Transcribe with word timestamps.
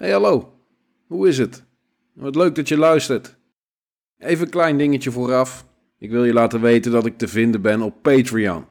Hey 0.00 0.10
hallo, 0.10 0.52
hoe 1.06 1.28
is 1.28 1.38
het? 1.38 1.64
Wat 2.12 2.34
leuk 2.34 2.54
dat 2.54 2.68
je 2.68 2.76
luistert. 2.76 3.36
Even 4.18 4.44
een 4.44 4.50
klein 4.50 4.78
dingetje 4.78 5.10
vooraf. 5.10 5.66
Ik 5.98 6.10
wil 6.10 6.24
je 6.24 6.32
laten 6.32 6.60
weten 6.60 6.92
dat 6.92 7.06
ik 7.06 7.18
te 7.18 7.28
vinden 7.28 7.62
ben 7.62 7.82
op 7.82 8.02
Patreon. 8.02 8.64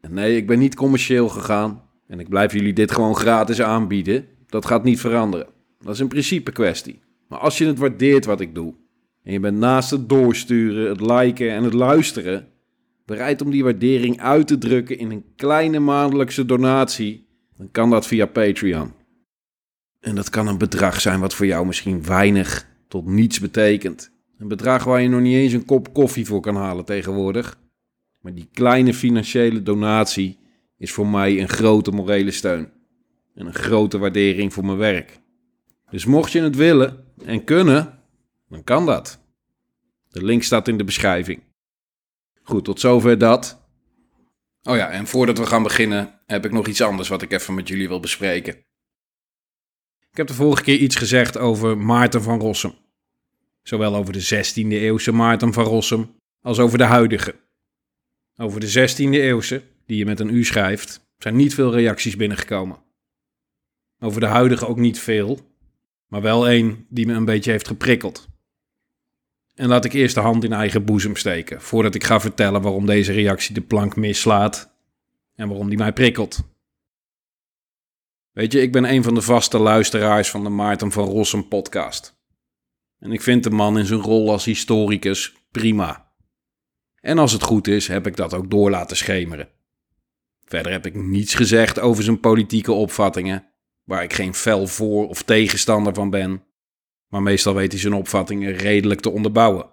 En 0.00 0.14
nee, 0.14 0.36
ik 0.36 0.46
ben 0.46 0.58
niet 0.58 0.74
commercieel 0.74 1.28
gegaan. 1.28 1.82
En 2.06 2.20
ik 2.20 2.28
blijf 2.28 2.52
jullie 2.52 2.72
dit 2.72 2.92
gewoon 2.92 3.16
gratis 3.16 3.62
aanbieden. 3.62 4.26
Dat 4.46 4.66
gaat 4.66 4.84
niet 4.84 5.00
veranderen. 5.00 5.46
Dat 5.78 5.94
is 5.94 6.00
een 6.00 6.08
principe 6.08 6.52
kwestie. 6.52 7.00
Maar 7.28 7.38
als 7.38 7.58
je 7.58 7.66
het 7.66 7.78
waardeert 7.78 8.24
wat 8.24 8.40
ik 8.40 8.54
doe, 8.54 8.74
en 9.22 9.32
je 9.32 9.40
bent 9.40 9.58
naast 9.58 9.90
het 9.90 10.08
doorsturen, 10.08 10.88
het 10.88 11.00
liken 11.00 11.50
en 11.50 11.64
het 11.64 11.74
luisteren, 11.74 12.48
bereid 13.04 13.42
om 13.42 13.50
die 13.50 13.64
waardering 13.64 14.20
uit 14.20 14.46
te 14.46 14.58
drukken 14.58 14.98
in 14.98 15.10
een 15.10 15.24
kleine 15.36 15.78
maandelijkse 15.78 16.46
donatie, 16.46 17.26
dan 17.56 17.68
kan 17.70 17.90
dat 17.90 18.06
via 18.06 18.26
Patreon. 18.26 18.98
En 20.00 20.14
dat 20.14 20.30
kan 20.30 20.46
een 20.46 20.58
bedrag 20.58 21.00
zijn 21.00 21.20
wat 21.20 21.34
voor 21.34 21.46
jou 21.46 21.66
misschien 21.66 22.04
weinig 22.04 22.66
tot 22.88 23.06
niets 23.06 23.40
betekent. 23.40 24.12
Een 24.38 24.48
bedrag 24.48 24.84
waar 24.84 25.00
je 25.00 25.08
nog 25.08 25.20
niet 25.20 25.34
eens 25.34 25.52
een 25.52 25.64
kop 25.64 25.94
koffie 25.94 26.26
voor 26.26 26.40
kan 26.40 26.56
halen 26.56 26.84
tegenwoordig. 26.84 27.58
Maar 28.20 28.34
die 28.34 28.48
kleine 28.52 28.94
financiële 28.94 29.62
donatie 29.62 30.38
is 30.76 30.92
voor 30.92 31.06
mij 31.06 31.40
een 31.40 31.48
grote 31.48 31.90
morele 31.90 32.30
steun. 32.30 32.72
En 33.34 33.46
een 33.46 33.54
grote 33.54 33.98
waardering 33.98 34.52
voor 34.52 34.64
mijn 34.64 34.78
werk. 34.78 35.20
Dus 35.90 36.04
mocht 36.04 36.32
je 36.32 36.40
het 36.40 36.56
willen 36.56 37.04
en 37.24 37.44
kunnen, 37.44 37.98
dan 38.48 38.64
kan 38.64 38.86
dat. 38.86 39.20
De 40.08 40.24
link 40.24 40.42
staat 40.42 40.68
in 40.68 40.76
de 40.76 40.84
beschrijving. 40.84 41.42
Goed, 42.42 42.64
tot 42.64 42.80
zover 42.80 43.18
dat. 43.18 43.68
Oh 44.62 44.76
ja, 44.76 44.90
en 44.90 45.06
voordat 45.06 45.38
we 45.38 45.46
gaan 45.46 45.62
beginnen, 45.62 46.20
heb 46.26 46.44
ik 46.44 46.52
nog 46.52 46.66
iets 46.66 46.82
anders 46.82 47.08
wat 47.08 47.22
ik 47.22 47.32
even 47.32 47.54
met 47.54 47.68
jullie 47.68 47.88
wil 47.88 48.00
bespreken. 48.00 48.64
Ik 50.10 50.16
heb 50.16 50.26
de 50.26 50.34
vorige 50.34 50.62
keer 50.62 50.76
iets 50.76 50.96
gezegd 50.96 51.38
over 51.38 51.78
Maarten 51.78 52.22
van 52.22 52.40
Rossum. 52.40 52.74
Zowel 53.62 53.94
over 53.94 54.12
de 54.12 54.44
16e 54.44 54.68
eeuwse 54.68 55.12
Maarten 55.12 55.52
van 55.52 55.64
Rossum 55.64 56.14
als 56.40 56.58
over 56.58 56.78
de 56.78 56.84
huidige. 56.84 57.34
Over 58.36 58.60
de 58.60 58.88
16e 58.88 59.10
eeuwse, 59.10 59.62
die 59.86 59.96
je 59.96 60.04
met 60.04 60.20
een 60.20 60.34
U 60.34 60.44
schrijft, 60.44 61.08
zijn 61.18 61.36
niet 61.36 61.54
veel 61.54 61.72
reacties 61.72 62.16
binnengekomen. 62.16 62.78
Over 63.98 64.20
de 64.20 64.26
huidige 64.26 64.66
ook 64.66 64.78
niet 64.78 64.98
veel, 64.98 65.38
maar 66.06 66.22
wel 66.22 66.48
één 66.48 66.86
die 66.88 67.06
me 67.06 67.12
een 67.12 67.24
beetje 67.24 67.50
heeft 67.50 67.66
geprikkeld. 67.66 68.28
En 69.54 69.68
laat 69.68 69.84
ik 69.84 69.92
eerst 69.92 70.14
de 70.14 70.20
hand 70.20 70.44
in 70.44 70.52
eigen 70.52 70.84
boezem 70.84 71.16
steken, 71.16 71.62
voordat 71.62 71.94
ik 71.94 72.04
ga 72.04 72.20
vertellen 72.20 72.62
waarom 72.62 72.86
deze 72.86 73.12
reactie 73.12 73.54
de 73.54 73.60
plank 73.60 73.96
mislaat 73.96 74.72
en 75.34 75.48
waarom 75.48 75.68
die 75.68 75.78
mij 75.78 75.92
prikkelt. 75.92 76.42
Weet 78.32 78.52
je, 78.52 78.60
ik 78.60 78.72
ben 78.72 78.84
een 78.84 79.02
van 79.02 79.14
de 79.14 79.22
vaste 79.22 79.58
luisteraars 79.58 80.30
van 80.30 80.42
de 80.42 80.48
Maarten 80.48 80.92
van 80.92 81.04
Rossum 81.04 81.48
podcast. 81.48 82.18
En 82.98 83.12
ik 83.12 83.22
vind 83.22 83.44
de 83.44 83.50
man 83.50 83.78
in 83.78 83.86
zijn 83.86 84.00
rol 84.00 84.30
als 84.30 84.44
historicus 84.44 85.34
prima. 85.50 86.12
En 87.00 87.18
als 87.18 87.32
het 87.32 87.42
goed 87.42 87.66
is, 87.66 87.88
heb 87.88 88.06
ik 88.06 88.16
dat 88.16 88.34
ook 88.34 88.50
door 88.50 88.70
laten 88.70 88.96
schemeren. 88.96 89.48
Verder 90.44 90.72
heb 90.72 90.86
ik 90.86 90.94
niets 90.94 91.34
gezegd 91.34 91.80
over 91.80 92.02
zijn 92.02 92.20
politieke 92.20 92.72
opvattingen, 92.72 93.52
waar 93.84 94.02
ik 94.02 94.12
geen 94.12 94.34
fel 94.34 94.66
voor 94.66 95.08
of 95.08 95.22
tegenstander 95.22 95.94
van 95.94 96.10
ben, 96.10 96.44
maar 97.06 97.22
meestal 97.22 97.54
weet 97.54 97.72
hij 97.72 97.80
zijn 97.80 97.92
opvattingen 97.92 98.52
redelijk 98.52 99.00
te 99.00 99.10
onderbouwen. 99.10 99.70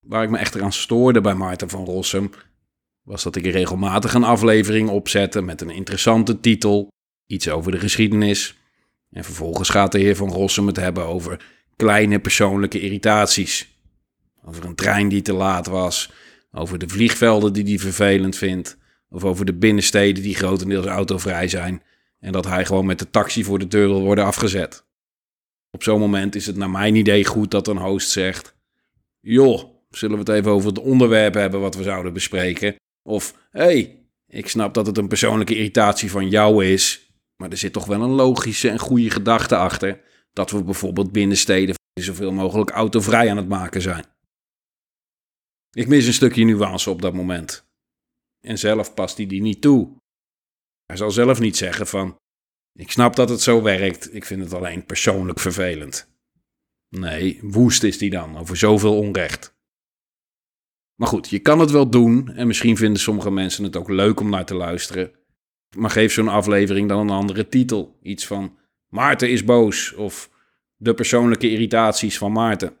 Waar 0.00 0.22
ik 0.22 0.30
me 0.30 0.38
echter 0.38 0.62
aan 0.62 0.72
stoorde 0.72 1.20
bij 1.20 1.34
Maarten 1.34 1.68
van 1.68 1.84
Rossum, 1.84 2.30
was 3.02 3.22
dat 3.22 3.36
ik 3.36 3.44
regelmatig 3.44 4.14
een 4.14 4.24
aflevering 4.24 4.88
opzette 4.88 5.42
met 5.42 5.60
een 5.60 5.70
interessante 5.70 6.40
titel, 6.40 6.88
iets 7.26 7.48
over 7.48 7.72
de 7.72 7.78
geschiedenis, 7.78 8.58
en 9.10 9.24
vervolgens 9.24 9.68
gaat 9.68 9.92
de 9.92 9.98
heer 9.98 10.16
van 10.16 10.32
Rossum 10.32 10.66
het 10.66 10.76
hebben 10.76 11.04
over 11.04 11.44
kleine 11.76 12.18
persoonlijke 12.18 12.80
irritaties. 12.80 13.78
Over 14.44 14.64
een 14.64 14.74
trein 14.74 15.08
die 15.08 15.22
te 15.22 15.32
laat 15.32 15.66
was, 15.66 16.12
over 16.52 16.78
de 16.78 16.88
vliegvelden 16.88 17.52
die 17.52 17.64
hij 17.64 17.78
vervelend 17.78 18.36
vindt, 18.36 18.78
of 19.08 19.24
over 19.24 19.44
de 19.44 19.54
binnensteden 19.54 20.22
die 20.22 20.34
grotendeels 20.34 20.86
autovrij 20.86 21.48
zijn 21.48 21.82
en 22.20 22.32
dat 22.32 22.46
hij 22.46 22.64
gewoon 22.66 22.86
met 22.86 22.98
de 22.98 23.10
taxi 23.10 23.44
voor 23.44 23.58
de 23.58 23.66
deur 23.66 23.88
wil 23.88 24.02
worden 24.02 24.24
afgezet. 24.24 24.84
Op 25.70 25.82
zo'n 25.82 26.00
moment 26.00 26.34
is 26.34 26.46
het 26.46 26.56
naar 26.56 26.70
mijn 26.70 26.94
idee 26.94 27.24
goed 27.24 27.50
dat 27.50 27.68
een 27.68 27.76
host 27.76 28.10
zegt: 28.10 28.54
Joh, 29.20 29.64
zullen 29.90 30.14
we 30.14 30.32
het 30.32 30.38
even 30.38 30.50
over 30.50 30.68
het 30.68 30.78
onderwerp 30.78 31.34
hebben 31.34 31.60
wat 31.60 31.74
we 31.74 31.82
zouden 31.82 32.12
bespreken? 32.12 32.74
Of 33.02 33.48
hey, 33.50 34.06
ik 34.26 34.48
snap 34.48 34.74
dat 34.74 34.86
het 34.86 34.98
een 34.98 35.08
persoonlijke 35.08 35.56
irritatie 35.56 36.10
van 36.10 36.28
jou 36.28 36.64
is, 36.64 37.14
maar 37.36 37.50
er 37.50 37.56
zit 37.56 37.72
toch 37.72 37.86
wel 37.86 38.02
een 38.02 38.10
logische 38.10 38.70
en 38.70 38.78
goede 38.78 39.10
gedachte 39.10 39.56
achter 39.56 40.00
dat 40.32 40.50
we 40.50 40.64
bijvoorbeeld 40.64 41.12
binnensteden 41.12 41.74
zoveel 42.00 42.32
mogelijk 42.32 42.70
autovrij 42.70 43.30
aan 43.30 43.36
het 43.36 43.48
maken 43.48 43.82
zijn. 43.82 44.04
Ik 45.70 45.88
mis 45.88 46.06
een 46.06 46.12
stukje 46.12 46.44
nuance 46.44 46.90
op 46.90 47.02
dat 47.02 47.14
moment. 47.14 47.68
En 48.40 48.58
zelf 48.58 48.94
past 48.94 49.16
hij 49.16 49.26
die 49.26 49.42
niet 49.42 49.60
toe. 49.60 49.96
Hij 50.86 50.96
zal 50.96 51.10
zelf 51.10 51.40
niet 51.40 51.56
zeggen 51.56 51.86
van, 51.86 52.16
ik 52.72 52.90
snap 52.90 53.16
dat 53.16 53.28
het 53.28 53.40
zo 53.40 53.62
werkt, 53.62 54.14
ik 54.14 54.24
vind 54.24 54.42
het 54.42 54.52
alleen 54.52 54.84
persoonlijk 54.84 55.40
vervelend. 55.40 56.08
Nee, 56.88 57.38
woest 57.42 57.82
is 57.82 57.98
die 57.98 58.10
dan 58.10 58.38
over 58.38 58.56
zoveel 58.56 58.98
onrecht. 58.98 59.58
Maar 61.00 61.08
goed, 61.08 61.28
je 61.28 61.38
kan 61.38 61.60
het 61.60 61.70
wel 61.70 61.90
doen 61.90 62.28
en 62.34 62.46
misschien 62.46 62.76
vinden 62.76 63.00
sommige 63.00 63.30
mensen 63.30 63.64
het 63.64 63.76
ook 63.76 63.88
leuk 63.88 64.20
om 64.20 64.30
naar 64.30 64.44
te 64.44 64.54
luisteren. 64.54 65.10
Maar 65.76 65.90
geef 65.90 66.12
zo'n 66.12 66.28
aflevering 66.28 66.88
dan 66.88 67.00
een 67.00 67.16
andere 67.16 67.48
titel. 67.48 67.98
Iets 68.02 68.26
van 68.26 68.58
Maarten 68.88 69.30
is 69.30 69.44
boos 69.44 69.94
of 69.94 70.30
de 70.76 70.94
persoonlijke 70.94 71.50
irritaties 71.50 72.18
van 72.18 72.32
Maarten. 72.32 72.76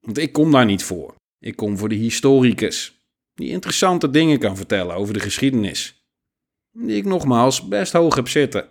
Want 0.00 0.18
ik 0.18 0.32
kom 0.32 0.50
daar 0.50 0.64
niet 0.64 0.84
voor. 0.84 1.14
Ik 1.38 1.56
kom 1.56 1.78
voor 1.78 1.88
de 1.88 1.94
historicus, 1.94 3.06
die 3.34 3.48
interessante 3.48 4.10
dingen 4.10 4.38
kan 4.38 4.56
vertellen 4.56 4.94
over 4.94 5.14
de 5.14 5.20
geschiedenis 5.20 6.04
die 6.72 6.96
ik 6.96 7.04
nogmaals 7.04 7.68
best 7.68 7.92
hoog 7.92 8.14
heb 8.14 8.28
zitten. 8.28 8.68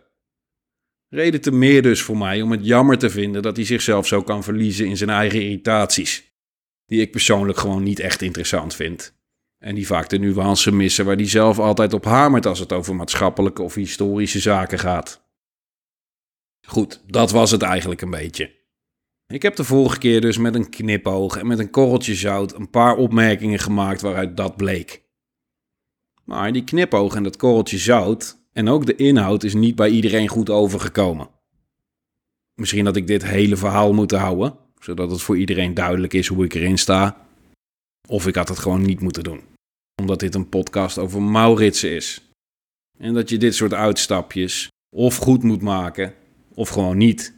Reden 1.10 1.42
te 1.42 1.52
meer 1.52 1.82
dus 1.82 2.02
voor 2.02 2.18
mij 2.18 2.42
om 2.42 2.52
het 2.52 2.66
jammer 2.66 2.98
te 2.98 3.10
vinden 3.10 3.42
dat 3.42 3.56
hij 3.56 3.66
zichzelf 3.66 4.08
zo 4.08 4.24
kan 4.24 4.44
verliezen 4.44 4.86
in 4.86 4.98
zijn 4.98 5.10
eigen 5.10 5.42
irritaties, 5.42 6.29
die 6.90 7.02
ik 7.02 7.12
persoonlijk 7.12 7.58
gewoon 7.58 7.84
niet 7.84 8.00
echt 8.00 8.22
interessant 8.22 8.76
vind. 8.76 9.14
En 9.58 9.76
die 9.76 9.88
vaak 9.88 10.10
de 10.10 10.20
nuance 10.20 10.72
missen 10.72 11.06
waar 11.06 11.16
hij 11.16 11.30
zelf 11.30 11.60
altijd 11.60 11.94
op 11.94 12.06
hamert 12.06 12.46
als 12.46 12.60
het 12.60 12.74
over 12.74 12.96
maatschappelijke 12.96 13.62
of 13.62 13.74
historische 13.74 14.40
zaken 14.40 14.80
gaat. 14.80 15.22
Goed, 16.68 17.04
dat 17.08 17.32
was 17.32 17.52
het 17.52 17.62
eigenlijk 17.62 18.02
een 18.02 18.10
beetje. 18.10 18.58
Ik 19.28 19.42
heb 19.42 19.56
de 19.56 19.64
vorige 19.64 19.98
keer 19.98 20.22
dus 20.22 20.38
met 20.38 20.56
een 20.56 20.70
knipoog 20.70 21.38
en 21.38 21.48
met 21.48 21.60
een 21.60 21.70
korreltje 21.70 22.16
zout 22.16 22.56
een 22.56 22.70
paar 22.70 22.96
opmerkingen 22.96 23.60
gemaakt 23.60 24.02
waaruit 24.02 24.38
dat 24.38 24.58
bleek. 24.58 25.04
Maar 26.24 26.54
die 26.54 26.64
knipoog 26.64 27.16
en 27.16 27.24
dat 27.24 27.38
korreltje 27.38 27.78
zout 27.78 28.48
en 28.52 28.68
ook 28.68 28.86
de 28.86 28.96
inhoud 28.96 29.44
is 29.44 29.54
niet 29.54 29.76
bij 29.76 29.90
iedereen 29.90 30.28
goed 30.28 30.50
overgekomen. 30.50 31.30
Misschien 32.56 32.86
had 32.86 32.96
ik 32.96 33.08
dit 33.08 33.24
hele 33.24 33.56
verhaal 33.56 33.94
moeten 33.94 34.20
houden, 34.20 34.58
zodat 34.84 35.12
het 35.12 35.22
voor 35.22 35.38
iedereen 35.38 35.74
duidelijk 35.74 36.14
is 36.14 36.28
hoe 36.28 36.46
ik 36.46 36.54
erin 36.54 36.78
sta. 36.78 37.28
Of 38.08 38.28
ik 38.28 38.36
had 38.36 38.48
het 38.48 38.60
gewoon 38.60 38.82
niet 38.82 39.00
moeten 39.00 39.24
doen, 39.24 39.42
omdat 40.02 40.20
dit 40.20 40.36
een 40.36 40.50
podcast 40.50 40.98
over 40.98 41.22
Mauritsen 41.22 41.96
is. 41.96 42.22
En 42.98 43.14
dat 43.14 43.30
je 43.30 43.38
dit 43.38 43.56
soort 43.56 43.74
uitstapjes 43.74 44.68
of 44.96 45.16
goed 45.16 45.44
moet 45.44 45.62
maken, 45.62 46.14
of 46.54 46.70
gewoon 46.70 46.98
niet. 46.98 47.34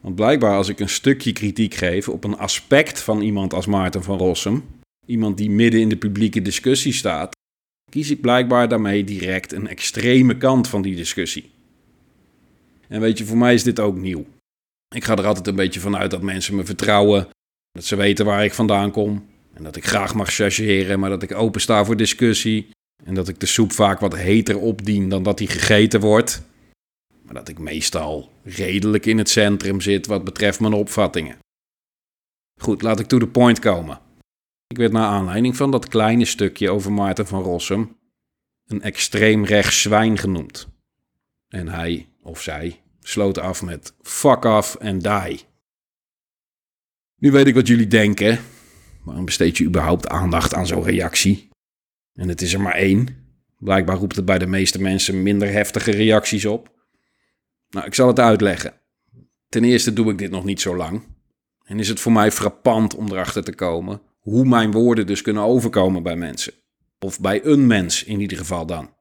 Want 0.00 0.14
blijkbaar 0.14 0.56
als 0.56 0.68
ik 0.68 0.80
een 0.80 0.88
stukje 0.88 1.32
kritiek 1.32 1.74
geef 1.74 2.08
op 2.08 2.24
een 2.24 2.38
aspect 2.38 3.00
van 3.00 3.20
iemand 3.20 3.54
als 3.54 3.66
Maarten 3.66 4.02
van 4.02 4.18
Rossum, 4.18 4.64
iemand 5.06 5.36
die 5.36 5.50
midden 5.50 5.80
in 5.80 5.88
de 5.88 5.96
publieke 5.96 6.42
discussie 6.42 6.92
staat, 6.92 7.36
kies 7.90 8.10
ik 8.10 8.20
blijkbaar 8.20 8.68
daarmee 8.68 9.04
direct 9.04 9.52
een 9.52 9.68
extreme 9.68 10.36
kant 10.36 10.68
van 10.68 10.82
die 10.82 10.96
discussie. 10.96 11.50
En 12.88 13.00
weet 13.00 13.18
je, 13.18 13.24
voor 13.24 13.36
mij 13.36 13.54
is 13.54 13.62
dit 13.62 13.80
ook 13.80 13.96
nieuw. 13.96 14.26
Ik 14.94 15.04
ga 15.04 15.16
er 15.16 15.26
altijd 15.26 15.46
een 15.46 15.54
beetje 15.54 15.80
vanuit 15.80 16.10
dat 16.10 16.22
mensen 16.22 16.54
me 16.54 16.64
vertrouwen, 16.64 17.28
dat 17.72 17.84
ze 17.84 17.96
weten 17.96 18.24
waar 18.24 18.44
ik 18.44 18.54
vandaan 18.54 18.90
kom 18.90 19.28
en 19.52 19.62
dat 19.62 19.76
ik 19.76 19.86
graag 19.86 20.14
mag 20.14 20.30
chargeren, 20.30 21.00
maar 21.00 21.10
dat 21.10 21.22
ik 21.22 21.34
open 21.34 21.60
sta 21.60 21.84
voor 21.84 21.96
discussie 21.96 22.68
en 23.04 23.14
dat 23.14 23.28
ik 23.28 23.40
de 23.40 23.46
soep 23.46 23.72
vaak 23.72 24.00
wat 24.00 24.16
heter 24.16 24.58
opdien 24.58 25.08
dan 25.08 25.22
dat 25.22 25.38
die 25.38 25.48
gegeten 25.48 26.00
wordt. 26.00 26.42
Maar 27.22 27.34
dat 27.34 27.48
ik 27.48 27.58
meestal 27.58 28.32
redelijk 28.42 29.06
in 29.06 29.18
het 29.18 29.28
centrum 29.28 29.80
zit 29.80 30.06
wat 30.06 30.24
betreft 30.24 30.60
mijn 30.60 30.72
opvattingen. 30.72 31.38
Goed, 32.60 32.82
laat 32.82 33.00
ik 33.00 33.06
to 33.06 33.18
the 33.18 33.26
point 33.26 33.58
komen. 33.58 34.00
Ik 34.66 34.76
werd 34.76 34.92
naar 34.92 35.06
aanleiding 35.06 35.56
van 35.56 35.70
dat 35.70 35.88
kleine 35.88 36.24
stukje 36.24 36.70
over 36.70 36.92
Maarten 36.92 37.26
van 37.26 37.42
Rossum 37.42 37.96
een 38.66 38.82
extreem 38.82 39.44
rechts 39.44 39.82
zwijn 39.82 40.18
genoemd. 40.18 40.68
En 41.48 41.68
hij 41.68 42.08
of 42.22 42.40
zij 42.40 42.83
sloot 43.06 43.38
af 43.38 43.62
met 43.62 43.94
fuck 44.00 44.44
off 44.44 44.74
en 44.74 44.98
die. 44.98 45.44
Nu 47.16 47.30
weet 47.30 47.46
ik 47.46 47.54
wat 47.54 47.66
jullie 47.66 47.86
denken. 47.86 48.38
Waarom 49.04 49.24
besteed 49.24 49.58
je 49.58 49.64
überhaupt 49.64 50.08
aandacht 50.08 50.54
aan 50.54 50.66
zo'n 50.66 50.82
reactie? 50.82 51.48
En 52.12 52.28
het 52.28 52.42
is 52.42 52.54
er 52.54 52.60
maar 52.60 52.74
één. 52.74 53.08
Blijkbaar 53.58 53.96
roept 53.96 54.16
het 54.16 54.24
bij 54.24 54.38
de 54.38 54.46
meeste 54.46 54.80
mensen 54.80 55.22
minder 55.22 55.52
heftige 55.52 55.90
reacties 55.90 56.44
op. 56.44 56.72
Nou, 57.68 57.86
ik 57.86 57.94
zal 57.94 58.06
het 58.06 58.18
uitleggen. 58.18 58.74
Ten 59.48 59.64
eerste 59.64 59.92
doe 59.92 60.10
ik 60.10 60.18
dit 60.18 60.30
nog 60.30 60.44
niet 60.44 60.60
zo 60.60 60.76
lang. 60.76 61.02
En 61.64 61.78
is 61.78 61.88
het 61.88 62.00
voor 62.00 62.12
mij 62.12 62.32
frappant 62.32 62.94
om 62.94 63.08
erachter 63.08 63.44
te 63.44 63.54
komen 63.54 64.00
hoe 64.18 64.44
mijn 64.44 64.72
woorden 64.72 65.06
dus 65.06 65.22
kunnen 65.22 65.42
overkomen 65.42 66.02
bij 66.02 66.16
mensen. 66.16 66.52
Of 66.98 67.20
bij 67.20 67.44
een 67.44 67.66
mens 67.66 68.04
in 68.04 68.20
ieder 68.20 68.38
geval 68.38 68.66
dan. 68.66 68.94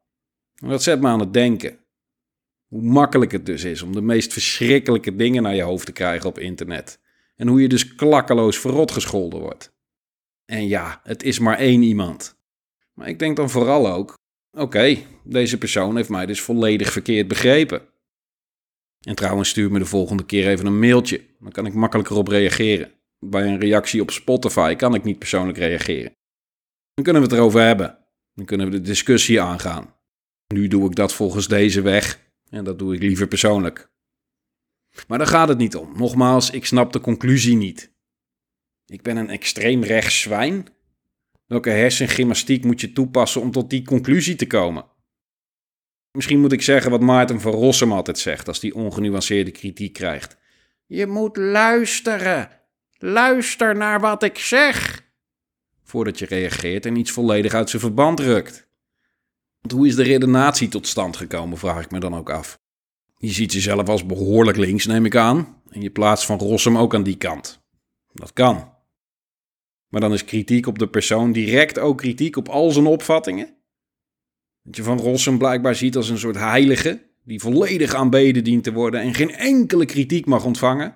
Dat 0.53 0.83
zet 0.83 1.01
me 1.01 1.07
aan 1.07 1.19
het 1.19 1.33
denken. 1.33 1.77
Hoe 2.73 2.81
makkelijk 2.81 3.31
het 3.31 3.45
dus 3.45 3.63
is 3.63 3.81
om 3.81 3.91
de 3.91 4.01
meest 4.01 4.33
verschrikkelijke 4.33 5.15
dingen 5.15 5.43
naar 5.43 5.55
je 5.55 5.61
hoofd 5.61 5.85
te 5.85 5.91
krijgen 5.91 6.29
op 6.29 6.39
internet. 6.39 6.99
En 7.35 7.47
hoe 7.47 7.61
je 7.61 7.67
dus 7.67 7.95
klakkeloos 7.95 8.59
verrot 8.59 8.91
gescholden 8.91 9.39
wordt. 9.39 9.71
En 10.45 10.67
ja, 10.67 11.01
het 11.03 11.23
is 11.23 11.39
maar 11.39 11.57
één 11.57 11.81
iemand. 11.81 12.37
Maar 12.93 13.07
ik 13.07 13.19
denk 13.19 13.35
dan 13.35 13.49
vooral 13.49 13.91
ook: 13.91 14.17
oké, 14.51 14.97
deze 15.23 15.57
persoon 15.57 15.95
heeft 15.95 16.09
mij 16.09 16.25
dus 16.25 16.41
volledig 16.41 16.91
verkeerd 16.91 17.27
begrepen. 17.27 17.81
En 18.99 19.15
trouwens, 19.15 19.49
stuur 19.49 19.71
me 19.71 19.79
de 19.79 19.85
volgende 19.85 20.25
keer 20.25 20.47
even 20.47 20.65
een 20.65 20.79
mailtje. 20.79 21.21
Dan 21.39 21.51
kan 21.51 21.65
ik 21.65 21.73
makkelijker 21.73 22.15
op 22.15 22.27
reageren. 22.27 22.91
Bij 23.19 23.47
een 23.47 23.59
reactie 23.59 24.01
op 24.01 24.11
Spotify 24.11 24.75
kan 24.75 24.93
ik 24.93 25.03
niet 25.03 25.19
persoonlijk 25.19 25.57
reageren. 25.57 26.11
Dan 26.93 27.03
kunnen 27.03 27.21
we 27.21 27.27
het 27.27 27.37
erover 27.37 27.61
hebben. 27.61 27.97
Dan 28.33 28.45
kunnen 28.45 28.69
we 28.69 28.71
de 28.71 28.81
discussie 28.81 29.41
aangaan. 29.41 29.95
Nu 30.47 30.67
doe 30.67 30.85
ik 30.85 30.95
dat 30.95 31.13
volgens 31.13 31.47
deze 31.47 31.81
weg 31.81 32.21
en 32.53 32.63
dat 32.63 32.79
doe 32.79 32.95
ik 32.95 33.01
liever 33.01 33.27
persoonlijk. 33.27 33.91
Maar 35.07 35.17
daar 35.17 35.27
gaat 35.27 35.47
het 35.47 35.57
niet 35.57 35.75
om. 35.75 35.97
Nogmaals, 35.97 36.49
ik 36.49 36.65
snap 36.65 36.93
de 36.93 36.99
conclusie 36.99 37.55
niet. 37.55 37.91
Ik 38.85 39.01
ben 39.01 39.17
een 39.17 39.29
extreem 39.29 39.83
rechts 39.83 40.21
zwijn. 40.21 40.67
Welke 41.45 41.69
hersengymnastiek 41.69 42.63
moet 42.63 42.81
je 42.81 42.93
toepassen 42.93 43.41
om 43.41 43.51
tot 43.51 43.69
die 43.69 43.85
conclusie 43.85 44.35
te 44.35 44.47
komen? 44.47 44.85
Misschien 46.11 46.39
moet 46.39 46.51
ik 46.51 46.61
zeggen 46.61 46.91
wat 46.91 47.01
Maarten 47.01 47.41
van 47.41 47.51
Rossum 47.51 47.91
altijd 47.91 48.17
zegt 48.17 48.47
als 48.47 48.61
hij 48.61 48.71
ongenuanceerde 48.71 49.51
kritiek 49.51 49.93
krijgt. 49.93 50.37
Je 50.85 51.07
moet 51.07 51.37
luisteren. 51.37 52.49
Luister 52.97 53.75
naar 53.75 53.99
wat 53.99 54.23
ik 54.23 54.37
zeg. 54.37 55.05
Voordat 55.83 56.19
je 56.19 56.25
reageert 56.25 56.85
en 56.85 56.95
iets 56.95 57.11
volledig 57.11 57.53
uit 57.53 57.69
zijn 57.69 57.81
verband 57.81 58.19
rukt. 58.19 58.67
Hoe 59.71 59.87
is 59.87 59.95
de 59.95 60.03
redenatie 60.03 60.67
tot 60.67 60.87
stand 60.87 61.17
gekomen, 61.17 61.57
vraag 61.57 61.83
ik 61.83 61.91
me 61.91 61.99
dan 61.99 62.15
ook 62.15 62.29
af. 62.29 62.59
Je 63.17 63.31
ziet 63.31 63.53
jezelf 63.53 63.87
als 63.87 64.05
behoorlijk 64.05 64.57
links, 64.57 64.85
neem 64.85 65.05
ik 65.05 65.15
aan. 65.15 65.61
En 65.69 65.81
je 65.81 65.89
plaatst 65.89 66.25
van 66.25 66.37
Rossum 66.37 66.77
ook 66.77 66.95
aan 66.95 67.03
die 67.03 67.17
kant. 67.17 67.61
Dat 68.13 68.33
kan. 68.33 68.71
Maar 69.87 70.01
dan 70.01 70.13
is 70.13 70.25
kritiek 70.25 70.67
op 70.67 70.79
de 70.79 70.87
persoon 70.87 71.31
direct 71.31 71.79
ook 71.79 71.97
kritiek 71.97 72.37
op 72.37 72.49
al 72.49 72.71
zijn 72.71 72.85
opvattingen? 72.85 73.55
Dat 74.63 74.75
je 74.75 74.83
van 74.83 74.99
Rossum 74.99 75.37
blijkbaar 75.37 75.75
ziet 75.75 75.95
als 75.95 76.09
een 76.09 76.17
soort 76.17 76.35
heilige, 76.35 77.09
die 77.23 77.39
volledig 77.39 77.93
aanbeden 77.93 78.43
dient 78.43 78.63
te 78.63 78.73
worden 78.73 79.01
en 79.01 79.13
geen 79.13 79.31
enkele 79.31 79.85
kritiek 79.85 80.25
mag 80.25 80.45
ontvangen. 80.45 80.95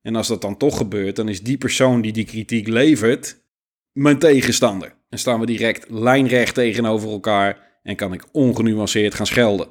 En 0.00 0.16
als 0.16 0.28
dat 0.28 0.40
dan 0.40 0.56
toch 0.56 0.76
gebeurt, 0.76 1.16
dan 1.16 1.28
is 1.28 1.42
die 1.42 1.58
persoon 1.58 2.00
die 2.00 2.12
die 2.12 2.24
kritiek 2.24 2.68
levert 2.68 3.44
mijn 3.92 4.18
tegenstander. 4.18 4.94
En 5.12 5.18
staan 5.18 5.40
we 5.40 5.46
direct 5.46 5.90
lijnrecht 5.90 6.54
tegenover 6.54 7.10
elkaar 7.10 7.78
en 7.82 7.96
kan 7.96 8.12
ik 8.12 8.24
ongenuanceerd 8.32 9.14
gaan 9.14 9.26
schelden. 9.26 9.68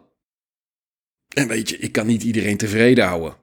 En 1.35 1.47
weet 1.47 1.69
je, 1.69 1.77
ik 1.77 1.91
kan 1.91 2.07
niet 2.07 2.23
iedereen 2.23 2.57
tevreden 2.57 3.05
houden. 3.05 3.35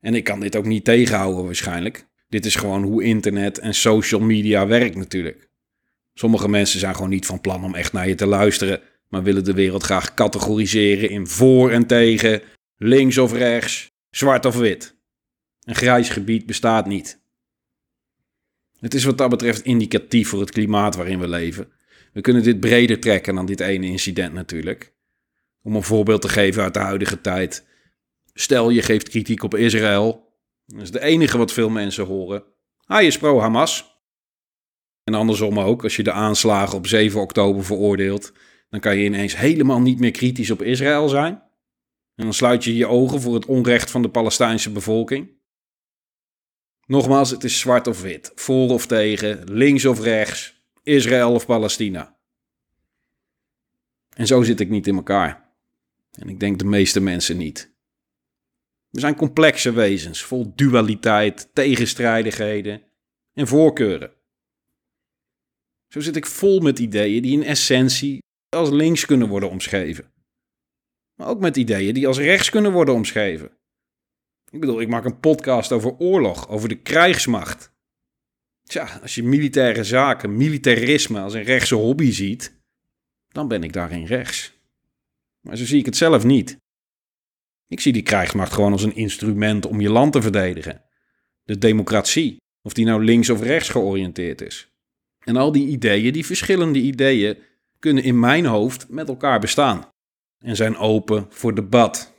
En 0.00 0.14
ik 0.14 0.24
kan 0.24 0.40
dit 0.40 0.56
ook 0.56 0.64
niet 0.64 0.84
tegenhouden 0.84 1.44
waarschijnlijk. 1.44 2.06
Dit 2.28 2.46
is 2.46 2.56
gewoon 2.56 2.82
hoe 2.82 3.02
internet 3.02 3.58
en 3.58 3.74
social 3.74 4.20
media 4.20 4.66
werkt 4.66 4.96
natuurlijk. 4.96 5.48
Sommige 6.14 6.48
mensen 6.48 6.80
zijn 6.80 6.94
gewoon 6.94 7.10
niet 7.10 7.26
van 7.26 7.40
plan 7.40 7.64
om 7.64 7.74
echt 7.74 7.92
naar 7.92 8.08
je 8.08 8.14
te 8.14 8.26
luisteren, 8.26 8.80
maar 9.08 9.22
willen 9.22 9.44
de 9.44 9.54
wereld 9.54 9.82
graag 9.82 10.14
categoriseren 10.14 11.10
in 11.10 11.26
voor 11.26 11.70
en 11.70 11.86
tegen, 11.86 12.42
links 12.76 13.18
of 13.18 13.32
rechts, 13.32 13.90
zwart 14.10 14.44
of 14.44 14.56
wit. 14.56 14.96
Een 15.64 15.74
grijs 15.74 16.08
gebied 16.08 16.46
bestaat 16.46 16.86
niet. 16.86 17.21
Het 18.82 18.94
is 18.94 19.04
wat 19.04 19.18
dat 19.18 19.30
betreft 19.30 19.64
indicatief 19.64 20.28
voor 20.28 20.40
het 20.40 20.50
klimaat 20.50 20.96
waarin 20.96 21.18
we 21.18 21.28
leven. 21.28 21.72
We 22.12 22.20
kunnen 22.20 22.42
dit 22.42 22.60
breder 22.60 23.00
trekken 23.00 23.34
dan 23.34 23.46
dit 23.46 23.60
ene 23.60 23.86
incident 23.86 24.32
natuurlijk. 24.32 24.94
Om 25.62 25.74
een 25.76 25.82
voorbeeld 25.82 26.20
te 26.20 26.28
geven 26.28 26.62
uit 26.62 26.74
de 26.74 26.80
huidige 26.80 27.20
tijd. 27.20 27.66
Stel 28.34 28.70
je 28.70 28.82
geeft 28.82 29.08
kritiek 29.08 29.42
op 29.42 29.54
Israël. 29.54 30.34
Dat 30.66 30.82
is 30.82 30.90
de 30.90 31.00
enige 31.00 31.38
wat 31.38 31.52
veel 31.52 31.68
mensen 31.68 32.04
horen. 32.04 32.44
Hij 32.86 33.06
is 33.06 33.18
pro-Hamas. 33.18 34.00
En 35.04 35.14
andersom 35.14 35.60
ook, 35.60 35.82
als 35.82 35.96
je 35.96 36.02
de 36.02 36.12
aanslagen 36.12 36.78
op 36.78 36.86
7 36.86 37.20
oktober 37.20 37.64
veroordeelt, 37.64 38.32
dan 38.70 38.80
kan 38.80 38.96
je 38.96 39.04
ineens 39.04 39.36
helemaal 39.36 39.80
niet 39.80 39.98
meer 39.98 40.10
kritisch 40.10 40.50
op 40.50 40.62
Israël 40.62 41.08
zijn. 41.08 41.32
En 42.14 42.24
dan 42.24 42.34
sluit 42.34 42.64
je 42.64 42.76
je 42.76 42.86
ogen 42.86 43.20
voor 43.20 43.34
het 43.34 43.46
onrecht 43.46 43.90
van 43.90 44.02
de 44.02 44.10
Palestijnse 44.10 44.70
bevolking. 44.70 45.40
Nogmaals, 46.92 47.30
het 47.30 47.44
is 47.44 47.58
zwart 47.58 47.86
of 47.86 48.02
wit, 48.02 48.32
voor 48.34 48.70
of 48.70 48.86
tegen, 48.86 49.52
links 49.52 49.84
of 49.84 50.00
rechts, 50.00 50.62
Israël 50.82 51.32
of 51.34 51.46
Palestina. 51.46 52.16
En 54.14 54.26
zo 54.26 54.42
zit 54.42 54.60
ik 54.60 54.68
niet 54.68 54.86
in 54.86 54.96
elkaar. 54.96 55.52
En 56.12 56.28
ik 56.28 56.40
denk 56.40 56.58
de 56.58 56.64
meeste 56.64 57.00
mensen 57.00 57.36
niet. 57.36 57.74
We 58.90 59.00
zijn 59.00 59.16
complexe 59.16 59.72
wezens, 59.72 60.22
vol 60.22 60.52
dualiteit, 60.54 61.48
tegenstrijdigheden 61.52 62.82
en 63.32 63.46
voorkeuren. 63.46 64.12
Zo 65.88 66.00
zit 66.00 66.16
ik 66.16 66.26
vol 66.26 66.60
met 66.60 66.78
ideeën 66.78 67.22
die 67.22 67.32
in 67.32 67.44
essentie 67.44 68.22
als 68.48 68.70
links 68.70 69.06
kunnen 69.06 69.28
worden 69.28 69.50
omschreven. 69.50 70.12
Maar 71.14 71.28
ook 71.28 71.40
met 71.40 71.56
ideeën 71.56 71.94
die 71.94 72.06
als 72.06 72.18
rechts 72.18 72.50
kunnen 72.50 72.72
worden 72.72 72.94
omschreven. 72.94 73.56
Ik 74.52 74.60
bedoel, 74.60 74.80
ik 74.80 74.88
maak 74.88 75.04
een 75.04 75.20
podcast 75.20 75.72
over 75.72 75.96
oorlog, 75.98 76.48
over 76.48 76.68
de 76.68 76.78
krijgsmacht. 76.78 77.72
Tja, 78.64 78.98
als 79.02 79.14
je 79.14 79.22
militaire 79.22 79.84
zaken, 79.84 80.36
militarisme 80.36 81.20
als 81.20 81.34
een 81.34 81.42
rechtse 81.42 81.74
hobby 81.74 82.10
ziet, 82.10 82.60
dan 83.28 83.48
ben 83.48 83.62
ik 83.62 83.72
daarin 83.72 84.04
rechts. 84.04 84.52
Maar 85.40 85.56
zo 85.56 85.64
zie 85.64 85.78
ik 85.78 85.86
het 85.86 85.96
zelf 85.96 86.24
niet. 86.24 86.56
Ik 87.66 87.80
zie 87.80 87.92
die 87.92 88.02
krijgsmacht 88.02 88.52
gewoon 88.52 88.72
als 88.72 88.82
een 88.82 88.94
instrument 88.94 89.66
om 89.66 89.80
je 89.80 89.90
land 89.90 90.12
te 90.12 90.22
verdedigen. 90.22 90.82
De 91.42 91.58
democratie, 91.58 92.36
of 92.62 92.72
die 92.72 92.84
nou 92.84 93.04
links 93.04 93.30
of 93.30 93.42
rechts 93.42 93.68
georiënteerd 93.68 94.40
is. 94.40 94.72
En 95.24 95.36
al 95.36 95.52
die 95.52 95.66
ideeën, 95.66 96.12
die 96.12 96.26
verschillende 96.26 96.78
ideeën, 96.78 97.38
kunnen 97.78 98.04
in 98.04 98.20
mijn 98.20 98.44
hoofd 98.44 98.88
met 98.88 99.08
elkaar 99.08 99.40
bestaan. 99.40 99.88
En 100.38 100.56
zijn 100.56 100.76
open 100.76 101.26
voor 101.28 101.54
debat. 101.54 102.14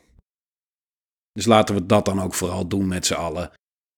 Dus 1.34 1.46
laten 1.46 1.76
we 1.76 1.86
dat 1.86 2.06
dan 2.06 2.22
ook 2.22 2.34
vooral 2.34 2.68
doen 2.68 2.88
met 2.88 3.06
z'n 3.06 3.14
allen. 3.14 3.52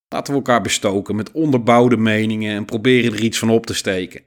Laten 0.08 0.34
we 0.34 0.40
elkaar 0.40 0.62
bestoken 0.62 1.16
met 1.16 1.32
onderbouwde 1.32 1.98
meningen 1.98 2.56
en 2.56 2.66
proberen 2.66 3.14
er 3.14 3.24
iets 3.24 3.40
van 3.40 3.50
op 3.50 3.66
te 3.66 3.74
steken. 3.74 4.24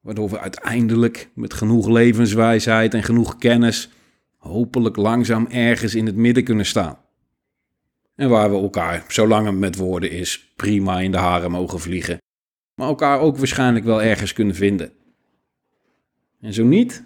Waardoor 0.00 0.30
we 0.30 0.40
uiteindelijk 0.40 1.30
met 1.34 1.54
genoeg 1.54 1.88
levenswijsheid 1.88 2.94
en 2.94 3.02
genoeg 3.02 3.36
kennis 3.36 3.90
hopelijk 4.36 4.96
langzaam 4.96 5.46
ergens 5.46 5.94
in 5.94 6.06
het 6.06 6.16
midden 6.16 6.44
kunnen 6.44 6.66
staan. 6.66 6.98
En 8.14 8.28
waar 8.28 8.50
we 8.50 8.56
elkaar, 8.56 9.04
zolang 9.08 9.46
het 9.46 9.58
met 9.58 9.76
woorden 9.76 10.10
is, 10.10 10.52
prima 10.56 11.00
in 11.00 11.10
de 11.10 11.18
haren 11.18 11.50
mogen 11.50 11.80
vliegen. 11.80 12.18
Maar 12.74 12.88
elkaar 12.88 13.20
ook 13.20 13.36
waarschijnlijk 13.36 13.84
wel 13.84 14.02
ergens 14.02 14.32
kunnen 14.32 14.54
vinden. 14.54 14.92
En 16.40 16.52
zo 16.52 16.64
niet, 16.64 17.04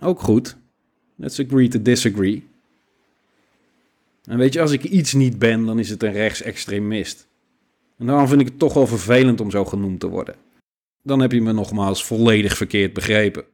ook 0.00 0.20
goed. 0.20 0.56
Let's 1.16 1.40
agree 1.40 1.68
to 1.68 1.82
disagree. 1.82 2.48
En 4.24 4.38
weet 4.38 4.52
je, 4.52 4.60
als 4.60 4.72
ik 4.72 4.84
iets 4.84 5.12
niet 5.12 5.38
ben, 5.38 5.66
dan 5.66 5.78
is 5.78 5.90
het 5.90 6.02
een 6.02 6.12
rechtsextremist. 6.12 7.28
En 7.98 8.06
daarom 8.06 8.28
vind 8.28 8.40
ik 8.40 8.46
het 8.46 8.58
toch 8.58 8.74
wel 8.74 8.86
vervelend 8.86 9.40
om 9.40 9.50
zo 9.50 9.64
genoemd 9.64 10.00
te 10.00 10.08
worden. 10.08 10.34
Dan 11.02 11.20
heb 11.20 11.32
je 11.32 11.42
me 11.42 11.52
nogmaals 11.52 12.04
volledig 12.04 12.56
verkeerd 12.56 12.92
begrepen. 12.92 13.44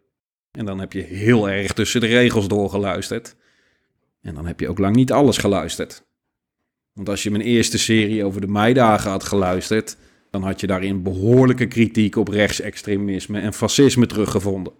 En 0.50 0.64
dan 0.64 0.80
heb 0.80 0.92
je 0.92 1.02
heel 1.02 1.50
erg 1.50 1.72
tussen 1.72 2.00
de 2.00 2.06
regels 2.06 2.48
doorgeluisterd. 2.48 3.36
En 4.22 4.34
dan 4.34 4.46
heb 4.46 4.60
je 4.60 4.68
ook 4.68 4.78
lang 4.78 4.96
niet 4.96 5.12
alles 5.12 5.36
geluisterd. 5.36 6.04
Want 6.92 7.08
als 7.08 7.22
je 7.22 7.30
mijn 7.30 7.42
eerste 7.42 7.78
serie 7.78 8.24
over 8.24 8.40
de 8.40 8.46
meidagen 8.46 9.10
had 9.10 9.24
geluisterd, 9.24 9.96
dan 10.30 10.42
had 10.42 10.60
je 10.60 10.66
daarin 10.66 11.02
behoorlijke 11.02 11.66
kritiek 11.66 12.16
op 12.16 12.28
rechtsextremisme 12.28 13.40
en 13.40 13.52
fascisme 13.52 14.06
teruggevonden. 14.06 14.72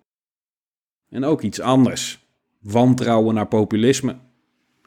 En 1.08 1.24
ook 1.24 1.42
iets 1.42 1.60
anders: 1.60 2.28
wantrouwen 2.60 3.34
naar 3.34 3.48
populisme. 3.48 4.16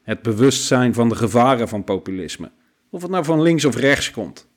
Het 0.04 0.22
bewustzijn 0.22 0.94
van 0.94 1.08
de 1.08 1.14
gevaren 1.14 1.68
van 1.68 1.84
populisme. 1.84 2.50
Of 2.90 3.02
het 3.02 3.10
nou 3.10 3.24
van 3.24 3.42
links 3.42 3.64
of 3.64 3.76
rechts 3.76 4.10
komt. 4.10 4.48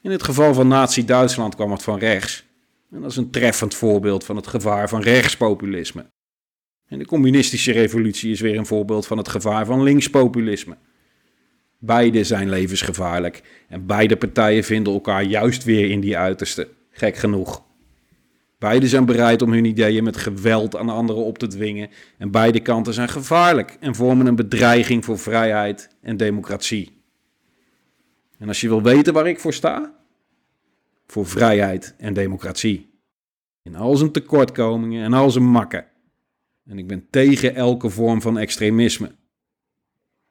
In 0.00 0.10
het 0.10 0.22
geval 0.22 0.54
van 0.54 0.68
Nazi-Duitsland 0.68 1.54
kwam 1.54 1.70
het 1.70 1.82
van 1.82 1.98
rechts. 1.98 2.44
En 2.90 3.00
dat 3.00 3.10
is 3.10 3.16
een 3.16 3.30
treffend 3.30 3.74
voorbeeld 3.74 4.24
van 4.24 4.36
het 4.36 4.46
gevaar 4.46 4.88
van 4.88 5.00
rechtspopulisme. 5.00 6.06
En 6.86 6.98
de 6.98 7.06
communistische 7.06 7.72
revolutie 7.72 8.30
is 8.30 8.40
weer 8.40 8.58
een 8.58 8.66
voorbeeld 8.66 9.06
van 9.06 9.18
het 9.18 9.28
gevaar 9.28 9.66
van 9.66 9.82
linkspopulisme. 9.82 10.76
Beide 11.78 12.24
zijn 12.24 12.48
levensgevaarlijk 12.48 13.42
en 13.68 13.86
beide 13.86 14.16
partijen 14.16 14.64
vinden 14.64 14.92
elkaar 14.92 15.22
juist 15.22 15.64
weer 15.64 15.90
in 15.90 16.00
die 16.00 16.16
uiterste. 16.16 16.68
Gek 16.90 17.16
genoeg. 17.16 17.62
Beide 18.58 18.88
zijn 18.88 19.04
bereid 19.04 19.42
om 19.42 19.52
hun 19.52 19.64
ideeën 19.64 20.04
met 20.04 20.16
geweld 20.16 20.76
aan 20.76 20.88
anderen 20.88 21.24
op 21.24 21.38
te 21.38 21.46
dwingen. 21.46 21.90
En 22.18 22.30
beide 22.30 22.60
kanten 22.60 22.94
zijn 22.94 23.08
gevaarlijk 23.08 23.76
en 23.80 23.94
vormen 23.94 24.26
een 24.26 24.36
bedreiging 24.36 25.04
voor 25.04 25.18
vrijheid 25.18 25.88
en 26.02 26.16
democratie. 26.16 27.02
En 28.38 28.48
als 28.48 28.60
je 28.60 28.68
wil 28.68 28.82
weten 28.82 29.12
waar 29.12 29.28
ik 29.28 29.40
voor 29.40 29.52
sta? 29.52 29.94
Voor 31.06 31.26
vrijheid 31.26 31.94
en 31.98 32.14
democratie. 32.14 32.90
In 33.62 33.76
al 33.76 33.96
zijn 33.96 34.12
tekortkomingen 34.12 35.04
en 35.04 35.12
al 35.12 35.30
zijn 35.30 35.50
makken. 35.50 35.86
En 36.66 36.78
ik 36.78 36.86
ben 36.86 37.06
tegen 37.10 37.54
elke 37.54 37.90
vorm 37.90 38.22
van 38.22 38.38
extremisme. 38.38 39.14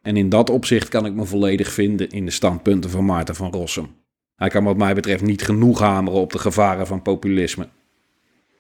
En 0.02 0.18
in 0.18 0.30
dat 0.30 0.50
opzicht 0.50 0.88
kan 0.88 1.06
ik 1.06 1.14
me 1.14 1.26
volledig 1.26 1.72
vinden 1.72 2.10
in 2.10 2.26
de 2.26 2.32
standpunten 2.32 2.90
van 2.90 3.06
Maarten 3.06 3.36
van 3.36 3.52
Rossum. 3.52 3.96
Hij 4.36 4.50
kan 4.50 4.64
wat 4.64 4.78
mij 4.78 4.96
betreft 4.96 5.24
niet 5.24 5.44
genoeg 5.44 5.80
hameren 5.80 6.20
op 6.20 6.32
de 6.32 6.40
gevaren 6.40 6.88
van 6.88 7.02
populisme. 7.02 7.70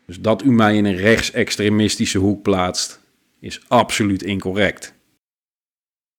Dus 0.05 0.19
dat 0.19 0.43
u 0.43 0.51
mij 0.51 0.75
in 0.75 0.85
een 0.85 0.95
rechtsextremistische 0.95 2.17
hoek 2.17 2.41
plaatst, 2.41 2.99
is 3.39 3.65
absoluut 3.67 4.23
incorrect. 4.23 4.93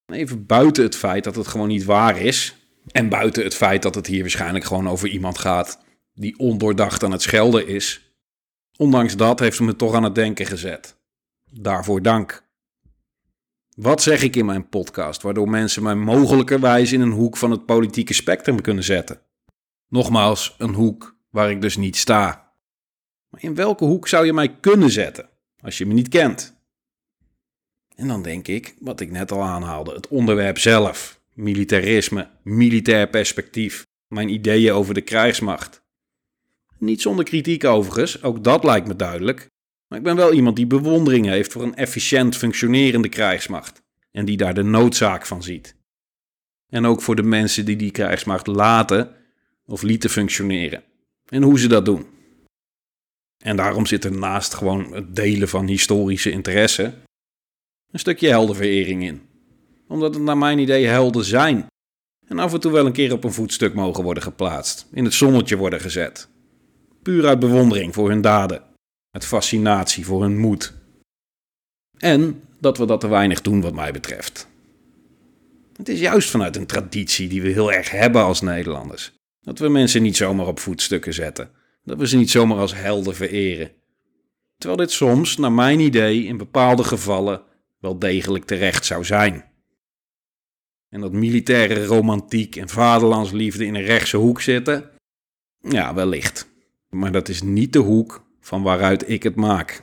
Even 0.07 0.47
buiten 0.47 0.85
het 0.85 0.97
feit 0.97 1.25
dat 1.25 1.37
het 1.37 1.47
gewoon 1.47 1.69
niet 1.69 1.85
waar 1.85 2.21
is, 2.21 2.57
en 2.93 3.09
buiten 3.09 3.43
het 3.43 3.55
feit 3.55 3.83
dat 3.83 3.95
het 3.95 4.07
hier 4.07 4.21
waarschijnlijk 4.21 4.65
gewoon 4.65 4.89
over 4.89 5.09
iemand 5.09 5.39
gaat 5.39 5.85
die 6.15 6.39
ondoordacht 6.39 7.05
aan 7.05 7.13
het 7.13 7.23
schelden 7.23 7.67
is, 7.67 8.15
ondanks 8.77 9.17
dat 9.17 9.39
heeft 9.41 9.59
het 9.59 9.67
me 9.67 9.77
toch 9.77 9.95
aan 9.95 10.03
het 10.03 10.15
denken 10.15 10.47
gezet. 10.47 10.97
Daarvoor 11.51 12.03
dank. 12.03 12.45
Wat 13.77 14.03
zeg 14.03 14.23
ik 14.23 14.37
in 14.37 14.47
mijn 14.47 14.69
podcast, 14.69 15.23
waardoor 15.23 15.51
mensen 15.51 15.83
mij 15.83 15.95
mogelijkerwijs 15.95 16.93
in 16.93 17.01
een 17.01 17.11
hoek 17.11 17.37
van 17.37 17.51
het 17.51 17.67
politieke 17.67 18.15
spectrum 18.15 18.61
kunnen 18.61 18.85
zetten? 18.85 19.21
Nogmaals, 19.89 20.55
een 20.59 20.75
hoek 20.75 21.17
waar 21.31 21.51
ik 21.51 21.61
dus 21.61 21.77
niet 21.77 21.97
sta. 21.97 22.46
In 23.39 23.55
welke 23.55 23.85
hoek 23.85 24.09
zou 24.09 24.27
je 24.27 24.33
mij 24.33 24.57
kunnen 24.61 24.91
zetten 24.91 25.29
als 25.61 25.79
je 25.79 25.87
me 25.87 25.95
niet 25.95 26.09
kent? 26.09 26.55
En 27.95 28.09
dan 28.09 28.23
denk 28.23 28.49
ik, 28.49 28.75
wat 28.81 29.01
ik 29.01 29.11
net 29.11 29.33
al 29.33 29.43
aanhaalde, 29.43 29.95
het 29.95 30.09
onderwerp 30.09 30.59
zelf, 30.59 31.21
militarisme, 31.33 32.31
militair 32.43 33.09
perspectief, 33.09 33.87
mijn 34.09 34.29
ideeën 34.29 34.73
over 34.73 34.95
de 34.95 35.01
krijgsmacht. 35.01 35.85
Niet 36.79 37.03
zonder 37.03 37.25
kritiek 37.25 37.65
overigens, 37.65 38.23
ook 38.23 38.45
dat 38.45 38.65
lijkt 38.65 38.87
me 38.87 38.97
duidelijk. 38.97 39.49
Maar 39.89 39.99
ik 39.99 40.05
ben 40.05 40.17
wel 40.17 40.33
iemand 40.33 40.57
die 40.57 40.67
bewondering 40.67 41.27
heeft 41.27 41.53
voor 41.53 41.63
een 41.63 41.77
efficiënt 41.77 42.37
functionerende 42.37 43.09
krijgsmacht 43.09 43.83
en 44.11 44.25
die 44.25 44.37
daar 44.37 44.55
de 44.55 44.63
noodzaak 44.63 45.27
van 45.27 45.43
ziet. 45.43 45.77
En 46.69 46.87
ook 46.87 47.03
voor 47.03 47.17
de 47.17 47.23
mensen 47.23 47.65
die 47.65 47.77
die 47.77 47.91
krijgsmacht 47.91 48.47
laten 48.47 49.15
of 49.65 49.83
lieten 49.83 50.11
functioneren 50.11 50.85
en 51.29 51.43
hoe 51.43 51.59
ze 51.59 51.69
dat 51.69 51.85
doen. 51.85 52.16
En 53.45 53.57
daarom 53.57 53.87
zit 53.87 54.05
er 54.05 54.13
naast 54.13 54.55
gewoon 54.55 54.93
het 54.95 55.17
delen 55.17 55.49
van 55.49 55.67
historische 55.67 56.31
interesse 56.31 56.93
een 57.93 57.99
stukje 57.99 58.29
heldenverering 58.29 59.03
in. 59.03 59.23
Omdat 59.89 60.15
het 60.15 60.23
naar 60.23 60.39
mijn 60.39 60.59
idee 60.59 60.87
helden 60.87 61.25
zijn. 61.25 61.67
En 62.27 62.39
af 62.39 62.53
en 62.53 62.61
toe 62.61 62.73
wel 62.73 62.87
een 62.87 62.93
keer 62.93 63.13
op 63.13 63.25
een 63.25 63.33
voetstuk 63.33 63.75
mogen 63.75 64.05
worden 64.05 64.23
geplaatst, 64.23 64.87
in 64.93 65.05
het 65.05 65.15
zonnetje 65.15 65.57
worden 65.57 65.81
gezet. 65.81 66.29
Puur 67.03 67.27
uit 67.27 67.39
bewondering 67.39 67.95
voor 67.95 68.09
hun 68.09 68.21
daden, 68.21 68.63
uit 69.11 69.25
fascinatie 69.25 70.05
voor 70.05 70.23
hun 70.23 70.39
moed. 70.39 70.75
En 71.99 72.43
dat 72.61 72.79
we 72.79 72.87
dat 72.87 73.01
te 73.01 73.09
weinig 73.09 73.43
doen, 73.43 73.61
wat 73.61 73.75
mij 73.75 73.93
betreft. 73.93 74.49
Het 75.77 75.89
is 75.89 76.01
juist 76.01 76.31
vanuit 76.31 76.57
een 76.57 76.67
traditie 76.67 77.29
die 77.29 77.43
we 77.43 77.49
heel 77.49 77.73
erg 77.73 77.91
hebben 77.91 78.23
als 78.23 78.41
Nederlanders. 78.41 79.13
Dat 79.41 79.59
we 79.59 79.69
mensen 79.69 80.03
niet 80.03 80.17
zomaar 80.17 80.47
op 80.47 80.61
voetstukken 80.61 81.15
zetten 81.15 81.51
dat 81.87 81.99
we 81.99 82.07
ze 82.07 82.17
niet 82.17 82.31
zomaar 82.31 82.59
als 82.59 82.75
helden 82.75 83.15
vereren. 83.15 83.71
Terwijl 84.57 84.81
dit 84.81 84.91
soms, 84.91 85.37
naar 85.37 85.53
mijn 85.53 85.81
idee, 85.81 86.25
in 86.25 86.37
bepaalde 86.37 86.85
gevallen 86.85 87.43
wel 87.79 87.99
degelijk 87.99 88.45
terecht 88.45 88.85
zou 88.85 89.05
zijn. 89.05 89.45
En 90.89 91.01
dat 91.01 91.13
militaire 91.13 91.85
romantiek 91.85 92.57
en 92.57 92.69
vaderlandsliefde 92.69 93.65
in 93.65 93.75
een 93.75 93.83
rechtse 93.85 94.17
hoek 94.17 94.41
zitten? 94.41 94.91
Ja, 95.59 95.95
wellicht. 95.95 96.49
Maar 96.91 97.13
dat 97.13 97.29
is 97.29 97.43
niet 97.43 97.73
de 97.73 97.79
hoek 97.79 98.27
van 98.41 98.63
waaruit 98.63 99.09
ik 99.09 99.23
het 99.23 99.35
maak. 99.35 99.81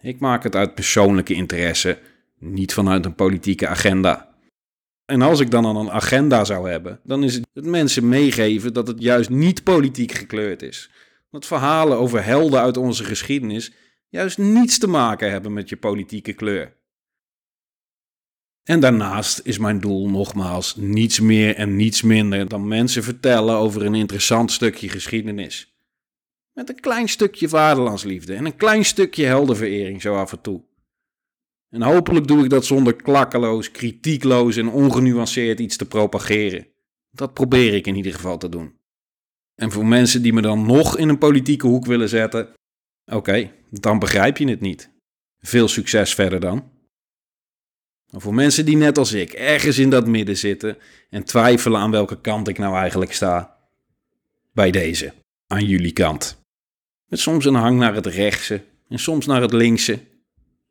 Ik 0.00 0.20
maak 0.20 0.42
het 0.42 0.54
uit 0.54 0.74
persoonlijke 0.74 1.34
interesse, 1.34 1.98
niet 2.38 2.74
vanuit 2.74 3.04
een 3.04 3.14
politieke 3.14 3.68
agenda. 3.68 4.27
En 5.10 5.22
als 5.22 5.40
ik 5.40 5.50
dan 5.50 5.64
al 5.64 5.76
een 5.76 5.90
agenda 5.90 6.44
zou 6.44 6.70
hebben, 6.70 7.00
dan 7.04 7.24
is 7.24 7.34
het 7.34 7.64
mensen 7.64 8.08
meegeven 8.08 8.72
dat 8.72 8.86
het 8.86 9.02
juist 9.02 9.30
niet 9.30 9.62
politiek 9.62 10.12
gekleurd 10.12 10.62
is. 10.62 10.90
Dat 11.30 11.46
verhalen 11.46 11.98
over 11.98 12.24
helden 12.24 12.60
uit 12.60 12.76
onze 12.76 13.04
geschiedenis 13.04 13.72
juist 14.08 14.38
niets 14.38 14.78
te 14.78 14.86
maken 14.86 15.30
hebben 15.30 15.52
met 15.52 15.68
je 15.68 15.76
politieke 15.76 16.32
kleur. 16.32 16.76
En 18.62 18.80
daarnaast 18.80 19.40
is 19.44 19.58
mijn 19.58 19.80
doel 19.80 20.08
nogmaals 20.08 20.76
niets 20.76 21.20
meer 21.20 21.54
en 21.54 21.76
niets 21.76 22.02
minder 22.02 22.48
dan 22.48 22.68
mensen 22.68 23.02
vertellen 23.02 23.54
over 23.54 23.84
een 23.84 23.94
interessant 23.94 24.52
stukje 24.52 24.88
geschiedenis. 24.88 25.74
Met 26.52 26.68
een 26.68 26.80
klein 26.80 27.08
stukje 27.08 27.48
vaderlandsliefde 27.48 28.34
en 28.34 28.44
een 28.44 28.56
klein 28.56 28.84
stukje 28.84 29.24
heldenverering 29.24 30.02
zo 30.02 30.16
af 30.16 30.32
en 30.32 30.40
toe. 30.40 30.62
En 31.70 31.82
hopelijk 31.82 32.26
doe 32.26 32.44
ik 32.44 32.50
dat 32.50 32.64
zonder 32.64 32.96
klakkeloos, 32.96 33.70
kritiekloos 33.70 34.56
en 34.56 34.68
ongenuanceerd 34.68 35.60
iets 35.60 35.76
te 35.76 35.86
propageren. 35.86 36.66
Dat 37.10 37.34
probeer 37.34 37.74
ik 37.74 37.86
in 37.86 37.94
ieder 37.94 38.14
geval 38.14 38.38
te 38.38 38.48
doen. 38.48 38.76
En 39.54 39.70
voor 39.72 39.86
mensen 39.86 40.22
die 40.22 40.32
me 40.32 40.40
dan 40.40 40.66
nog 40.66 40.98
in 40.98 41.08
een 41.08 41.18
politieke 41.18 41.66
hoek 41.66 41.86
willen 41.86 42.08
zetten, 42.08 42.48
oké, 43.04 43.52
dan 43.70 43.98
begrijp 43.98 44.36
je 44.36 44.48
het 44.48 44.60
niet. 44.60 44.90
Veel 45.40 45.68
succes 45.68 46.14
verder 46.14 46.40
dan. 46.40 46.70
Maar 48.10 48.20
voor 48.20 48.34
mensen 48.34 48.64
die 48.64 48.76
net 48.76 48.98
als 48.98 49.12
ik 49.12 49.32
ergens 49.32 49.78
in 49.78 49.90
dat 49.90 50.06
midden 50.06 50.36
zitten 50.36 50.78
en 51.10 51.24
twijfelen 51.24 51.80
aan 51.80 51.90
welke 51.90 52.20
kant 52.20 52.48
ik 52.48 52.58
nou 52.58 52.76
eigenlijk 52.76 53.12
sta, 53.12 53.56
bij 54.52 54.70
deze, 54.70 55.12
aan 55.46 55.64
jullie 55.64 55.92
kant. 55.92 56.40
Met 57.06 57.18
soms 57.18 57.44
een 57.44 57.54
hang 57.54 57.78
naar 57.78 57.94
het 57.94 58.06
rechtse 58.06 58.64
en 58.88 58.98
soms 58.98 59.26
naar 59.26 59.40
het 59.40 59.52
linkse, 59.52 60.00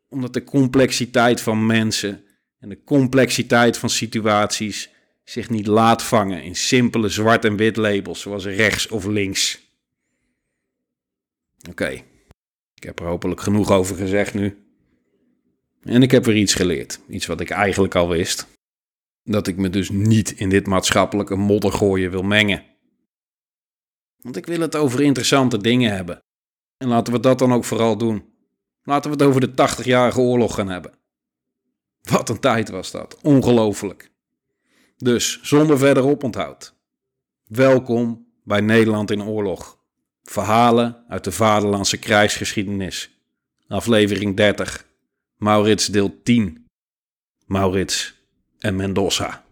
omdat 0.09 0.33
de 0.33 0.43
complexiteit 0.43 1.41
van 1.41 1.65
mensen 1.65 2.25
en 2.59 2.69
de 2.69 2.83
complexiteit 2.83 3.77
van 3.77 3.89
situaties 3.89 4.89
zich 5.23 5.49
niet 5.49 5.67
laat 5.67 6.03
vangen 6.03 6.43
in 6.43 6.55
simpele 6.55 7.09
zwart- 7.09 7.45
en 7.45 7.55
wit 7.55 7.75
labels 7.75 8.21
zoals 8.21 8.45
rechts 8.45 8.87
of 8.87 9.05
links. 9.05 9.65
Oké, 11.69 11.89
ik 12.73 12.83
heb 12.83 12.99
er 12.99 13.05
hopelijk 13.05 13.41
genoeg 13.41 13.71
over 13.71 13.95
gezegd 13.95 14.33
nu. 14.33 14.57
En 15.81 16.01
ik 16.01 16.11
heb 16.11 16.25
weer 16.25 16.35
iets 16.35 16.53
geleerd, 16.53 16.99
iets 17.09 17.25
wat 17.25 17.39
ik 17.39 17.49
eigenlijk 17.49 17.95
al 17.95 18.09
wist. 18.09 18.47
Dat 19.23 19.47
ik 19.47 19.57
me 19.57 19.69
dus 19.69 19.89
niet 19.89 20.31
in 20.31 20.49
dit 20.49 20.67
maatschappelijke 20.67 21.35
moddergooien 21.35 22.11
wil 22.11 22.23
mengen. 22.23 22.65
Want 24.17 24.35
ik 24.35 24.45
wil 24.45 24.59
het 24.59 24.75
over 24.75 25.01
interessante 25.01 25.57
dingen 25.57 25.95
hebben. 25.95 26.19
En 26.77 26.87
laten 26.87 27.13
we 27.13 27.19
dat 27.19 27.39
dan 27.39 27.53
ook 27.53 27.65
vooral 27.65 27.97
doen. 27.97 28.36
Laten 28.87 29.11
we 29.11 29.17
het 29.17 29.25
over 29.25 29.41
de 29.41 29.51
80-jarige 29.51 30.19
oorlog 30.19 30.55
gaan 30.55 30.69
hebben. 30.69 30.93
Wat 32.01 32.29
een 32.29 32.39
tijd 32.39 32.69
was 32.69 32.91
dat, 32.91 33.17
ongelooflijk. 33.21 34.11
Dus 34.97 35.39
zonder 35.41 35.77
verder 35.77 36.03
oponthoud. 36.03 36.75
Welkom 37.47 38.27
bij 38.43 38.61
Nederland 38.61 39.11
in 39.11 39.23
oorlog. 39.23 39.79
Verhalen 40.23 41.03
uit 41.07 41.23
de 41.23 41.31
vaderlandse 41.31 41.97
krijgsgeschiedenis. 41.97 43.19
Aflevering 43.67 44.35
30. 44.35 44.87
Maurits 45.35 45.85
deel 45.85 46.21
10. 46.23 46.65
Maurits 47.45 48.15
en 48.59 48.75
Mendoza. 48.75 49.46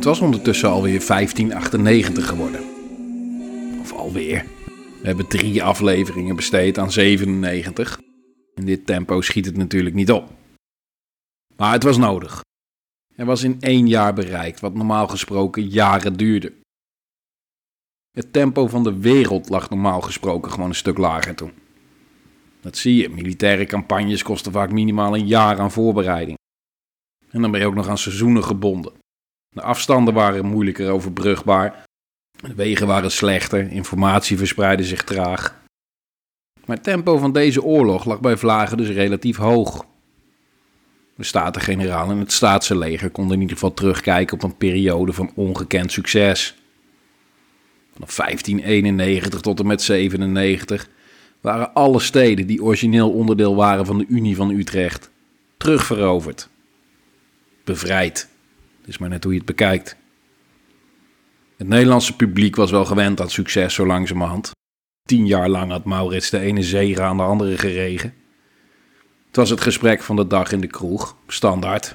Het 0.00 0.08
was 0.08 0.20
ondertussen 0.20 0.68
alweer 0.68 1.06
1598 1.06 2.26
geworden. 2.26 2.60
Of 3.80 3.92
alweer. 3.92 4.44
We 5.00 5.06
hebben 5.06 5.28
drie 5.28 5.62
afleveringen 5.62 6.36
besteed 6.36 6.78
aan 6.78 6.92
97. 6.92 8.00
In 8.54 8.64
dit 8.64 8.86
tempo 8.86 9.20
schiet 9.20 9.46
het 9.46 9.56
natuurlijk 9.56 9.94
niet 9.94 10.10
op. 10.10 10.32
Maar 11.56 11.72
het 11.72 11.82
was 11.82 11.96
nodig. 11.96 12.40
Er 13.14 13.24
was 13.24 13.42
in 13.42 13.60
één 13.60 13.88
jaar 13.88 14.14
bereikt 14.14 14.60
wat 14.60 14.74
normaal 14.74 15.08
gesproken 15.08 15.68
jaren 15.68 16.16
duurde. 16.16 16.52
Het 18.10 18.32
tempo 18.32 18.66
van 18.66 18.82
de 18.82 18.98
wereld 18.98 19.48
lag 19.48 19.70
normaal 19.70 20.00
gesproken 20.00 20.50
gewoon 20.50 20.68
een 20.68 20.74
stuk 20.74 20.98
lager 20.98 21.34
toen. 21.34 21.52
Dat 22.60 22.76
zie 22.76 22.96
je, 22.96 23.08
militaire 23.08 23.66
campagnes 23.66 24.22
kosten 24.22 24.52
vaak 24.52 24.72
minimaal 24.72 25.16
een 25.16 25.26
jaar 25.26 25.58
aan 25.58 25.72
voorbereiding. 25.72 26.38
En 27.30 27.42
dan 27.42 27.50
ben 27.50 27.60
je 27.60 27.66
ook 27.66 27.74
nog 27.74 27.88
aan 27.88 27.98
seizoenen 27.98 28.44
gebonden. 28.44 28.99
De 29.50 29.62
afstanden 29.62 30.14
waren 30.14 30.46
moeilijker 30.46 30.90
overbrugbaar. 30.90 31.84
De 32.40 32.54
wegen 32.54 32.86
waren 32.86 33.10
slechter, 33.10 33.70
informatie 33.70 34.38
verspreidde 34.38 34.84
zich 34.84 35.04
traag. 35.04 35.58
Maar 36.66 36.76
het 36.76 36.84
tempo 36.84 37.18
van 37.18 37.32
deze 37.32 37.62
oorlog 37.62 38.04
lag 38.04 38.20
bij 38.20 38.36
Vlagen 38.36 38.76
dus 38.76 38.88
relatief 38.88 39.36
hoog. 39.36 39.84
De 41.16 41.24
Staten-Generaal 41.24 42.10
en 42.10 42.18
het 42.18 42.32
Staatse 42.32 42.78
leger 42.78 43.10
konden 43.10 43.34
in 43.34 43.40
ieder 43.40 43.56
geval 43.56 43.74
terugkijken 43.74 44.36
op 44.36 44.42
een 44.42 44.56
periode 44.56 45.12
van 45.12 45.32
ongekend 45.34 45.92
succes. 45.92 46.54
Vanaf 47.92 48.16
1591 48.16 49.40
tot 49.40 49.60
en 49.60 49.66
met 49.66 49.82
97 49.82 50.88
waren 51.40 51.74
alle 51.74 52.00
steden 52.00 52.46
die 52.46 52.62
origineel 52.62 53.10
onderdeel 53.10 53.54
waren 53.56 53.86
van 53.86 53.98
de 53.98 54.04
Unie 54.08 54.36
van 54.36 54.50
Utrecht 54.50 55.10
terugveroverd. 55.56 56.48
Bevrijd. 57.64 58.28
Is 58.90 58.98
maar 58.98 59.08
net 59.08 59.22
hoe 59.24 59.32
je 59.32 59.38
het 59.38 59.46
bekijkt. 59.46 59.96
Het 61.56 61.68
Nederlandse 61.68 62.16
publiek 62.16 62.56
was 62.56 62.70
wel 62.70 62.84
gewend 62.84 63.20
aan 63.20 63.30
succes 63.30 63.74
zo 63.74 63.86
langzamerhand. 63.86 64.50
Tien 65.08 65.26
jaar 65.26 65.48
lang 65.48 65.70
had 65.70 65.84
Maurits 65.84 66.30
de 66.30 66.38
ene 66.38 66.62
zege 66.62 67.02
aan 67.02 67.16
de 67.16 67.22
andere 67.22 67.58
geregen. 67.58 68.14
Het 69.26 69.36
was 69.36 69.50
het 69.50 69.60
gesprek 69.60 70.02
van 70.02 70.16
de 70.16 70.26
dag 70.26 70.52
in 70.52 70.60
de 70.60 70.66
kroeg, 70.66 71.16
standaard. 71.26 71.94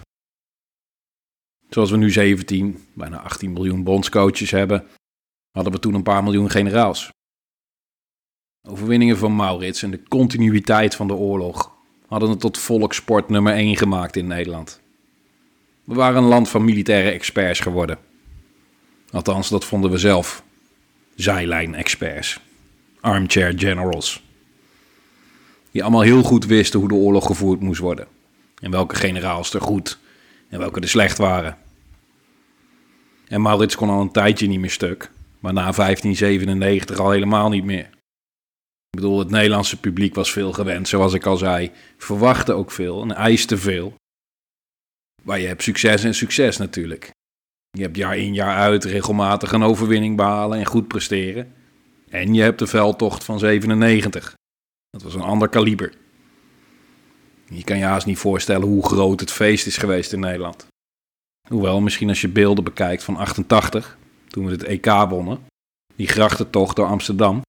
Zoals 1.70 1.92
we 1.92 1.98
nu 1.98 2.12
17, 2.12 2.88
bijna 2.94 3.22
18 3.22 3.54
miljoen 3.54 3.84
bondscoaches 3.84 4.52
hebben, 4.52 4.88
hadden 5.52 5.74
we 5.74 5.80
toen 5.80 5.94
een 5.94 6.04
paar 6.04 6.24
miljoen 6.24 6.50
generaals. 6.50 7.10
Overwinningen 8.68 9.18
van 9.18 9.36
Maurits 9.36 9.84
en 9.84 9.92
de 9.92 10.04
continuïteit 10.04 10.96
van 10.96 11.08
de 11.08 11.14
oorlog 11.14 11.76
hadden 12.08 12.30
het 12.30 12.40
tot 12.40 12.58
volkssport 12.58 13.30
nummer 13.30 13.54
1 13.54 13.78
gemaakt 13.78 14.16
in 14.16 14.28
Nederland. 14.28 14.84
We 15.86 15.94
waren 15.94 16.24
een 16.24 16.30
land 16.30 16.50
van 16.50 16.66
militaire 16.66 17.10
experts 17.10 17.60
geworden. 17.60 17.98
Althans, 19.12 19.50
dat 19.50 19.66
vonden 19.66 19.92
we 19.92 19.98
zelf. 19.98 20.44
Zijlijn-experts. 21.16 22.40
Armchair 23.02 23.54
generals. 23.56 24.24
Die 25.72 25.82
allemaal 25.84 26.02
heel 26.02 26.24
goed 26.24 26.46
wisten 26.46 26.80
hoe 26.80 26.90
de 26.90 26.96
oorlog 26.96 27.26
gevoerd 27.26 27.60
moest 27.60 27.80
worden. 27.80 28.08
En 28.60 28.72
welke 28.72 28.96
generaals 28.96 29.54
er 29.54 29.62
goed 29.62 30.00
en 30.50 30.60
welke 30.60 30.80
er 30.80 30.90
slecht 30.90 31.18
waren. 31.18 31.58
En 33.28 33.42
Maurits 33.42 33.76
kon 33.76 33.90
al 33.90 34.02
een 34.02 34.12
tijdje 34.12 34.48
niet 34.48 34.60
meer 34.60 34.72
stuk. 34.72 35.12
Maar 35.40 35.54
na 35.54 35.72
1597 35.72 37.00
al 37.00 37.12
helemaal 37.12 37.50
niet 37.50 37.64
meer. 37.64 37.90
Ik 38.90 39.02
bedoel, 39.02 39.20
het 39.20 39.30
Nederlandse 39.30 39.80
publiek 39.80 40.16
was 40.16 40.32
veel 40.32 40.54
gewend, 40.54 40.88
zoals 40.88 41.14
ik 41.14 41.26
al 41.26 41.38
zei. 41.38 41.72
Verwachtte 41.98 42.54
ook 42.54 42.72
veel 42.72 43.02
en 43.02 43.16
eiste 43.16 43.58
veel. 43.58 43.94
Maar 45.26 45.40
je 45.40 45.48
hebt 45.48 45.64
succes 45.64 46.04
en 46.04 46.16
succes 46.16 46.58
natuurlijk. 46.58 47.12
Je 47.70 47.82
hebt 47.82 47.98
jaar 47.98 48.18
in 48.18 48.34
jaar 48.34 48.58
uit 48.58 48.84
regelmatig 48.84 49.52
een 49.52 49.64
overwinning 49.64 50.16
behalen 50.16 50.60
en 50.60 50.66
goed 50.66 50.88
presteren. 50.88 51.54
En 52.10 52.34
je 52.34 52.42
hebt 52.42 52.60
de 52.60 52.68
veldtocht 52.68 53.24
van 53.24 53.40
97. 53.40 54.34
Dat 54.90 55.04
was 55.04 55.14
een 55.14 55.22
ander 55.22 55.50
kaliber. 55.50 55.94
Je 57.50 57.64
kan 57.64 57.78
je 57.78 57.84
haast 57.84 58.06
niet 58.06 58.18
voorstellen 58.18 58.68
hoe 58.68 58.86
groot 58.86 59.20
het 59.20 59.32
feest 59.32 59.66
is 59.68 59.78
geweest 59.78 60.14
in 60.14 60.20
Nederland. 60.20 60.68
Hoewel, 61.50 61.82
misschien 61.82 62.10
als 62.10 62.22
je 62.22 62.28
beelden 62.28 62.64
bekijkt 62.64 63.04
van 63.04 63.18
88, 63.18 63.98
toen 64.28 64.46
we 64.46 64.52
het 64.52 64.64
EK 64.64 64.86
wonnen, 64.86 65.46
die 65.96 66.08
grachtentocht 66.08 66.76
door 66.76 66.88
Amsterdam. 66.88 67.42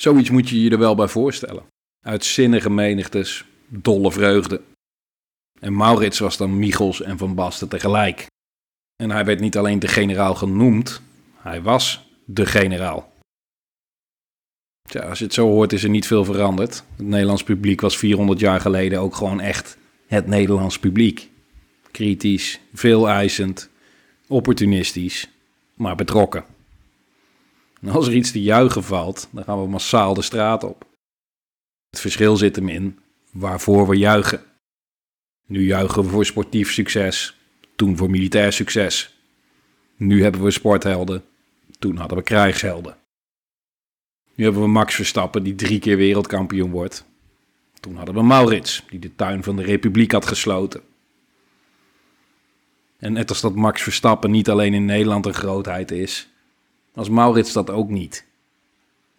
Zoiets 0.00 0.30
moet 0.30 0.48
je 0.48 0.62
je 0.62 0.70
er 0.70 0.78
wel 0.78 0.94
bij 0.94 1.08
voorstellen. 1.08 1.62
Uitzinnige 2.06 2.70
menigtes, 2.70 3.44
dolle 3.66 4.12
vreugde. 4.12 4.60
En 5.60 5.76
Maurits 5.76 6.18
was 6.18 6.36
dan 6.36 6.58
Michels 6.58 7.02
en 7.02 7.18
Van 7.18 7.34
Basten 7.34 7.68
tegelijk. 7.68 8.26
En 8.96 9.10
hij 9.10 9.24
werd 9.24 9.40
niet 9.40 9.56
alleen 9.56 9.78
de 9.78 9.88
generaal 9.88 10.34
genoemd, 10.34 11.02
hij 11.36 11.62
was 11.62 12.08
de 12.24 12.46
generaal. 12.46 13.12
Als 15.08 15.18
je 15.18 15.24
het 15.24 15.34
zo 15.34 15.46
hoort 15.46 15.72
is 15.72 15.82
er 15.82 15.88
niet 15.90 16.06
veel 16.06 16.24
veranderd. 16.24 16.84
Het 16.96 17.06
Nederlands 17.06 17.42
publiek 17.42 17.80
was 17.80 17.98
400 17.98 18.40
jaar 18.40 18.60
geleden 18.60 19.00
ook 19.00 19.14
gewoon 19.14 19.40
echt 19.40 19.76
het 20.06 20.26
Nederlands 20.26 20.78
publiek. 20.78 21.30
Kritisch, 21.90 22.60
veel 22.74 23.08
eisend, 23.08 23.68
opportunistisch, 24.26 25.28
maar 25.74 25.96
betrokken. 25.96 26.44
En 27.80 27.88
als 27.88 28.06
er 28.06 28.14
iets 28.14 28.30
te 28.30 28.42
juichen 28.42 28.84
valt, 28.84 29.28
dan 29.30 29.44
gaan 29.44 29.62
we 29.62 29.68
massaal 29.68 30.14
de 30.14 30.22
straat 30.22 30.64
op. 30.64 30.86
Het 31.90 32.00
verschil 32.00 32.36
zit 32.36 32.56
hem 32.56 32.68
in 32.68 32.98
waarvoor 33.32 33.88
we 33.88 33.96
juichen. 33.96 34.42
Nu 35.48 35.66
juichen 35.66 36.02
we 36.02 36.08
voor 36.08 36.24
sportief 36.24 36.72
succes, 36.72 37.36
toen 37.76 37.96
voor 37.96 38.10
militair 38.10 38.52
succes. 38.52 39.16
Nu 39.96 40.22
hebben 40.22 40.42
we 40.42 40.50
sporthelden, 40.50 41.24
toen 41.78 41.96
hadden 41.96 42.18
we 42.18 42.24
krijgshelden. 42.24 42.96
Nu 44.34 44.44
hebben 44.44 44.62
we 44.62 44.68
Max 44.68 44.94
Verstappen, 44.94 45.42
die 45.42 45.54
drie 45.54 45.78
keer 45.78 45.96
wereldkampioen 45.96 46.70
wordt. 46.70 47.04
Toen 47.80 47.96
hadden 47.96 48.14
we 48.14 48.22
Maurits, 48.22 48.84
die 48.90 48.98
de 48.98 49.14
tuin 49.14 49.42
van 49.42 49.56
de 49.56 49.62
Republiek 49.62 50.12
had 50.12 50.26
gesloten. 50.26 50.80
En 52.98 53.12
net 53.12 53.28
als 53.28 53.40
dat 53.40 53.54
Max 53.54 53.82
Verstappen 53.82 54.30
niet 54.30 54.48
alleen 54.48 54.74
in 54.74 54.84
Nederland 54.84 55.26
een 55.26 55.34
grootheid 55.34 55.90
is, 55.90 56.28
als 56.94 57.08
Maurits 57.08 57.52
dat 57.52 57.70
ook 57.70 57.88
niet. 57.88 58.26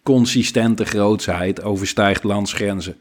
Consistente 0.02 0.84
grootsheid 0.84 1.62
overstijgt 1.62 2.24
landsgrenzen. 2.24 2.96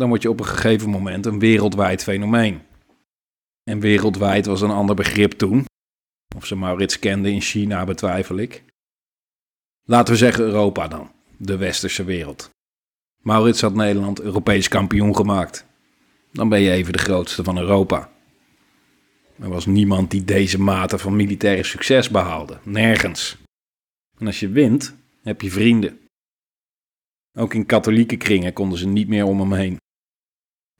Dan 0.00 0.08
word 0.08 0.22
je 0.22 0.30
op 0.30 0.40
een 0.40 0.46
gegeven 0.46 0.90
moment 0.90 1.26
een 1.26 1.38
wereldwijd 1.38 2.02
fenomeen. 2.02 2.60
En 3.64 3.80
wereldwijd 3.80 4.46
was 4.46 4.60
een 4.60 4.70
ander 4.70 4.94
begrip 4.94 5.32
toen. 5.32 5.64
Of 6.36 6.46
ze 6.46 6.56
Maurits 6.56 6.98
kenden 6.98 7.32
in 7.32 7.40
China 7.40 7.84
betwijfel 7.84 8.36
ik. 8.36 8.64
Laten 9.86 10.12
we 10.12 10.18
zeggen 10.18 10.44
Europa 10.44 10.88
dan, 10.88 11.12
de 11.36 11.56
westerse 11.56 12.04
wereld. 12.04 12.50
Maurits 13.22 13.60
had 13.60 13.74
Nederland 13.74 14.20
Europees 14.20 14.68
kampioen 14.68 15.16
gemaakt. 15.16 15.66
Dan 16.32 16.48
ben 16.48 16.60
je 16.60 16.70
even 16.70 16.92
de 16.92 16.98
grootste 16.98 17.44
van 17.44 17.58
Europa. 17.58 18.10
Er 19.38 19.48
was 19.48 19.66
niemand 19.66 20.10
die 20.10 20.24
deze 20.24 20.60
mate 20.60 20.98
van 20.98 21.16
militaire 21.16 21.64
succes 21.64 22.08
behaalde. 22.08 22.58
Nergens. 22.62 23.36
En 24.18 24.26
als 24.26 24.40
je 24.40 24.48
wint, 24.48 24.94
heb 25.22 25.40
je 25.40 25.50
vrienden. 25.50 26.00
Ook 27.38 27.54
in 27.54 27.66
katholieke 27.66 28.16
kringen 28.16 28.52
konden 28.52 28.78
ze 28.78 28.86
niet 28.86 29.08
meer 29.08 29.24
om 29.24 29.40
hem 29.40 29.52
heen. 29.52 29.78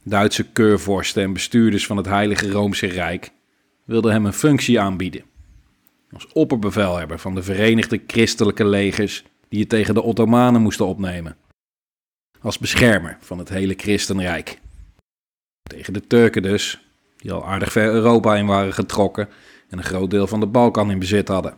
Duitse 0.03 0.51
keurvorsten 0.53 1.23
en 1.23 1.33
bestuurders 1.33 1.87
van 1.87 1.97
het 1.97 2.07
Heilige 2.07 2.51
Roomse 2.51 2.87
Rijk 2.87 3.31
wilden 3.85 4.13
hem 4.13 4.27
een 4.27 4.33
functie 4.33 4.81
aanbieden. 4.81 5.25
Als 6.13 6.27
opperbevelhebber 6.33 7.19
van 7.19 7.35
de 7.35 7.43
Verenigde 7.43 8.03
Christelijke 8.07 8.65
Legers 8.65 9.25
die 9.49 9.61
het 9.61 9.69
tegen 9.69 9.95
de 9.95 10.03
Ottomanen 10.03 10.63
moesten 10.63 10.87
opnemen. 10.87 11.37
Als 12.41 12.59
beschermer 12.59 13.17
van 13.21 13.39
het 13.39 13.49
hele 13.49 13.75
Christenrijk. 13.77 14.59
Tegen 15.63 15.93
de 15.93 16.07
Turken 16.07 16.43
dus, 16.43 16.85
die 17.17 17.33
al 17.33 17.47
aardig 17.47 17.73
ver 17.73 17.93
Europa 17.93 18.37
in 18.37 18.47
waren 18.47 18.73
getrokken 18.73 19.29
en 19.69 19.79
een 19.79 19.85
groot 19.85 20.11
deel 20.11 20.27
van 20.27 20.41
de 20.41 20.47
Balkan 20.47 20.91
in 20.91 20.99
bezit 20.99 21.29
hadden. 21.29 21.57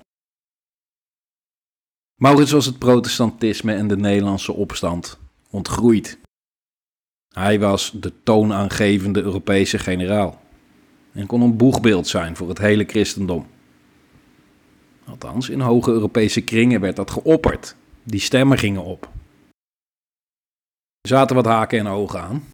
Maurits 2.15 2.53
was 2.53 2.67
het 2.67 2.79
protestantisme 2.79 3.75
en 3.75 3.89
de 3.89 3.97
Nederlandse 3.97 4.53
opstand 4.53 5.19
ontgroeid. 5.51 6.19
Hij 7.33 7.61
was 7.61 7.91
de 7.95 8.13
toonaangevende 8.23 9.23
Europese 9.23 9.79
generaal 9.79 10.41
en 11.13 11.27
kon 11.27 11.41
een 11.41 11.57
boegbeeld 11.57 12.07
zijn 12.07 12.37
voor 12.37 12.49
het 12.49 12.59
hele 12.59 12.85
christendom. 12.85 13.47
Althans, 15.05 15.49
in 15.49 15.61
hoge 15.61 15.91
Europese 15.91 16.41
kringen 16.41 16.81
werd 16.81 16.97
dat 16.97 17.11
geopperd. 17.11 17.77
Die 18.03 18.21
stemmen 18.21 18.59
gingen 18.59 18.85
op. 18.85 19.11
Er 21.01 21.09
zaten 21.09 21.37
wat 21.37 21.45
haken 21.45 21.79
en 21.79 21.87
ogen 21.87 22.21
aan. 22.21 22.49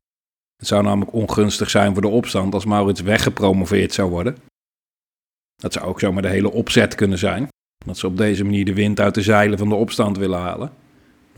Het 0.56 0.66
zou 0.66 0.82
namelijk 0.82 1.12
ongunstig 1.12 1.70
zijn 1.70 1.92
voor 1.92 2.02
de 2.02 2.08
opstand 2.08 2.54
als 2.54 2.64
Maurits 2.64 3.00
weggepromoveerd 3.00 3.92
zou 3.92 4.10
worden. 4.10 4.36
Dat 5.56 5.72
zou 5.72 5.86
ook 5.86 6.00
zomaar 6.00 6.22
de 6.22 6.28
hele 6.28 6.52
opzet 6.52 6.94
kunnen 6.94 7.18
zijn. 7.18 7.48
Dat 7.84 7.98
ze 7.98 8.06
op 8.06 8.16
deze 8.16 8.44
manier 8.44 8.64
de 8.64 8.74
wind 8.74 9.00
uit 9.00 9.14
de 9.14 9.22
zeilen 9.22 9.58
van 9.58 9.68
de 9.68 9.74
opstand 9.74 10.16
willen 10.16 10.38
halen. 10.38 10.72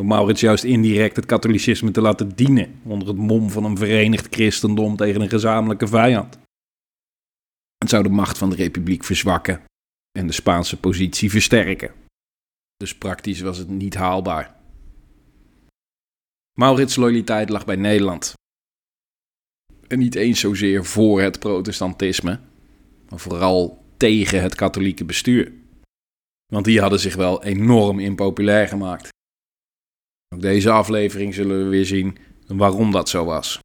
Door 0.01 0.09
Maurits 0.09 0.41
juist 0.41 0.65
indirect 0.65 1.17
het 1.17 1.27
katholicisme 1.27 1.91
te 1.91 2.01
laten 2.01 2.37
dienen 2.37 2.81
onder 2.85 3.09
het 3.09 3.17
mom 3.17 3.51
van 3.51 3.65
een 3.65 3.77
verenigd 3.77 4.35
christendom 4.35 4.97
tegen 4.97 5.21
een 5.21 5.29
gezamenlijke 5.29 5.87
vijand. 5.87 6.39
Het 7.79 7.89
zou 7.89 8.03
de 8.03 8.09
macht 8.09 8.39
van 8.39 8.51
de 8.51 8.57
republiek 8.57 9.05
verzwakken 9.05 9.63
en 10.19 10.27
de 10.27 10.33
Spaanse 10.33 10.81
positie 10.81 11.31
versterken. 11.31 11.95
Dus 12.77 12.95
praktisch 12.95 13.41
was 13.41 13.59
het 13.59 13.69
niet 13.69 13.95
haalbaar. 13.95 14.57
Maurits' 16.59 16.97
loyaliteit 16.97 17.49
lag 17.49 17.65
bij 17.65 17.77
Nederland. 17.77 18.33
En 19.87 19.99
niet 19.99 20.15
eens 20.15 20.41
zozeer 20.41 20.85
voor 20.85 21.21
het 21.21 21.39
protestantisme, 21.39 22.41
maar 23.09 23.19
vooral 23.19 23.85
tegen 23.97 24.43
het 24.43 24.55
katholieke 24.55 25.05
bestuur. 25.05 25.53
Want 26.47 26.65
die 26.65 26.81
hadden 26.81 27.01
zich 27.01 27.15
wel 27.15 27.45
enorm 27.45 27.99
impopulair 27.99 28.69
gemaakt. 28.69 29.19
Ook 30.35 30.41
deze 30.41 30.71
aflevering 30.71 31.35
zullen 31.35 31.65
we 31.65 31.69
weer 31.69 31.87
zien 31.87 32.19
waarom 32.47 32.91
dat 32.91 33.09
zo 33.09 33.25
was. 33.25 33.59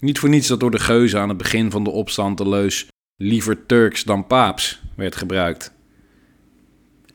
Niet 0.00 0.18
voor 0.18 0.28
niets 0.28 0.48
dat 0.48 0.60
door 0.60 0.70
de 0.70 0.78
geuzen 0.78 1.20
aan 1.20 1.28
het 1.28 1.38
begin 1.38 1.70
van 1.70 1.84
de 1.84 1.90
opstand 1.90 2.38
de 2.38 2.48
leus 2.48 2.88
liever 3.16 3.66
Turks 3.66 4.04
dan 4.04 4.26
paaps 4.26 4.82
werd 4.96 5.16
gebruikt. 5.16 5.72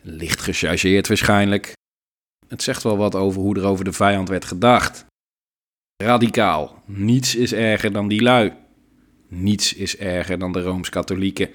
Licht 0.01 0.41
gechargeerd 0.41 1.07
waarschijnlijk. 1.07 1.73
het 2.47 2.63
zegt 2.63 2.83
wel 2.83 2.97
wat 2.97 3.15
over 3.15 3.41
hoe 3.41 3.55
er 3.55 3.65
over 3.65 3.85
de 3.85 3.93
vijand 3.93 4.29
werd 4.29 4.45
gedacht. 4.45 5.05
Radicaal. 6.03 6.83
Niets 6.85 7.35
is 7.35 7.53
erger 7.53 7.91
dan 7.91 8.07
die 8.07 8.21
lui. 8.21 8.53
Niets 9.27 9.73
is 9.73 9.97
erger 9.97 10.39
dan 10.39 10.51
de 10.51 10.61
Rooms-Katholieken. 10.61 11.49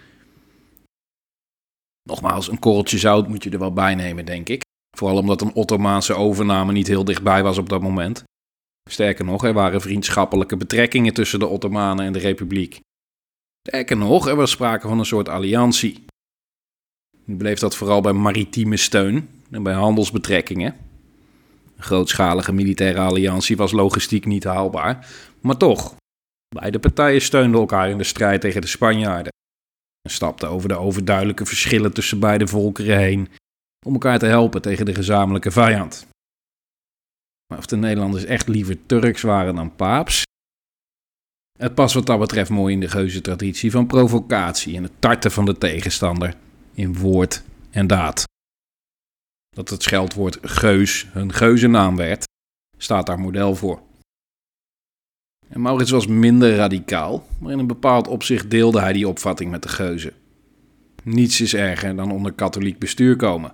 Nogmaals, 2.03 2.49
een 2.49 2.59
korreltje 2.59 2.99
zout 2.99 3.29
moet 3.29 3.45
je 3.45 3.51
er 3.51 3.59
wel 3.59 3.73
bij 3.73 3.95
nemen, 3.95 4.25
denk 4.25 4.49
ik. 4.49 4.63
Vooral 4.95 5.17
omdat 5.17 5.41
een 5.41 5.55
Ottomaanse 5.55 6.15
overname 6.15 6.73
niet 6.73 6.87
heel 6.87 7.05
dichtbij 7.05 7.43
was 7.43 7.59
op 7.59 7.69
dat 7.69 7.83
moment. 7.83 8.23
Sterker 8.91 9.25
nog, 9.25 9.45
er 9.45 9.53
waren 9.53 9.81
vriendschappelijke 9.81 10.57
betrekkingen 10.57 11.15
tussen 11.15 11.39
de 11.39 11.47
Ottomanen 11.47 12.05
en 12.05 12.13
de 12.13 12.19
Republiek. 12.19 12.81
Sterker 13.69 13.97
nog, 13.97 14.29
er 14.29 14.37
was 14.37 14.51
sprake 14.51 14.89
van 14.89 14.99
een 14.99 15.05
soort 15.05 15.29
alliantie. 15.29 16.05
Nu 17.25 17.37
bleef 17.37 17.59
dat 17.59 17.77
vooral 17.77 18.01
bij 18.01 18.13
maritieme 18.13 18.77
steun 18.77 19.29
en 19.51 19.63
bij 19.63 19.75
handelsbetrekkingen. 19.75 20.77
Een 21.77 21.83
grootschalige 21.83 22.53
militaire 22.53 23.01
alliantie 23.01 23.57
was 23.57 23.73
logistiek 23.73 24.27
niet 24.27 24.45
haalbaar, 24.45 25.09
maar 25.41 25.57
toch, 25.57 25.95
beide 26.57 26.79
partijen 26.79 27.23
steunden 27.23 27.61
elkaar 27.61 27.91
in 27.91 27.99
de 27.99 28.05
strijd 28.05 28.41
tegen 28.41 28.61
de 28.61 28.67
Spanjaarden 28.67 29.33
en 30.03 30.11
stapten 30.11 30.49
over 30.49 30.69
de 30.69 30.77
overduidelijke 30.77 31.47
verschillen 31.47 31.93
tussen 31.93 32.21
beide 32.21 32.47
volkeren 32.47 32.99
heen 32.99 33.29
om 33.85 33.93
elkaar 33.93 34.19
te 34.19 34.27
helpen 34.27 34.63
tegen 34.63 34.85
de 34.85 34.95
gezamenlijke 34.95 35.51
vijand. 35.51 36.07
Maar 37.47 37.59
of 37.59 37.67
de 37.67 37.77
Nederlanders 37.77 38.25
echt 38.25 38.49
liever 38.49 38.87
Turks 38.87 39.23
waren 39.23 39.55
dan 39.55 39.77
paaps? 39.77 40.23
Het 41.59 41.75
past 41.75 41.95
wat 41.95 42.07
dat 42.07 42.19
betreft 42.19 42.51
mooi 42.51 42.75
in 42.75 42.81
de 42.81 42.89
geuze 42.89 43.21
traditie 43.21 43.71
van 43.71 43.87
provocatie 43.87 44.77
en 44.77 44.83
het 44.83 44.93
tarten 44.99 45.31
van 45.31 45.45
de 45.45 45.59
tegenstander 45.59 46.37
in 46.73 46.99
woord 46.99 47.43
en 47.71 47.87
daad. 47.87 48.25
Dat 49.51 49.69
het 49.69 49.83
scheldwoord 49.83 50.39
geus 50.43 51.07
hun 51.13 51.33
geuzennaam 51.33 51.97
werd, 51.97 52.25
staat 52.79 53.07
daar 53.07 53.19
model 53.19 53.55
voor. 53.55 53.83
En 55.49 55.61
Maurits 55.61 55.91
was 55.91 56.07
minder 56.07 56.57
radicaal, 56.57 57.27
maar 57.39 57.53
in 57.53 57.59
een 57.59 57.67
bepaald 57.67 58.09
opzicht 58.09 58.51
deelde 58.51 58.81
hij 58.81 58.93
die 58.93 59.09
opvatting 59.09 59.51
met 59.51 59.63
de 59.63 59.69
geuzen. 59.69 60.13
Niets 61.03 61.41
is 61.41 61.55
erger 61.55 61.97
dan 61.97 62.11
onder 62.11 62.33
katholiek 62.33 62.79
bestuur 62.79 63.17
komen. 63.17 63.53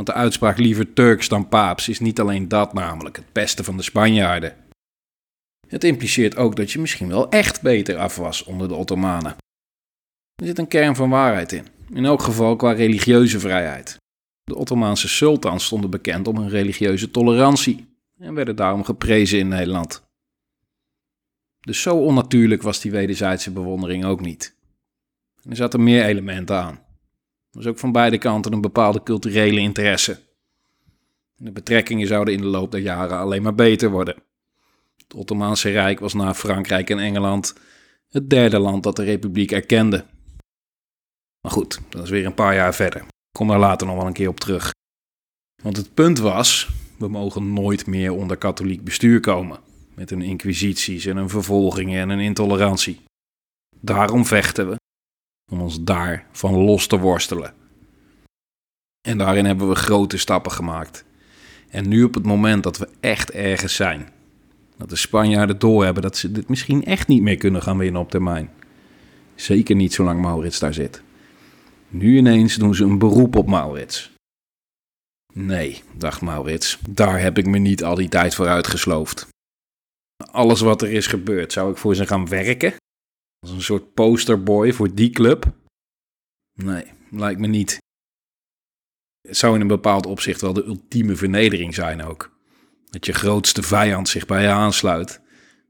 Want 0.00 0.12
de 0.12 0.18
uitspraak 0.18 0.58
liever 0.58 0.92
Turks 0.92 1.28
dan 1.28 1.48
paaps 1.48 1.88
is 1.88 2.00
niet 2.00 2.20
alleen 2.20 2.48
dat 2.48 2.72
namelijk, 2.72 3.16
het 3.16 3.32
beste 3.32 3.64
van 3.64 3.76
de 3.76 3.82
Spanjaarden. 3.82 4.56
Het 5.68 5.84
impliceert 5.84 6.36
ook 6.36 6.56
dat 6.56 6.72
je 6.72 6.78
misschien 6.78 7.08
wel 7.08 7.30
echt 7.30 7.62
beter 7.62 7.96
af 7.96 8.16
was 8.16 8.44
onder 8.44 8.68
de 8.68 8.74
Ottomanen. 8.74 9.36
Er 10.34 10.46
zit 10.46 10.58
een 10.58 10.68
kern 10.68 10.96
van 10.96 11.10
waarheid 11.10 11.52
in, 11.52 11.66
in 11.92 12.04
elk 12.04 12.22
geval 12.22 12.56
qua 12.56 12.72
religieuze 12.72 13.40
vrijheid. 13.40 13.96
De 14.42 14.56
Ottomaanse 14.56 15.08
sultans 15.08 15.64
stonden 15.64 15.90
bekend 15.90 16.28
om 16.28 16.36
hun 16.36 16.48
religieuze 16.48 17.10
tolerantie 17.10 17.86
en 18.18 18.34
werden 18.34 18.56
daarom 18.56 18.84
geprezen 18.84 19.38
in 19.38 19.48
Nederland. 19.48 20.02
Dus 21.60 21.82
zo 21.82 21.96
onnatuurlijk 21.96 22.62
was 22.62 22.80
die 22.80 22.90
wederzijdse 22.90 23.50
bewondering 23.50 24.04
ook 24.04 24.20
niet. 24.20 24.56
Er 25.48 25.56
zaten 25.56 25.82
meer 25.82 26.04
elementen 26.04 26.56
aan. 26.56 26.88
Was 27.50 27.66
ook 27.66 27.78
van 27.78 27.92
beide 27.92 28.18
kanten 28.18 28.52
een 28.52 28.60
bepaalde 28.60 29.02
culturele 29.02 29.60
interesse. 29.60 30.20
De 31.36 31.52
betrekkingen 31.52 32.06
zouden 32.06 32.34
in 32.34 32.40
de 32.40 32.46
loop 32.46 32.70
der 32.70 32.80
jaren 32.80 33.18
alleen 33.18 33.42
maar 33.42 33.54
beter 33.54 33.90
worden. 33.90 34.22
Het 34.96 35.14
Ottomaanse 35.14 35.70
Rijk 35.70 36.00
was 36.00 36.14
na 36.14 36.34
Frankrijk 36.34 36.90
en 36.90 36.98
Engeland 36.98 37.54
het 38.08 38.30
derde 38.30 38.58
land 38.58 38.82
dat 38.82 38.96
de 38.96 39.04
republiek 39.04 39.52
erkende. 39.52 40.04
Maar 41.40 41.52
goed, 41.52 41.80
dat 41.88 42.02
is 42.02 42.10
weer 42.10 42.26
een 42.26 42.34
paar 42.34 42.54
jaar 42.54 42.74
verder. 42.74 43.00
Ik 43.00 43.38
kom 43.38 43.48
daar 43.48 43.58
later 43.58 43.86
nog 43.86 43.96
wel 43.96 44.06
een 44.06 44.12
keer 44.12 44.28
op 44.28 44.40
terug. 44.40 44.72
Want 45.62 45.76
het 45.76 45.94
punt 45.94 46.18
was, 46.18 46.68
we 46.98 47.08
mogen 47.08 47.52
nooit 47.52 47.86
meer 47.86 48.12
onder 48.12 48.36
katholiek 48.36 48.84
bestuur 48.84 49.20
komen. 49.20 49.58
Met 49.94 50.10
hun 50.10 50.22
inquisities 50.22 51.06
en 51.06 51.16
hun 51.16 51.28
vervolgingen 51.28 52.00
en 52.00 52.08
hun 52.08 52.20
intolerantie. 52.20 53.00
Daarom 53.80 54.26
vechten 54.26 54.68
we. 54.68 54.76
Om 55.50 55.60
ons 55.60 55.82
daarvan 55.82 56.54
los 56.54 56.86
te 56.86 56.98
worstelen. 56.98 57.54
En 59.08 59.18
daarin 59.18 59.44
hebben 59.44 59.68
we 59.68 59.74
grote 59.74 60.18
stappen 60.18 60.52
gemaakt. 60.52 61.04
En 61.70 61.88
nu 61.88 62.04
op 62.04 62.14
het 62.14 62.24
moment 62.24 62.62
dat 62.62 62.78
we 62.78 62.88
echt 63.00 63.30
ergens 63.30 63.74
zijn. 63.74 64.08
Dat 64.76 64.88
de 64.88 64.96
Spanjaarden 64.96 65.58
doorhebben 65.58 66.02
dat 66.02 66.16
ze 66.16 66.32
dit 66.32 66.48
misschien 66.48 66.84
echt 66.84 67.08
niet 67.08 67.22
meer 67.22 67.36
kunnen 67.36 67.62
gaan 67.62 67.78
winnen 67.78 68.00
op 68.00 68.10
termijn. 68.10 68.50
Zeker 69.34 69.76
niet 69.76 69.92
zolang 69.92 70.20
Maurits 70.20 70.58
daar 70.58 70.74
zit. 70.74 71.02
Nu 71.88 72.16
ineens 72.16 72.54
doen 72.54 72.74
ze 72.74 72.84
een 72.84 72.98
beroep 72.98 73.36
op 73.36 73.46
Maurits. 73.46 74.12
Nee, 75.32 75.82
dacht 75.92 76.20
Maurits, 76.20 76.78
daar 76.88 77.20
heb 77.20 77.38
ik 77.38 77.46
me 77.46 77.58
niet 77.58 77.84
al 77.84 77.94
die 77.94 78.08
tijd 78.08 78.34
voor 78.34 78.46
uitgesloofd. 78.46 79.28
Alles 80.30 80.60
wat 80.60 80.82
er 80.82 80.92
is 80.92 81.06
gebeurd, 81.06 81.52
zou 81.52 81.70
ik 81.70 81.76
voor 81.76 81.94
ze 81.94 82.06
gaan 82.06 82.28
werken? 82.28 82.74
Als 83.40 83.50
een 83.50 83.62
soort 83.62 83.94
posterboy 83.94 84.72
voor 84.72 84.94
die 84.94 85.10
club? 85.10 85.52
Nee, 86.54 86.84
lijkt 87.10 87.40
me 87.40 87.46
niet. 87.46 87.78
Het 89.20 89.36
zou 89.36 89.54
in 89.54 89.60
een 89.60 89.66
bepaald 89.66 90.06
opzicht 90.06 90.40
wel 90.40 90.52
de 90.52 90.64
ultieme 90.64 91.16
vernedering 91.16 91.74
zijn 91.74 92.02
ook. 92.02 92.38
Dat 92.90 93.06
je 93.06 93.12
grootste 93.12 93.62
vijand 93.62 94.08
zich 94.08 94.26
bij 94.26 94.42
je 94.42 94.48
aansluit, 94.48 95.20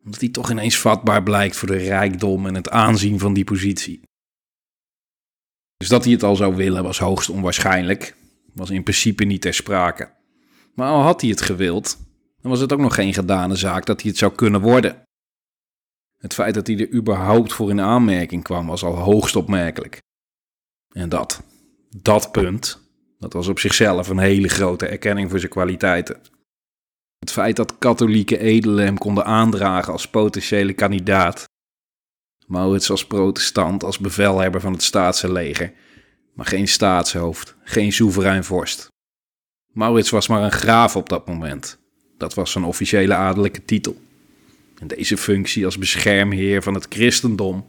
omdat 0.04 0.20
hij 0.20 0.28
toch 0.28 0.50
ineens 0.50 0.78
vatbaar 0.78 1.22
blijkt 1.22 1.56
voor 1.56 1.68
de 1.68 1.76
rijkdom 1.76 2.46
en 2.46 2.54
het 2.54 2.70
aanzien 2.70 3.18
van 3.18 3.34
die 3.34 3.44
positie. 3.44 4.02
Dus 5.76 5.88
dat 5.88 6.04
hij 6.04 6.12
het 6.12 6.22
al 6.22 6.36
zou 6.36 6.56
willen 6.56 6.82
was 6.82 6.98
hoogst 6.98 7.28
onwaarschijnlijk, 7.28 8.16
was 8.54 8.70
in 8.70 8.82
principe 8.82 9.24
niet 9.24 9.40
ter 9.40 9.54
sprake. 9.54 10.12
Maar 10.74 10.88
al 10.88 11.02
had 11.02 11.20
hij 11.20 11.30
het 11.30 11.40
gewild, 11.40 11.98
dan 12.40 12.50
was 12.50 12.60
het 12.60 12.72
ook 12.72 12.80
nog 12.80 12.94
geen 12.94 13.14
gedane 13.14 13.56
zaak 13.56 13.86
dat 13.86 14.00
hij 14.00 14.10
het 14.10 14.18
zou 14.18 14.34
kunnen 14.34 14.60
worden. 14.60 15.02
Het 16.20 16.34
feit 16.34 16.54
dat 16.54 16.66
hij 16.66 16.78
er 16.78 16.92
überhaupt 16.92 17.52
voor 17.52 17.70
in 17.70 17.80
aanmerking 17.80 18.42
kwam 18.42 18.66
was 18.66 18.82
al 18.82 18.96
hoogst 18.96 19.36
opmerkelijk. 19.36 19.98
En 20.92 21.08
dat, 21.08 21.42
dat 21.96 22.32
punt, 22.32 22.90
dat 23.18 23.32
was 23.32 23.48
op 23.48 23.58
zichzelf 23.58 24.08
een 24.08 24.18
hele 24.18 24.48
grote 24.48 24.86
erkenning 24.86 25.30
voor 25.30 25.38
zijn 25.38 25.50
kwaliteiten. 25.50 26.20
Het 27.18 27.32
feit 27.32 27.56
dat 27.56 27.78
katholieke 27.78 28.38
edelen 28.38 28.84
hem 28.84 28.98
konden 28.98 29.24
aandragen 29.24 29.92
als 29.92 30.08
potentiële 30.08 30.72
kandidaat. 30.72 31.44
Maurits 32.46 32.90
als 32.90 33.06
protestant, 33.06 33.84
als 33.84 33.98
bevelhebber 33.98 34.60
van 34.60 34.72
het 34.72 34.82
staatse 34.82 35.32
leger, 35.32 35.72
maar 36.34 36.46
geen 36.46 36.68
staatshoofd, 36.68 37.56
geen 37.64 37.92
soeverein 37.92 38.44
vorst. 38.44 38.88
Maurits 39.72 40.10
was 40.10 40.28
maar 40.28 40.42
een 40.42 40.52
graaf 40.52 40.96
op 40.96 41.08
dat 41.08 41.26
moment. 41.26 41.78
Dat 42.16 42.34
was 42.34 42.52
zijn 42.52 42.64
officiële 42.64 43.14
adellijke 43.14 43.64
titel. 43.64 43.96
En 44.80 44.86
deze 44.88 45.16
functie 45.16 45.64
als 45.64 45.78
beschermheer 45.78 46.62
van 46.62 46.74
het 46.74 46.86
christendom 46.88 47.68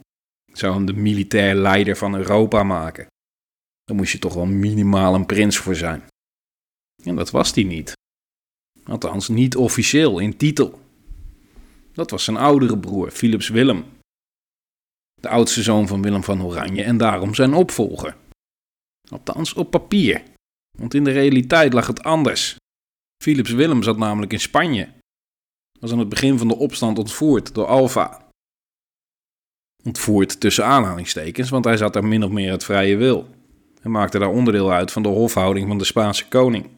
zou 0.52 0.74
hem 0.74 0.84
de 0.84 0.92
militair 0.92 1.54
leider 1.54 1.96
van 1.96 2.14
Europa 2.14 2.62
maken. 2.62 3.06
Daar 3.84 3.96
moest 3.96 4.12
je 4.12 4.18
toch 4.18 4.34
wel 4.34 4.46
minimaal 4.46 5.14
een 5.14 5.26
prins 5.26 5.56
voor 5.56 5.74
zijn. 5.74 6.02
En 7.04 7.16
dat 7.16 7.30
was 7.30 7.54
hij 7.54 7.64
niet. 7.64 7.92
Althans, 8.84 9.28
niet 9.28 9.56
officieel 9.56 10.18
in 10.18 10.36
titel. 10.36 10.80
Dat 11.92 12.10
was 12.10 12.24
zijn 12.24 12.36
oudere 12.36 12.78
broer, 12.78 13.10
Philips 13.10 13.48
Willem. 13.48 13.84
De 15.20 15.28
oudste 15.28 15.62
zoon 15.62 15.88
van 15.88 16.02
Willem 16.02 16.24
van 16.24 16.42
Oranje 16.42 16.82
en 16.82 16.96
daarom 16.96 17.34
zijn 17.34 17.54
opvolger. 17.54 18.16
Althans, 19.08 19.52
op 19.52 19.70
papier. 19.70 20.22
Want 20.78 20.94
in 20.94 21.04
de 21.04 21.10
realiteit 21.10 21.72
lag 21.72 21.86
het 21.86 22.02
anders. 22.02 22.56
Philips 23.22 23.50
Willem 23.50 23.82
zat 23.82 23.96
namelijk 23.96 24.32
in 24.32 24.40
Spanje. 24.40 24.88
Was 25.82 25.92
aan 25.92 25.98
het 25.98 26.08
begin 26.08 26.38
van 26.38 26.48
de 26.48 26.56
opstand 26.56 26.98
ontvoerd 26.98 27.54
door 27.54 27.66
Alfa. 27.66 28.28
Ontvoerd 29.84 30.40
tussen 30.40 30.64
aanhalingstekens, 30.64 31.50
want 31.50 31.64
hij 31.64 31.76
zat 31.76 31.92
daar 31.92 32.04
min 32.04 32.24
of 32.24 32.30
meer 32.30 32.50
het 32.50 32.64
vrije 32.64 32.96
wil. 32.96 33.28
En 33.80 33.90
maakte 33.90 34.18
daar 34.18 34.28
onderdeel 34.28 34.72
uit 34.72 34.92
van 34.92 35.02
de 35.02 35.08
hofhouding 35.08 35.68
van 35.68 35.78
de 35.78 35.84
Spaanse 35.84 36.28
koning. 36.28 36.68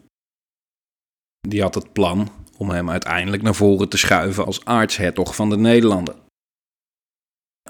Die 1.40 1.62
had 1.62 1.74
het 1.74 1.92
plan 1.92 2.30
om 2.56 2.70
hem 2.70 2.90
uiteindelijk 2.90 3.42
naar 3.42 3.54
voren 3.54 3.88
te 3.88 3.96
schuiven 3.96 4.44
als 4.46 4.64
aartshertog 4.64 5.34
van 5.34 5.50
de 5.50 5.56
Nederlanden. 5.56 6.16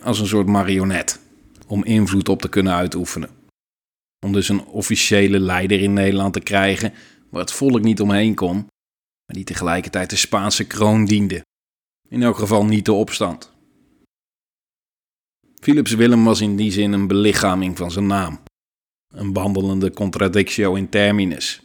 Als 0.03 0.20
een 0.20 0.27
soort 0.27 0.47
marionet, 0.47 1.20
om 1.66 1.85
invloed 1.85 2.29
op 2.29 2.40
te 2.40 2.49
kunnen 2.49 2.73
uitoefenen. 2.73 3.31
Om 4.27 4.33
dus 4.33 4.49
een 4.49 4.64
officiële 4.64 5.38
leider 5.38 5.81
in 5.81 5.92
Nederland 5.92 6.33
te 6.33 6.40
krijgen 6.40 6.92
waar 7.31 7.40
het 7.40 7.53
volk 7.53 7.83
niet 7.83 8.01
omheen 8.01 8.35
kon, 8.35 8.66
maar 9.26 9.37
die 9.37 9.44
tegelijkertijd 9.44 10.10
de 10.10 10.16
Spaanse 10.16 10.66
kroon 10.66 11.04
diende. 11.04 11.44
In 12.08 12.22
elk 12.22 12.38
geval 12.38 12.64
niet 12.64 12.84
de 12.84 12.92
opstand. 12.92 13.52
Philips 15.60 15.92
Willem 15.94 16.24
was 16.24 16.40
in 16.40 16.56
die 16.56 16.72
zin 16.72 16.92
een 16.92 17.06
belichaming 17.06 17.76
van 17.76 17.90
zijn 17.90 18.06
naam. 18.06 18.40
Een 19.08 19.32
wandelende 19.32 19.90
contradictio 19.90 20.74
in 20.74 20.88
terminus. 20.88 21.62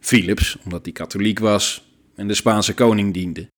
Philips, 0.00 0.58
omdat 0.64 0.84
hij 0.84 0.92
katholiek 0.92 1.38
was 1.38 1.84
en 2.14 2.28
de 2.28 2.34
Spaanse 2.34 2.74
koning 2.74 3.14
diende. 3.14 3.48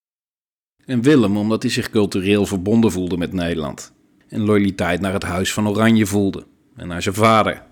En 0.84 1.02
Willem, 1.02 1.36
omdat 1.36 1.62
hij 1.62 1.70
zich 1.70 1.90
cultureel 1.90 2.46
verbonden 2.46 2.92
voelde 2.92 3.16
met 3.16 3.32
Nederland 3.32 3.92
en 4.28 4.40
loyaliteit 4.40 5.00
naar 5.00 5.12
het 5.12 5.22
Huis 5.22 5.52
van 5.52 5.68
Oranje 5.68 6.06
voelde 6.06 6.46
en 6.76 6.88
naar 6.88 7.02
zijn 7.02 7.14
vader. 7.14 7.66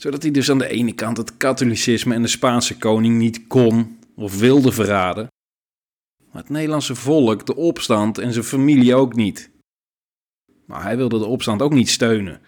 Zodat 0.00 0.22
hij 0.22 0.30
dus 0.30 0.50
aan 0.50 0.58
de 0.58 0.68
ene 0.68 0.92
kant 0.92 1.16
het 1.16 1.36
katholicisme 1.36 2.14
en 2.14 2.22
de 2.22 2.28
Spaanse 2.28 2.78
koning 2.78 3.18
niet 3.18 3.46
kon 3.46 3.98
of 4.14 4.38
wilde 4.38 4.72
verraden, 4.72 5.28
maar 6.32 6.42
het 6.42 6.50
Nederlandse 6.50 6.94
volk, 6.94 7.46
de 7.46 7.56
opstand 7.56 8.18
en 8.18 8.32
zijn 8.32 8.44
familie 8.44 8.94
ook 8.94 9.14
niet. 9.14 9.50
Maar 10.66 10.82
hij 10.82 10.96
wilde 10.96 11.18
de 11.18 11.24
opstand 11.24 11.62
ook 11.62 11.72
niet 11.72 11.88
steunen, 11.88 12.40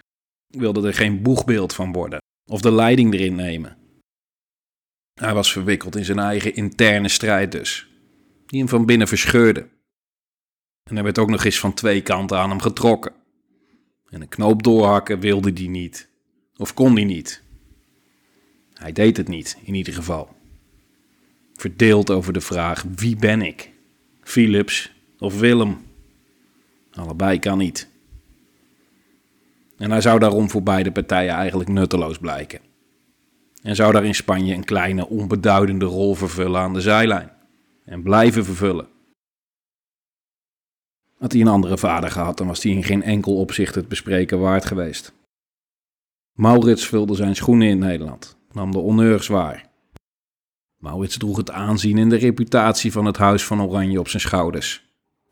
wilde 0.46 0.86
er 0.86 0.94
geen 0.94 1.22
boegbeeld 1.22 1.74
van 1.74 1.92
worden 1.92 2.20
of 2.50 2.60
de 2.60 2.72
leiding 2.72 3.14
erin 3.14 3.34
nemen. 3.34 3.76
Hij 5.20 5.34
was 5.34 5.52
verwikkeld 5.52 5.96
in 5.96 6.04
zijn 6.04 6.18
eigen 6.18 6.54
interne 6.54 7.08
strijd 7.08 7.52
dus, 7.52 7.88
die 8.46 8.58
hem 8.58 8.68
van 8.68 8.86
binnen 8.86 9.08
verscheurde. 9.08 9.68
En 10.90 10.96
er 10.96 11.02
werd 11.02 11.18
ook 11.18 11.30
nog 11.30 11.44
eens 11.44 11.58
van 11.58 11.74
twee 11.74 12.02
kanten 12.02 12.38
aan 12.38 12.50
hem 12.50 12.60
getrokken. 12.60 13.12
En 14.08 14.20
een 14.20 14.28
knoop 14.28 14.62
doorhakken 14.62 15.20
wilde 15.20 15.52
hij 15.54 15.66
niet, 15.66 16.11
of 16.56 16.74
kon 16.74 16.94
hij 16.94 17.04
niet. 17.04 17.42
Hij 18.74 18.92
deed 18.92 19.16
het 19.16 19.28
niet, 19.28 19.58
in 19.62 19.74
ieder 19.74 19.94
geval. 19.94 20.36
Verdeeld 21.54 22.10
over 22.10 22.32
de 22.32 22.40
vraag: 22.40 22.84
wie 22.94 23.16
ben 23.16 23.42
ik? 23.42 23.70
Philips 24.20 24.92
of 25.18 25.38
Willem? 25.38 25.84
Allebei 26.90 27.38
kan 27.38 27.58
niet. 27.58 27.88
En 29.76 29.90
hij 29.90 30.00
zou 30.00 30.18
daarom 30.18 30.50
voor 30.50 30.62
beide 30.62 30.92
partijen 30.92 31.34
eigenlijk 31.34 31.68
nutteloos 31.68 32.18
blijken. 32.18 32.60
En 33.62 33.76
zou 33.76 33.92
daar 33.92 34.04
in 34.04 34.14
Spanje 34.14 34.54
een 34.54 34.64
kleine 34.64 35.08
onbeduidende 35.08 35.84
rol 35.84 36.14
vervullen 36.14 36.60
aan 36.60 36.74
de 36.74 36.80
zijlijn. 36.80 37.30
En 37.84 38.02
blijven 38.02 38.44
vervullen. 38.44 38.88
Had 41.18 41.32
hij 41.32 41.40
een 41.40 41.48
andere 41.48 41.78
vader 41.78 42.10
gehad, 42.10 42.38
dan 42.38 42.46
was 42.46 42.62
hij 42.62 42.72
in 42.72 42.84
geen 42.84 43.02
enkel 43.02 43.36
opzicht 43.36 43.74
het 43.74 43.88
bespreken 43.88 44.40
waard 44.40 44.64
geweest. 44.64 45.12
Maurits 46.32 46.86
vulde 46.86 47.14
zijn 47.14 47.36
schoenen 47.36 47.68
in 47.68 47.78
Nederland, 47.78 48.36
nam 48.52 48.70
de 48.70 48.78
honneurs 48.78 49.26
waar. 49.26 49.70
Maurits 50.76 51.16
droeg 51.16 51.36
het 51.36 51.50
aanzien 51.50 51.98
en 51.98 52.08
de 52.08 52.16
reputatie 52.16 52.92
van 52.92 53.04
het 53.04 53.16
Huis 53.16 53.44
van 53.44 53.62
Oranje 53.62 54.00
op 54.00 54.08
zijn 54.08 54.22
schouders 54.22 54.84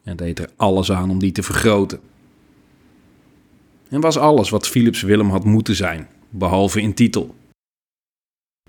en 0.03 0.17
deed 0.17 0.39
er 0.39 0.51
alles 0.57 0.93
aan 0.93 1.11
om 1.11 1.19
die 1.19 1.33
te 1.33 1.43
vergroten. 1.43 2.01
En 3.89 4.01
was 4.01 4.19
alles 4.19 4.51
wat 4.51 4.69
Philips 4.69 5.03
Willem 5.03 5.31
had 5.31 5.45
moeten 5.45 5.75
zijn, 5.75 6.09
behalve 6.29 6.81
in 6.81 6.95
titel. 6.95 7.35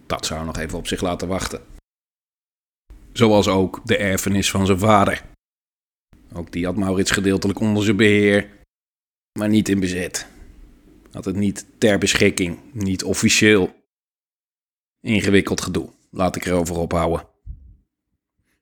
Dat 0.05 0.25
zou 0.25 0.45
nog 0.45 0.57
even 0.57 0.77
op 0.77 0.87
zich 0.87 1.01
laten 1.01 1.27
wachten. 1.27 1.61
Zoals 3.11 3.47
ook 3.47 3.81
de 3.83 3.97
erfenis 3.97 4.51
van 4.51 4.65
zijn 4.65 4.79
vader. 4.79 5.23
Ook 6.33 6.51
die 6.51 6.65
had 6.65 6.75
Maurits 6.75 7.11
gedeeltelijk 7.11 7.59
onder 7.59 7.83
zijn 7.83 7.97
beheer, 7.97 8.49
maar 9.39 9.49
niet 9.49 9.69
in 9.69 9.79
bezit. 9.79 10.27
Had 11.11 11.25
het 11.25 11.35
niet 11.35 11.65
ter 11.77 11.97
beschikking, 11.97 12.59
niet 12.73 13.03
officieel. 13.03 13.75
Ingewikkeld 14.99 15.61
gedoe, 15.61 15.89
laat 16.11 16.35
ik 16.35 16.45
erover 16.45 16.77
ophouden. 16.77 17.27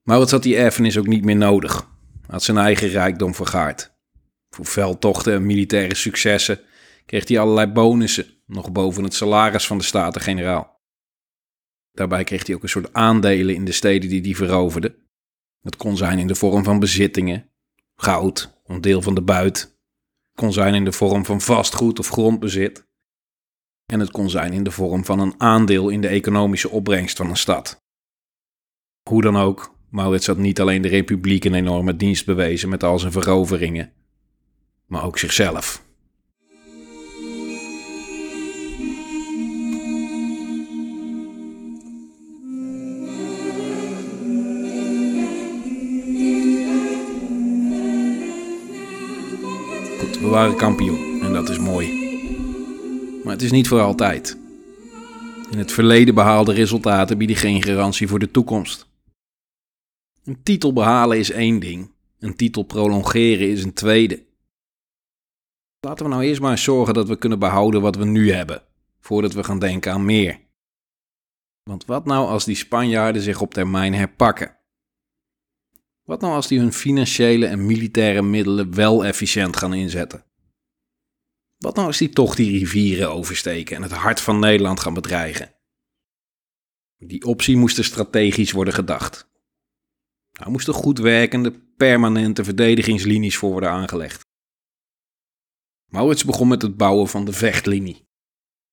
Maurits 0.04 0.32
had 0.32 0.44
die 0.44 0.58
erfenis 0.58 0.98
ook 0.98 1.08
niet 1.08 1.24
meer 1.24 1.36
nodig. 1.36 1.88
Had 2.28 2.44
zijn 2.44 2.58
eigen 2.58 2.88
rijkdom 2.88 3.36
vergaard. 3.36 3.98
Voor 4.50 4.66
veldtochten 4.66 5.34
en 5.34 5.46
militaire 5.46 5.96
successen 5.96 6.60
kreeg 7.06 7.28
hij 7.28 7.40
allerlei 7.40 7.68
bonussen, 7.68 8.26
nog 8.46 8.72
boven 8.72 9.04
het 9.04 9.14
salaris 9.14 9.68
van 9.68 9.78
de 9.78 9.84
Staten-Generaal. 9.84 10.82
Daarbij 11.92 12.24
kreeg 12.24 12.46
hij 12.46 12.56
ook 12.56 12.64
een 12.64 12.70
soort 12.70 12.94
aandelen 12.94 13.56
in 13.56 13.66
de 13.66 13.72
steden 13.72 14.10
die 14.10 14.22
hij 14.22 14.36
veroverde. 14.36 14.96
Het 15.62 15.76
kon 15.76 15.98
zijn 15.98 16.20
in 16.20 16.28
de 16.28 16.36
vorm 16.36 16.64
van 16.64 16.80
bezittingen, 16.80 17.50
goud, 17.96 18.62
een 18.66 18.82
deel 18.82 19.02
van 19.02 19.16
de 19.16 19.22
buit. 19.22 19.79
Kon 20.40 20.54
zijn 20.54 20.74
in 20.74 20.86
de 20.86 20.92
vorm 20.92 21.26
van 21.26 21.42
vastgoed 21.42 22.00
of 22.00 22.10
grondbezit. 22.10 22.88
En 23.86 24.00
het 24.00 24.12
kon 24.12 24.30
zijn 24.30 24.54
in 24.54 24.64
de 24.64 24.72
vorm 24.72 25.06
van 25.06 25.20
een 25.20 25.34
aandeel 25.38 25.90
in 25.90 26.02
de 26.02 26.08
economische 26.08 26.70
opbrengst 26.70 27.18
van 27.18 27.30
een 27.30 27.38
stad. 27.38 27.82
Hoe 29.10 29.22
dan 29.22 29.38
ook, 29.38 29.76
Maurits 29.90 30.28
had 30.28 30.38
niet 30.38 30.62
alleen 30.62 30.82
de 30.82 30.88
Republiek 30.88 31.46
een 31.46 31.54
enorme 31.54 31.96
dienst 31.96 32.26
bewezen 32.26 32.70
met 32.70 32.84
al 32.84 33.00
zijn 33.00 33.12
veroveringen, 33.12 33.94
maar 34.86 35.04
ook 35.04 35.18
zichzelf. 35.18 35.89
We 50.20 50.28
waren 50.28 50.56
kampioen 50.56 51.22
en 51.22 51.34
dat 51.34 51.50
is 51.50 51.58
mooi. 51.58 51.88
Maar 53.24 53.34
het 53.34 53.42
is 53.42 53.52
niet 53.52 53.68
voor 53.68 53.80
altijd. 53.80 54.38
In 55.52 55.58
het 55.58 55.72
verleden 55.72 56.16
behaalde 56.16 56.54
resultaten 56.54 57.18
bieden 57.18 57.36
geen 57.36 57.64
garantie 57.64 58.08
voor 58.08 58.20
de 58.20 58.32
toekomst. 58.32 58.88
Een 60.24 60.44
titel 60.44 60.74
behalen 60.74 61.18
is 61.18 61.32
één 61.32 61.60
ding, 61.60 61.92
een 62.20 62.36
titel 62.36 62.64
prolongeren 62.64 63.50
is 63.50 63.64
een 63.64 63.74
tweede. 63.74 64.26
Laten 65.80 66.06
we 66.06 66.12
nou 66.12 66.24
eerst 66.24 66.42
maar 66.42 66.58
zorgen 66.58 66.94
dat 66.94 67.08
we 67.08 67.18
kunnen 67.18 67.40
behouden 67.40 67.82
wat 67.82 67.96
we 67.96 68.06
nu 68.06 68.32
hebben, 68.32 68.62
voordat 69.00 69.34
we 69.34 69.44
gaan 69.44 69.60
denken 69.60 69.92
aan 69.92 70.06
meer. 70.06 70.40
Want 71.64 71.86
wat 71.86 72.06
nou 72.06 72.28
als 72.28 72.46
die 72.46 72.56
Spanjaarden 72.56 73.22
zich 73.22 73.42
op 73.42 73.54
termijn 73.54 73.94
herpakken? 73.94 74.59
Wat 76.10 76.22
nou 76.22 76.34
als 76.34 76.48
die 76.48 76.60
hun 76.60 76.74
financiële 76.74 77.46
en 77.46 77.66
militaire 77.66 78.22
middelen 78.22 78.76
wel 78.76 79.06
efficiënt 79.06 79.58
gaan 79.58 79.74
inzetten? 79.74 80.26
Wat 81.58 81.76
nou 81.76 81.88
als 81.88 81.98
die 81.98 82.10
toch 82.10 82.36
die 82.36 82.60
rivieren 82.60 83.12
oversteken 83.12 83.76
en 83.76 83.82
het 83.82 83.92
hart 83.92 84.22
van 84.22 84.40
Nederland 84.40 84.80
gaan 84.80 84.94
bedreigen? 84.94 85.56
Die 86.98 87.26
optie 87.26 87.58
moest 87.58 87.78
er 87.78 87.84
strategisch 87.84 88.52
worden 88.52 88.74
gedacht. 88.74 89.30
Daar 90.32 90.50
moesten 90.50 90.74
goed 90.74 91.00
werkende, 91.00 91.52
permanente 91.78 92.44
verdedigingslinies 92.44 93.38
voor 93.38 93.52
worden 93.52 93.70
aangelegd. 93.70 94.26
Maurits 95.86 96.26
begon 96.26 96.48
met 96.48 96.62
het 96.62 96.78
bouwen 96.78 97.08
van 97.08 97.26
de 97.26 97.34
vechtlinie. 97.34 98.08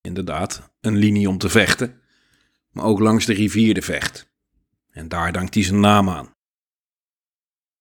Inderdaad, 0.01 0.72
een 0.81 0.96
linie 0.96 1.29
om 1.29 1.38
te 1.38 1.49
vechten, 1.49 2.01
maar 2.70 2.85
ook 2.85 2.99
langs 2.99 3.27
de 3.27 3.33
rivier 3.33 3.75
de 3.75 3.83
Vecht. 3.83 4.31
En 4.90 5.09
daar 5.09 5.33
dankt 5.33 5.55
hij 5.55 5.62
zijn 5.62 5.81
naam 5.81 6.09
aan. 6.09 6.36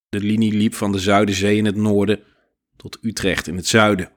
De 0.09 0.19
linie 0.19 0.53
liep 0.53 0.73
van 0.73 0.91
de 0.91 0.99
Zuiderzee 0.99 1.57
in 1.57 1.65
het 1.65 1.75
noorden 1.75 2.23
tot 2.75 2.97
Utrecht 3.01 3.47
in 3.47 3.55
het 3.55 3.67
zuiden. 3.67 4.11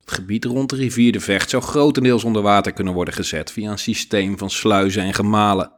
Het 0.00 0.12
gebied 0.12 0.44
rond 0.44 0.70
de 0.70 0.76
rivier 0.76 1.12
de 1.12 1.20
Vecht 1.20 1.50
zou 1.50 1.62
grotendeels 1.62 2.24
onder 2.24 2.42
water 2.42 2.72
kunnen 2.72 2.94
worden 2.94 3.14
gezet 3.14 3.52
via 3.52 3.70
een 3.70 3.78
systeem 3.78 4.38
van 4.38 4.50
sluizen 4.50 5.02
en 5.02 5.14
gemalen. 5.14 5.72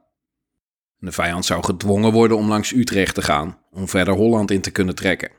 De 0.97 1.13
vijand 1.13 1.45
zou 1.45 1.65
gedwongen 1.65 2.13
worden 2.13 2.37
om 2.37 2.49
langs 2.49 2.73
Utrecht 2.73 3.15
te 3.15 3.23
gaan, 3.23 3.59
om 3.71 3.89
verder 3.89 4.15
Holland 4.15 4.51
in 4.51 4.61
te 4.61 4.71
kunnen 4.71 4.95
trekken. 4.95 5.31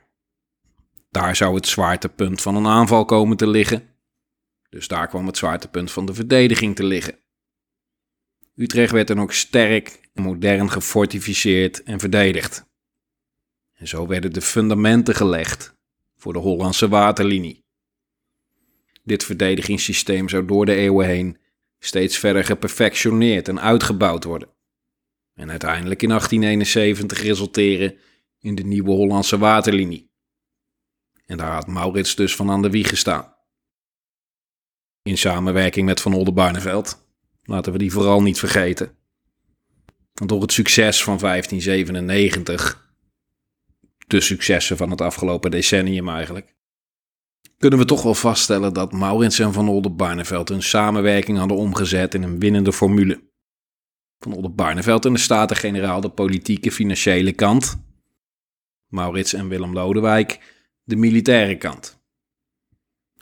Daar 1.10 1.36
zou 1.36 1.54
het 1.54 1.66
zwaartepunt 1.66 2.42
van 2.42 2.56
een 2.56 2.66
aanval 2.66 3.04
komen 3.04 3.36
te 3.36 3.46
liggen. 3.46 3.88
Dus 4.68 4.88
daar 4.88 5.08
kwam 5.08 5.26
het 5.26 5.36
zwaartepunt 5.36 5.92
van 5.92 6.06
de 6.06 6.14
verdediging 6.14 6.76
te 6.76 6.84
liggen. 6.84 7.18
Utrecht 8.54 8.92
werd 8.92 9.08
dan 9.08 9.20
ook 9.20 9.32
sterk 9.32 10.00
en 10.14 10.22
modern 10.22 10.70
gefortificeerd 10.70 11.82
en 11.82 12.00
verdedigd. 12.00 12.70
En 13.82 13.88
zo 13.88 14.06
werden 14.06 14.32
de 14.32 14.40
fundamenten 14.40 15.14
gelegd 15.14 15.74
voor 16.16 16.32
de 16.32 16.38
Hollandse 16.38 16.88
waterlinie. 16.88 17.64
Dit 19.02 19.24
verdedigingssysteem 19.24 20.28
zou 20.28 20.46
door 20.46 20.66
de 20.66 20.74
eeuwen 20.74 21.06
heen 21.06 21.38
steeds 21.78 22.18
verder 22.18 22.44
geperfectioneerd 22.44 23.48
en 23.48 23.60
uitgebouwd 23.60 24.24
worden. 24.24 24.48
En 25.34 25.50
uiteindelijk 25.50 26.02
in 26.02 26.08
1871 26.08 27.22
resulteren 27.22 27.98
in 28.38 28.54
de 28.54 28.62
nieuwe 28.62 28.90
Hollandse 28.90 29.38
waterlinie. 29.38 30.10
En 31.26 31.36
daar 31.36 31.52
had 31.52 31.66
Maurits 31.66 32.14
dus 32.14 32.36
van 32.36 32.50
aan 32.50 32.62
de 32.62 32.70
wieg 32.70 32.88
gestaan. 32.88 33.34
In 35.02 35.18
samenwerking 35.18 35.86
met 35.86 36.00
Van 36.00 36.14
Oldenbarneveld. 36.14 37.06
Laten 37.42 37.72
we 37.72 37.78
die 37.78 37.92
vooral 37.92 38.22
niet 38.22 38.38
vergeten. 38.38 38.96
Want 40.12 40.30
door 40.30 40.40
het 40.40 40.52
succes 40.52 41.02
van 41.02 41.18
1597, 41.18 42.81
de 44.12 44.20
successen 44.20 44.76
van 44.76 44.90
het 44.90 45.00
afgelopen 45.00 45.50
decennium 45.50 46.08
eigenlijk, 46.08 46.54
kunnen 47.58 47.78
we 47.78 47.84
toch 47.84 48.02
wel 48.02 48.14
vaststellen 48.14 48.72
dat 48.72 48.92
Maurits 48.92 49.38
en 49.38 49.52
Van 49.52 49.68
Oldenbarneveld 49.68 50.48
hun 50.48 50.62
samenwerking 50.62 51.38
hadden 51.38 51.56
omgezet 51.56 52.14
in 52.14 52.22
een 52.22 52.38
winnende 52.38 52.72
formule. 52.72 53.30
Van 54.18 54.34
Oldenbarneveld 54.34 55.04
en 55.04 55.12
de 55.12 55.18
Staten-Generaal 55.18 56.00
de 56.00 56.10
politieke 56.10 56.72
financiële 56.72 57.32
kant. 57.32 57.84
Maurits 58.86 59.32
en 59.32 59.48
Willem 59.48 59.72
Lodewijk 59.72 60.40
de 60.84 60.96
militaire 60.96 61.56
kant. 61.56 62.00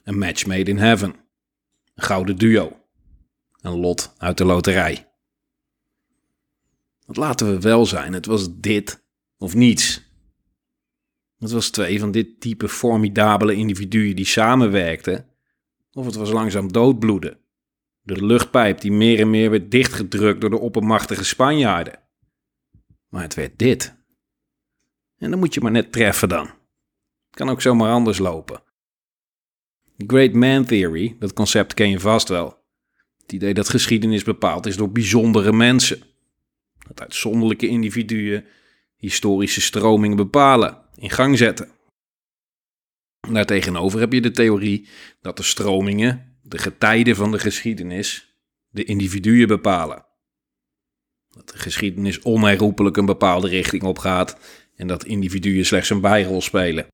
Een 0.04 0.18
match 0.18 0.46
made 0.46 0.70
in 0.70 0.78
heaven. 0.78 1.14
Een 1.94 2.02
gouden 2.02 2.36
duo. 2.36 2.76
Een 3.60 3.76
lot 3.76 4.14
uit 4.18 4.38
de 4.38 4.44
loterij. 4.44 5.12
Want 7.06 7.18
laten 7.18 7.50
we 7.50 7.60
wel 7.60 7.86
zijn, 7.86 8.12
het 8.12 8.26
was 8.26 8.56
dit 8.56 9.04
of 9.38 9.54
niets. 9.54 10.09
Het 11.40 11.50
was 11.50 11.70
twee 11.70 12.00
van 12.00 12.10
dit 12.10 12.40
type 12.40 12.68
formidabele 12.68 13.54
individuen 13.54 14.16
die 14.16 14.24
samenwerkten, 14.24 15.26
of 15.92 16.06
het 16.06 16.14
was 16.14 16.30
langzaam 16.30 16.72
doodbloeden. 16.72 17.38
De 18.02 18.26
luchtpijp 18.26 18.80
die 18.80 18.92
meer 18.92 19.18
en 19.20 19.30
meer 19.30 19.50
werd 19.50 19.70
dichtgedrukt 19.70 20.40
door 20.40 20.50
de 20.50 20.58
oppermachtige 20.58 21.24
Spanjaarden. 21.24 21.98
Maar 23.08 23.22
het 23.22 23.34
werd 23.34 23.58
dit. 23.58 23.98
En 25.18 25.30
dan 25.30 25.38
moet 25.38 25.54
je 25.54 25.60
maar 25.60 25.70
net 25.70 25.92
treffen 25.92 26.28
dan. 26.28 26.50
Kan 27.30 27.48
ook 27.48 27.60
zomaar 27.60 27.92
anders 27.92 28.18
lopen. 28.18 28.62
The 29.96 30.04
Great 30.06 30.32
Man 30.32 30.64
Theory, 30.64 31.16
dat 31.18 31.32
concept 31.32 31.74
ken 31.74 31.90
je 31.90 32.00
vast 32.00 32.28
wel. 32.28 32.58
Het 33.22 33.32
idee 33.32 33.54
dat 33.54 33.68
geschiedenis 33.68 34.24
bepaald 34.24 34.66
is 34.66 34.76
door 34.76 34.92
bijzondere 34.92 35.52
mensen. 35.52 36.02
Dat 36.86 37.00
uitzonderlijke 37.00 37.66
individuen 37.66 38.44
historische 38.96 39.60
stromingen 39.60 40.16
bepalen, 40.16 40.78
in 41.00 41.10
gang 41.10 41.38
zetten. 41.38 41.70
Daartegenover 43.32 44.00
heb 44.00 44.12
je 44.12 44.20
de 44.20 44.30
theorie 44.30 44.88
dat 45.20 45.36
de 45.36 45.42
stromingen, 45.42 46.38
de 46.42 46.58
getijden 46.58 47.16
van 47.16 47.30
de 47.30 47.38
geschiedenis, 47.38 48.36
de 48.68 48.84
individuen 48.84 49.48
bepalen. 49.48 50.06
Dat 51.28 51.48
de 51.48 51.58
geschiedenis 51.58 52.20
onherroepelijk 52.20 52.96
een 52.96 53.06
bepaalde 53.06 53.48
richting 53.48 53.82
opgaat 53.82 54.38
en 54.76 54.86
dat 54.86 55.04
individuen 55.04 55.66
slechts 55.66 55.90
een 55.90 56.00
bijrol 56.00 56.40
spelen. 56.40 56.86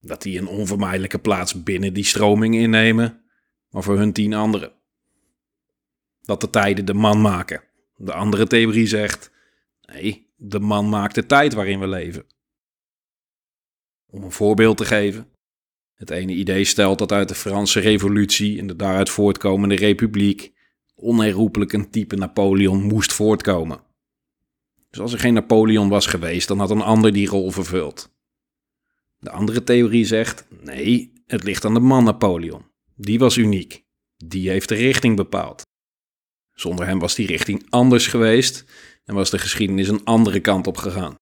Dat 0.00 0.22
die 0.22 0.38
een 0.38 0.46
onvermijdelijke 0.46 1.18
plaats 1.18 1.62
binnen 1.62 1.92
die 1.92 2.04
stroming 2.04 2.54
innemen, 2.54 3.24
maar 3.68 3.82
voor 3.82 3.96
hun 3.98 4.12
tien 4.12 4.34
anderen. 4.34 4.72
Dat 6.20 6.40
de 6.40 6.50
tijden 6.50 6.84
de 6.84 6.94
man 6.94 7.20
maken. 7.20 7.62
De 7.96 8.12
andere 8.12 8.46
theorie 8.46 8.86
zegt: 8.86 9.30
nee, 9.80 10.32
de 10.36 10.60
man 10.60 10.88
maakt 10.88 11.14
de 11.14 11.26
tijd 11.26 11.54
waarin 11.54 11.80
we 11.80 11.88
leven. 11.88 12.26
Om 14.10 14.22
een 14.22 14.32
voorbeeld 14.32 14.76
te 14.76 14.84
geven. 14.84 15.28
Het 15.94 16.10
ene 16.10 16.32
idee 16.32 16.64
stelt 16.64 16.98
dat 16.98 17.12
uit 17.12 17.28
de 17.28 17.34
Franse 17.34 17.80
Revolutie 17.80 18.58
en 18.58 18.66
de 18.66 18.76
daaruit 18.76 19.10
voortkomende 19.10 19.74
Republiek 19.74 20.52
onherroepelijk 20.94 21.72
een 21.72 21.90
type 21.90 22.16
Napoleon 22.16 22.82
moest 22.82 23.12
voortkomen. 23.12 23.80
Dus 24.90 25.00
als 25.00 25.12
er 25.12 25.18
geen 25.18 25.34
Napoleon 25.34 25.88
was 25.88 26.06
geweest, 26.06 26.48
dan 26.48 26.58
had 26.58 26.70
een 26.70 26.82
ander 26.82 27.12
die 27.12 27.28
rol 27.28 27.50
vervuld. 27.50 28.12
De 29.18 29.30
andere 29.30 29.64
theorie 29.64 30.04
zegt: 30.04 30.46
nee, 30.60 31.12
het 31.26 31.42
ligt 31.42 31.64
aan 31.64 31.74
de 31.74 31.80
man 31.80 32.04
Napoleon. 32.04 32.64
Die 32.94 33.18
was 33.18 33.36
uniek. 33.36 33.84
Die 34.16 34.48
heeft 34.48 34.68
de 34.68 34.74
richting 34.74 35.16
bepaald. 35.16 35.62
Zonder 36.52 36.86
hem 36.86 36.98
was 36.98 37.14
die 37.14 37.26
richting 37.26 37.66
anders 37.68 38.06
geweest 38.06 38.64
en 39.04 39.14
was 39.14 39.30
de 39.30 39.38
geschiedenis 39.38 39.88
een 39.88 40.04
andere 40.04 40.40
kant 40.40 40.66
op 40.66 40.76
gegaan. 40.76 41.14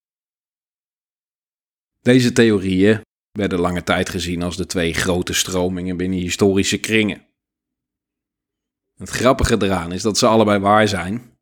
Deze 2.09 2.33
theorieën 2.33 3.01
werden 3.33 3.59
lange 3.59 3.83
tijd 3.83 4.09
gezien 4.09 4.43
als 4.43 4.57
de 4.57 4.67
twee 4.67 4.95
grote 4.95 5.33
stromingen 5.33 5.97
binnen 5.97 6.19
historische 6.19 6.79
kringen. 6.79 7.27
Het 8.97 9.09
grappige 9.09 9.63
eraan 9.63 9.93
is 9.93 10.03
dat 10.03 10.19
ze 10.19 10.27
allebei 10.27 10.59
waar 10.59 10.89
zijn 10.89 11.39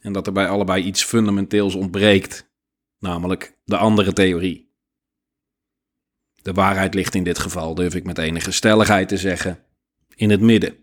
en 0.00 0.12
dat 0.12 0.26
er 0.26 0.32
bij 0.32 0.48
allebei 0.48 0.82
iets 0.84 1.04
fundamenteels 1.04 1.74
ontbreekt, 1.74 2.50
namelijk 2.98 3.58
de 3.64 3.76
andere 3.76 4.12
theorie. 4.12 4.74
De 6.42 6.52
waarheid 6.52 6.94
ligt 6.94 7.14
in 7.14 7.24
dit 7.24 7.38
geval, 7.38 7.74
durf 7.74 7.94
ik 7.94 8.04
met 8.04 8.18
enige 8.18 8.50
stelligheid 8.50 9.08
te 9.08 9.16
zeggen, 9.16 9.64
in 10.14 10.30
het 10.30 10.40
midden. 10.40 10.76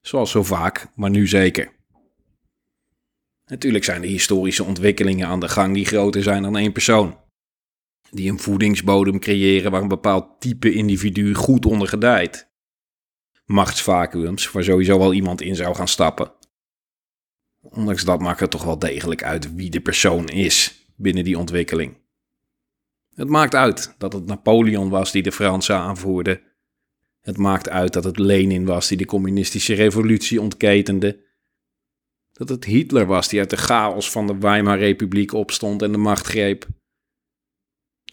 Zoals 0.00 0.30
zo 0.30 0.42
vaak, 0.42 0.86
maar 0.94 1.10
nu 1.10 1.26
zeker. 1.26 1.72
Natuurlijk 3.44 3.84
zijn 3.84 4.02
er 4.02 4.08
historische 4.08 4.64
ontwikkelingen 4.64 5.26
aan 5.26 5.40
de 5.40 5.48
gang 5.48 5.74
die 5.74 5.86
groter 5.86 6.22
zijn 6.22 6.42
dan 6.42 6.56
één 6.56 6.72
persoon. 6.72 7.24
Die 8.16 8.30
een 8.30 8.38
voedingsbodem 8.38 9.18
creëren 9.18 9.70
waar 9.70 9.82
een 9.82 9.88
bepaald 9.88 10.40
type 10.40 10.72
individu 10.72 11.34
goed 11.34 11.66
onder 11.66 11.88
gedijt. 11.88 12.50
Machtsvacuums 13.44 14.50
waar 14.50 14.64
sowieso 14.64 14.98
wel 14.98 15.12
iemand 15.12 15.40
in 15.40 15.56
zou 15.56 15.74
gaan 15.74 15.88
stappen. 15.88 16.32
Ondanks 17.60 18.04
dat 18.04 18.20
maakt 18.20 18.40
het 18.40 18.50
toch 18.50 18.64
wel 18.64 18.78
degelijk 18.78 19.22
uit 19.22 19.54
wie 19.54 19.70
de 19.70 19.80
persoon 19.80 20.28
is 20.28 20.86
binnen 20.96 21.24
die 21.24 21.38
ontwikkeling. 21.38 21.96
Het 23.14 23.28
maakt 23.28 23.54
uit 23.54 23.94
dat 23.98 24.12
het 24.12 24.26
Napoleon 24.26 24.88
was 24.88 25.12
die 25.12 25.22
de 25.22 25.32
Fransen 25.32 25.76
aanvoerde. 25.76 26.42
Het 27.20 27.36
maakt 27.36 27.68
uit 27.68 27.92
dat 27.92 28.04
het 28.04 28.18
Lenin 28.18 28.64
was 28.64 28.88
die 28.88 28.96
de 28.96 29.06
communistische 29.06 29.74
revolutie 29.74 30.40
ontketende 30.40 31.24
dat 32.32 32.48
het 32.48 32.64
Hitler 32.64 33.06
was 33.06 33.28
die 33.28 33.40
uit 33.40 33.50
de 33.50 33.56
chaos 33.56 34.10
van 34.10 34.26
de 34.26 34.38
Weimar-republiek 34.38 35.32
opstond 35.32 35.82
en 35.82 35.92
de 35.92 35.98
macht 35.98 36.26
greep. 36.26 36.66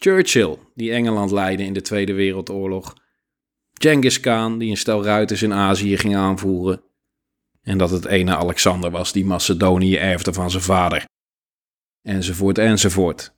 Churchill, 0.00 0.58
die 0.74 0.92
Engeland 0.92 1.30
leidde 1.30 1.64
in 1.64 1.72
de 1.72 1.80
Tweede 1.80 2.12
Wereldoorlog. 2.12 2.94
Genghis 3.72 4.20
Khan, 4.20 4.58
die 4.58 4.70
een 4.70 4.76
stel 4.76 5.04
ruiters 5.04 5.42
in 5.42 5.52
Azië 5.52 5.96
ging 5.96 6.16
aanvoeren. 6.16 6.82
En 7.62 7.78
dat 7.78 7.90
het 7.90 8.04
ene 8.04 8.36
Alexander 8.36 8.90
was 8.90 9.12
die 9.12 9.24
Macedonië 9.24 9.96
erfde 9.96 10.32
van 10.32 10.50
zijn 10.50 10.62
vader. 10.62 11.04
Enzovoort, 12.02 12.58
enzovoort. 12.58 13.34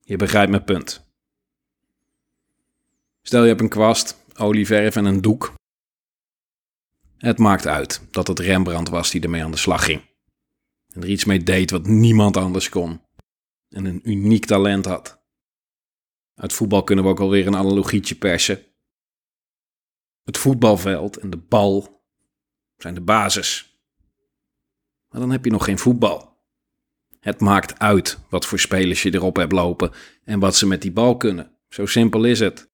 Je 0.00 0.16
begrijpt 0.16 0.50
mijn 0.50 0.64
punt. 0.64 1.08
Stel 3.22 3.42
je 3.42 3.48
hebt 3.48 3.60
een 3.60 3.68
kwast, 3.68 4.24
olieverf 4.34 4.96
en 4.96 5.04
een 5.04 5.20
doek. 5.20 5.54
Het 7.16 7.38
maakt 7.38 7.66
uit 7.66 8.02
dat 8.10 8.26
het 8.26 8.38
Rembrandt 8.38 8.88
was 8.88 9.10
die 9.10 9.20
ermee 9.20 9.44
aan 9.44 9.50
de 9.50 9.56
slag 9.56 9.84
ging. 9.84 10.02
En 10.92 11.02
er 11.02 11.08
iets 11.08 11.24
mee 11.24 11.42
deed 11.42 11.70
wat 11.70 11.86
niemand 11.86 12.36
anders 12.36 12.68
kon. 12.68 13.00
En 13.68 13.84
een 13.84 14.00
uniek 14.10 14.46
talent 14.46 14.84
had. 14.84 15.19
Uit 16.40 16.52
voetbal 16.52 16.84
kunnen 16.84 17.04
we 17.04 17.10
ook 17.10 17.20
alweer 17.20 17.46
een 17.46 17.56
analogietje 17.56 18.14
persen. 18.14 18.64
Het 20.24 20.38
voetbalveld 20.38 21.16
en 21.16 21.30
de 21.30 21.36
bal 21.36 22.02
zijn 22.76 22.94
de 22.94 23.00
basis. 23.00 23.80
Maar 25.08 25.20
dan 25.20 25.30
heb 25.30 25.44
je 25.44 25.50
nog 25.50 25.64
geen 25.64 25.78
voetbal. 25.78 26.38
Het 27.20 27.40
maakt 27.40 27.78
uit 27.78 28.18
wat 28.28 28.46
voor 28.46 28.58
spelers 28.58 29.02
je 29.02 29.14
erop 29.14 29.36
hebt 29.36 29.52
lopen 29.52 29.92
en 30.24 30.38
wat 30.38 30.56
ze 30.56 30.66
met 30.66 30.82
die 30.82 30.92
bal 30.92 31.16
kunnen. 31.16 31.56
Zo 31.68 31.86
simpel 31.86 32.24
is 32.24 32.40
het. 32.40 32.70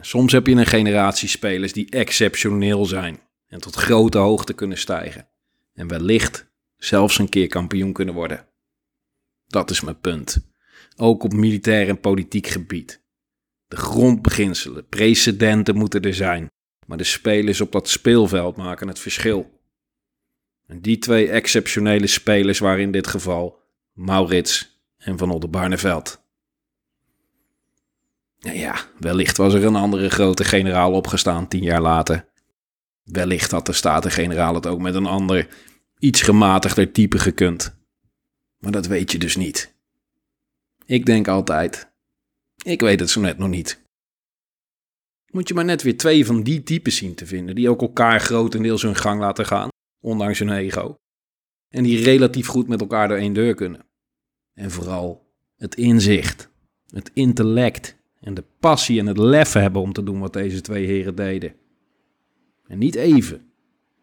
Soms 0.00 0.32
heb 0.32 0.46
je 0.46 0.54
een 0.54 0.66
generatie 0.66 1.28
spelers 1.28 1.72
die 1.72 1.90
exceptioneel 1.90 2.84
zijn 2.84 3.20
en 3.46 3.60
tot 3.60 3.74
grote 3.74 4.18
hoogte 4.18 4.52
kunnen 4.52 4.78
stijgen 4.78 5.28
en 5.72 5.88
wellicht 5.88 6.50
zelfs 6.76 7.18
een 7.18 7.28
keer 7.28 7.48
kampioen 7.48 7.92
kunnen 7.92 8.14
worden. 8.14 8.48
Dat 9.46 9.70
is 9.70 9.80
mijn 9.80 10.00
punt. 10.00 10.51
Ook 10.96 11.22
op 11.22 11.32
militair 11.32 11.88
en 11.88 12.00
politiek 12.00 12.46
gebied. 12.46 13.02
De 13.68 13.76
grondbeginselen, 13.76 14.88
precedenten 14.88 15.76
moeten 15.76 16.02
er 16.02 16.14
zijn, 16.14 16.50
maar 16.86 16.98
de 16.98 17.04
spelers 17.04 17.60
op 17.60 17.72
dat 17.72 17.88
speelveld 17.88 18.56
maken 18.56 18.88
het 18.88 18.98
verschil. 18.98 19.60
En 20.66 20.80
die 20.80 20.98
twee 20.98 21.30
exceptionele 21.30 22.06
spelers 22.06 22.58
waren 22.58 22.82
in 22.82 22.92
dit 22.92 23.06
geval 23.06 23.58
Maurits 23.92 24.80
en 24.96 25.18
Van 25.18 25.30
Oldenbarneveld. 25.30 26.22
Nou 28.38 28.56
ja, 28.56 28.74
wellicht 28.98 29.36
was 29.36 29.54
er 29.54 29.64
een 29.64 29.76
andere 29.76 30.10
grote 30.10 30.44
generaal 30.44 30.92
opgestaan 30.92 31.48
tien 31.48 31.62
jaar 31.62 31.80
later. 31.80 32.28
Wellicht 33.02 33.50
had 33.50 33.66
de 33.66 33.72
Staten-generaal 33.72 34.54
het 34.54 34.66
ook 34.66 34.80
met 34.80 34.94
een 34.94 35.06
ander, 35.06 35.48
iets 35.98 36.22
gematigder 36.22 36.92
type 36.92 37.18
gekund. 37.18 37.76
Maar 38.58 38.72
dat 38.72 38.86
weet 38.86 39.12
je 39.12 39.18
dus 39.18 39.36
niet. 39.36 39.71
Ik 40.92 41.06
denk 41.06 41.28
altijd, 41.28 41.92
ik 42.64 42.80
weet 42.80 43.00
het 43.00 43.10
zo 43.10 43.20
net 43.20 43.38
nog 43.38 43.48
niet. 43.48 43.82
Moet 45.30 45.48
je 45.48 45.54
maar 45.54 45.64
net 45.64 45.82
weer 45.82 45.96
twee 45.96 46.26
van 46.26 46.42
die 46.42 46.62
types 46.62 46.96
zien 46.96 47.14
te 47.14 47.26
vinden, 47.26 47.54
die 47.54 47.70
ook 47.70 47.80
elkaar 47.80 48.20
grotendeels 48.20 48.82
hun 48.82 48.96
gang 48.96 49.20
laten 49.20 49.46
gaan, 49.46 49.68
ondanks 50.00 50.38
hun 50.38 50.52
ego. 50.52 50.94
En 51.68 51.82
die 51.82 52.04
relatief 52.04 52.46
goed 52.46 52.68
met 52.68 52.80
elkaar 52.80 53.08
door 53.08 53.16
één 53.16 53.32
deur 53.32 53.54
kunnen. 53.54 53.84
En 54.54 54.70
vooral 54.70 55.32
het 55.56 55.74
inzicht, 55.74 56.48
het 56.90 57.10
intellect 57.14 57.96
en 58.20 58.34
de 58.34 58.44
passie 58.60 58.98
en 58.98 59.06
het 59.06 59.18
lef 59.18 59.52
hebben 59.52 59.82
om 59.82 59.92
te 59.92 60.02
doen 60.02 60.20
wat 60.20 60.32
deze 60.32 60.60
twee 60.60 60.86
heren 60.86 61.14
deden. 61.14 61.54
En 62.66 62.78
niet 62.78 62.94
even. 62.94 63.52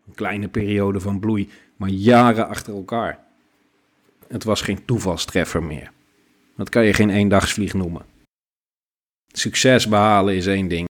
Een 0.07 0.15
kleine 0.15 0.47
periode 0.47 0.99
van 0.99 1.19
bloei, 1.19 1.49
maar 1.75 1.89
jaren 1.89 2.47
achter 2.47 2.73
elkaar. 2.73 3.25
Het 4.27 4.43
was 4.43 4.61
geen 4.61 4.85
toevalstreffer 4.85 5.63
meer. 5.63 5.91
Dat 6.59 6.69
kan 6.69 6.85
je 6.85 6.93
geen 6.93 7.09
eendagsvlieg 7.09 7.73
noemen. 7.73 8.05
Succes 9.27 9.87
behalen 9.87 10.35
is 10.35 10.45
één 10.45 10.67
ding. 10.67 10.87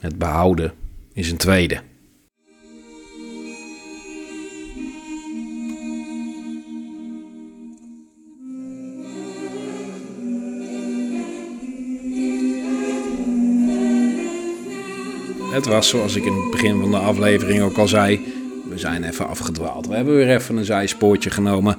Het 0.00 0.18
behouden 0.18 0.74
is 1.12 1.30
een 1.30 1.36
tweede. 1.36 1.80
Het 15.52 15.66
was 15.66 15.88
zoals 15.88 16.14
ik 16.14 16.24
in 16.24 16.32
het 16.32 16.50
begin 16.50 16.80
van 16.80 16.90
de 16.90 16.98
aflevering 16.98 17.62
ook 17.62 17.76
al 17.76 17.88
zei. 17.88 18.20
We 18.68 18.78
zijn 18.78 19.04
even 19.04 19.28
afgedwaald. 19.28 19.86
We 19.86 19.94
hebben 19.94 20.14
weer 20.14 20.34
even 20.34 20.56
een 20.56 20.64
zijspoortje 20.64 21.30
genomen. 21.30 21.78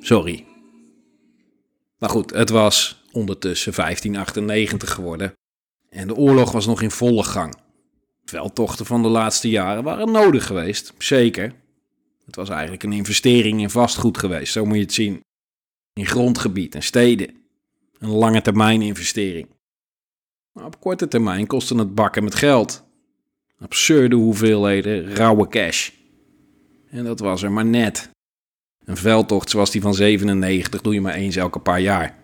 Sorry. 0.00 0.47
Maar 1.98 2.10
goed, 2.10 2.30
het 2.30 2.50
was 2.50 3.04
ondertussen 3.12 3.74
1598 3.74 4.90
geworden. 4.92 5.32
En 5.90 6.06
de 6.06 6.14
oorlog 6.14 6.52
was 6.52 6.66
nog 6.66 6.82
in 6.82 6.90
volle 6.90 7.24
gang. 7.24 7.56
Veldtochten 8.24 8.86
van 8.86 9.02
de 9.02 9.08
laatste 9.08 9.48
jaren 9.48 9.82
waren 9.82 10.12
nodig 10.12 10.46
geweest, 10.46 10.92
zeker. 10.98 11.54
Het 12.24 12.36
was 12.36 12.48
eigenlijk 12.48 12.82
een 12.82 12.92
investering 12.92 13.60
in 13.60 13.70
vastgoed 13.70 14.18
geweest, 14.18 14.52
zo 14.52 14.64
moet 14.64 14.76
je 14.76 14.82
het 14.82 14.92
zien. 14.92 15.20
In 15.92 16.06
grondgebied 16.06 16.74
en 16.74 16.82
steden. 16.82 17.36
Een 17.98 18.10
lange 18.10 18.42
termijn 18.42 18.82
investering. 18.82 19.48
Maar 20.52 20.64
op 20.64 20.80
korte 20.80 21.08
termijn 21.08 21.46
kostte 21.46 21.74
het 21.74 21.94
bakken 21.94 22.24
met 22.24 22.34
geld. 22.34 22.84
Absurde 23.58 24.16
hoeveelheden 24.16 25.14
rauwe 25.14 25.48
cash. 25.48 25.90
En 26.90 27.04
dat 27.04 27.18
was 27.18 27.42
er 27.42 27.52
maar 27.52 27.66
net. 27.66 28.10
Een 28.88 28.96
veldtocht 28.96 29.50
zoals 29.50 29.70
die 29.70 29.80
van 29.80 29.94
97 29.94 30.80
doe 30.80 30.94
je 30.94 31.00
maar 31.00 31.14
eens 31.14 31.36
elke 31.36 31.58
paar 31.58 31.80
jaar. 31.80 32.18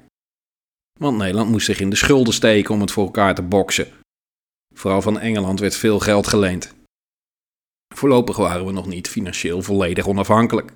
Want 0.99 1.17
Nederland 1.17 1.51
moest 1.51 1.67
zich 1.67 1.81
in 1.81 1.91
de 1.91 1.97
schulden 1.97 2.35
steken 2.35 2.75
om 2.75 2.81
het 2.81 2.91
voor 2.91 3.05
elkaar 3.05 3.35
te 3.35 3.43
boksen. 3.43 3.89
Vooral 4.75 5.03
van 5.03 5.19
Engeland 5.19 5.61
werd 5.61 5.77
veel 5.77 6.01
geld 6.01 6.27
geleend. 6.27 6.75
Voorlopig 7.95 8.37
waren 8.37 8.67
we 8.67 8.73
nog 8.73 8.87
niet 8.87 9.09
financieel 9.09 9.63
volledig 9.63 10.07
onafhankelijk. 10.07 10.73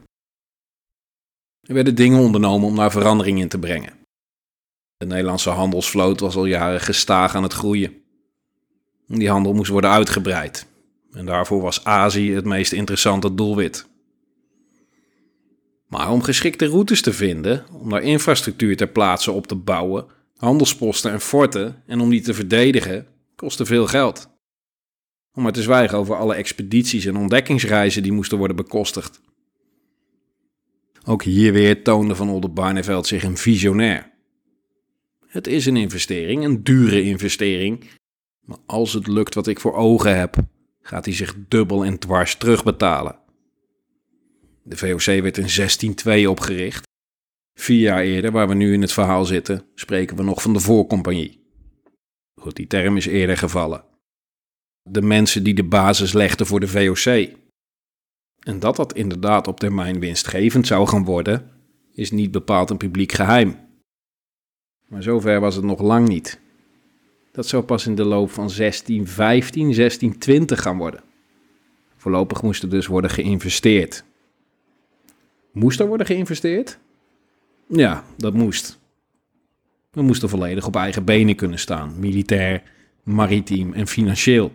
Er 1.60 1.74
werden 1.74 1.94
dingen 1.94 2.20
ondernomen 2.20 2.68
om 2.68 2.76
daar 2.76 2.90
verandering 2.90 3.38
in 3.38 3.48
te 3.48 3.58
brengen. 3.58 3.92
De 4.96 5.06
Nederlandse 5.06 5.50
handelsvloot 5.50 6.20
was 6.20 6.36
al 6.36 6.44
jaren 6.44 6.80
gestaag 6.80 7.34
aan 7.34 7.42
het 7.42 7.52
groeien. 7.52 8.02
Die 9.06 9.30
handel 9.30 9.52
moest 9.52 9.70
worden 9.70 9.90
uitgebreid. 9.90 10.66
En 11.12 11.26
daarvoor 11.26 11.60
was 11.60 11.84
Azië 11.84 12.34
het 12.34 12.44
meest 12.44 12.72
interessante 12.72 13.34
doelwit. 13.34 13.86
Maar 15.88 16.10
om 16.10 16.22
geschikte 16.22 16.66
routes 16.66 17.02
te 17.02 17.12
vinden, 17.12 17.66
om 17.72 17.90
daar 17.90 18.02
infrastructuur 18.02 18.76
ter 18.76 18.88
plaatse 18.88 19.32
op 19.32 19.46
te 19.46 19.54
bouwen, 19.54 20.06
handelsposten 20.36 21.12
en 21.12 21.20
forten 21.20 21.82
en 21.86 22.00
om 22.00 22.10
die 22.10 22.20
te 22.20 22.34
verdedigen, 22.34 23.06
kostte 23.36 23.66
veel 23.66 23.86
geld. 23.86 24.28
Om 25.32 25.42
maar 25.42 25.52
te 25.52 25.62
zwijgen 25.62 25.98
over 25.98 26.16
alle 26.16 26.34
expedities 26.34 27.04
en 27.04 27.16
ontdekkingsreizen 27.16 28.02
die 28.02 28.12
moesten 28.12 28.38
worden 28.38 28.56
bekostigd. 28.56 29.20
Ook 31.04 31.22
hier 31.22 31.52
weer 31.52 31.82
toonde 31.82 32.14
Van 32.14 32.30
Oldenbarneveld 32.30 33.06
zich 33.06 33.22
een 33.22 33.36
visionair. 33.36 34.10
Het 35.26 35.46
is 35.46 35.66
een 35.66 35.76
investering, 35.76 36.44
een 36.44 36.62
dure 36.62 37.02
investering. 37.02 37.84
Maar 38.40 38.58
als 38.66 38.92
het 38.92 39.06
lukt 39.06 39.34
wat 39.34 39.46
ik 39.46 39.60
voor 39.60 39.74
ogen 39.74 40.18
heb, 40.18 40.36
gaat 40.80 41.04
hij 41.04 41.14
zich 41.14 41.34
dubbel 41.48 41.84
en 41.84 41.98
dwars 41.98 42.36
terugbetalen. 42.36 43.18
De 44.68 44.76
VOC 44.76 45.04
werd 45.04 45.36
in 45.38 45.48
1602 45.56 46.30
opgericht. 46.30 46.86
Vier 47.58 47.80
jaar 47.80 48.02
eerder, 48.02 48.30
waar 48.30 48.48
we 48.48 48.54
nu 48.54 48.72
in 48.72 48.80
het 48.80 48.92
verhaal 48.92 49.24
zitten, 49.24 49.62
spreken 49.74 50.16
we 50.16 50.22
nog 50.22 50.42
van 50.42 50.52
de 50.52 50.60
voorcompagnie. 50.60 51.40
Goed, 52.40 52.56
die 52.56 52.66
term 52.66 52.96
is 52.96 53.06
eerder 53.06 53.36
gevallen. 53.36 53.84
De 54.82 55.02
mensen 55.02 55.42
die 55.42 55.54
de 55.54 55.64
basis 55.64 56.12
legden 56.12 56.46
voor 56.46 56.60
de 56.60 56.68
VOC. 56.68 57.36
En 58.38 58.58
dat 58.58 58.76
dat 58.76 58.94
inderdaad 58.94 59.46
op 59.46 59.60
termijn 59.60 60.00
winstgevend 60.00 60.66
zou 60.66 60.88
gaan 60.88 61.04
worden, 61.04 61.50
is 61.92 62.10
niet 62.10 62.30
bepaald 62.30 62.70
een 62.70 62.76
publiek 62.76 63.12
geheim. 63.12 63.56
Maar 64.88 65.02
zover 65.02 65.40
was 65.40 65.54
het 65.54 65.64
nog 65.64 65.80
lang 65.80 66.08
niet. 66.08 66.40
Dat 67.32 67.46
zou 67.46 67.62
pas 67.62 67.86
in 67.86 67.94
de 67.94 68.04
loop 68.04 68.30
van 68.30 68.50
1615, 68.56 69.62
1620 69.62 70.62
gaan 70.62 70.78
worden. 70.78 71.02
Voorlopig 71.96 72.42
moest 72.42 72.62
er 72.62 72.70
dus 72.70 72.86
worden 72.86 73.10
geïnvesteerd. 73.10 74.06
Moest 75.58 75.80
er 75.80 75.86
worden 75.86 76.06
geïnvesteerd? 76.06 76.78
Ja, 77.68 78.04
dat 78.16 78.34
moest. 78.34 78.78
We 79.90 80.02
moesten 80.02 80.28
volledig 80.28 80.66
op 80.66 80.76
eigen 80.76 81.04
benen 81.04 81.34
kunnen 81.34 81.58
staan, 81.58 81.98
militair, 81.98 82.62
maritiem 83.02 83.72
en 83.72 83.86
financieel. 83.86 84.52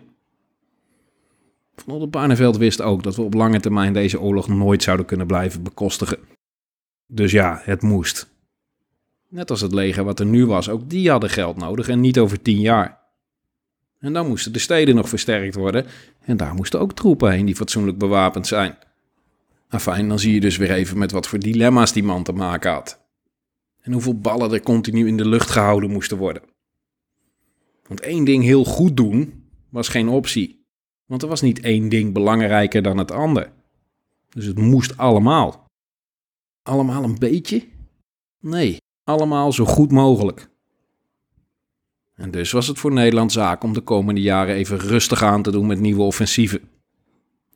Van 1.76 1.92
Oldenbarneveld 1.94 2.56
wist 2.56 2.80
ook 2.80 3.02
dat 3.02 3.16
we 3.16 3.22
op 3.22 3.34
lange 3.34 3.60
termijn 3.60 3.92
deze 3.92 4.20
oorlog 4.20 4.48
nooit 4.48 4.82
zouden 4.82 5.06
kunnen 5.06 5.26
blijven 5.26 5.62
bekostigen. 5.62 6.18
Dus 7.06 7.32
ja, 7.32 7.60
het 7.62 7.82
moest. 7.82 8.28
Net 9.28 9.50
als 9.50 9.60
het 9.60 9.74
leger 9.74 10.04
wat 10.04 10.20
er 10.20 10.26
nu 10.26 10.46
was, 10.46 10.68
ook 10.68 10.90
die 10.90 11.10
hadden 11.10 11.30
geld 11.30 11.56
nodig 11.56 11.88
en 11.88 12.00
niet 12.00 12.18
over 12.18 12.42
tien 12.42 12.60
jaar. 12.60 12.98
En 13.98 14.12
dan 14.12 14.28
moesten 14.28 14.52
de 14.52 14.58
steden 14.58 14.94
nog 14.94 15.08
versterkt 15.08 15.54
worden 15.54 15.86
en 16.20 16.36
daar 16.36 16.54
moesten 16.54 16.80
ook 16.80 16.92
troepen 16.92 17.32
heen 17.32 17.46
die 17.46 17.56
fatsoenlijk 17.56 17.98
bewapend 17.98 18.46
zijn. 18.46 18.76
Fijn, 19.68 20.08
dan 20.08 20.18
zie 20.18 20.34
je 20.34 20.40
dus 20.40 20.56
weer 20.56 20.70
even 20.70 20.98
met 20.98 21.12
wat 21.12 21.26
voor 21.26 21.38
dilemma's 21.38 21.92
die 21.92 22.02
man 22.02 22.22
te 22.22 22.32
maken 22.32 22.72
had. 22.72 23.00
En 23.80 23.92
hoeveel 23.92 24.18
ballen 24.18 24.52
er 24.52 24.62
continu 24.62 25.06
in 25.06 25.16
de 25.16 25.28
lucht 25.28 25.50
gehouden 25.50 25.90
moesten 25.90 26.16
worden. 26.16 26.42
Want 27.86 28.00
één 28.00 28.24
ding 28.24 28.42
heel 28.42 28.64
goed 28.64 28.96
doen 28.96 29.44
was 29.68 29.88
geen 29.88 30.08
optie. 30.08 30.64
Want 31.06 31.22
er 31.22 31.28
was 31.28 31.40
niet 31.40 31.60
één 31.60 31.88
ding 31.88 32.12
belangrijker 32.12 32.82
dan 32.82 32.98
het 32.98 33.10
ander. 33.10 33.52
Dus 34.28 34.44
het 34.44 34.58
moest 34.58 34.96
allemaal. 34.96 35.66
Allemaal 36.62 37.04
een 37.04 37.18
beetje? 37.18 37.68
Nee, 38.40 38.76
allemaal 39.04 39.52
zo 39.52 39.64
goed 39.64 39.92
mogelijk. 39.92 40.48
En 42.14 42.30
dus 42.30 42.52
was 42.52 42.66
het 42.66 42.78
voor 42.78 42.92
Nederland 42.92 43.32
zaak 43.32 43.62
om 43.62 43.72
de 43.72 43.80
komende 43.80 44.20
jaren 44.20 44.54
even 44.54 44.78
rustig 44.78 45.22
aan 45.22 45.42
te 45.42 45.50
doen 45.50 45.66
met 45.66 45.80
nieuwe 45.80 46.02
offensieven. 46.02 46.68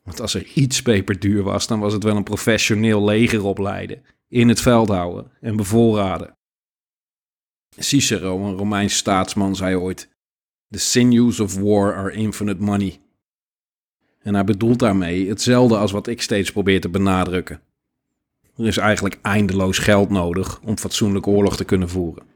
Want 0.09 0.21
als 0.21 0.35
er 0.35 0.47
iets 0.55 0.83
peperduur 0.83 1.43
was, 1.43 1.67
dan 1.67 1.81
was 1.81 1.93
het 1.93 2.03
wel 2.03 2.17
een 2.17 2.23
professioneel 2.23 3.05
leger 3.05 3.45
opleiden, 3.45 4.03
in 4.29 4.49
het 4.49 4.61
veld 4.61 4.89
houden 4.89 5.31
en 5.41 5.57
bevoorraden. 5.57 6.37
Cicero, 7.77 8.45
een 8.45 8.57
Romeins 8.57 8.97
staatsman, 8.97 9.57
zei 9.57 9.77
ooit: 9.77 10.09
The 10.71 10.79
sinews 10.79 11.41
of 11.41 11.59
war 11.59 11.95
are 11.95 12.13
infinite 12.13 12.63
money. 12.63 13.01
En 14.19 14.35
hij 14.35 14.45
bedoelt 14.45 14.79
daarmee 14.79 15.29
hetzelfde 15.29 15.77
als 15.77 15.93
wat 15.93 16.07
ik 16.07 16.23
steeds 16.23 16.53
probeer 16.53 16.81
te 16.81 16.89
benadrukken. 16.89 17.61
Er 18.57 18.67
is 18.67 18.77
eigenlijk 18.77 19.19
eindeloos 19.23 19.79
geld 19.79 20.11
nodig 20.11 20.61
om 20.61 20.79
fatsoenlijk 20.79 21.27
oorlog 21.27 21.57
te 21.57 21.65
kunnen 21.65 21.89
voeren. 21.89 22.27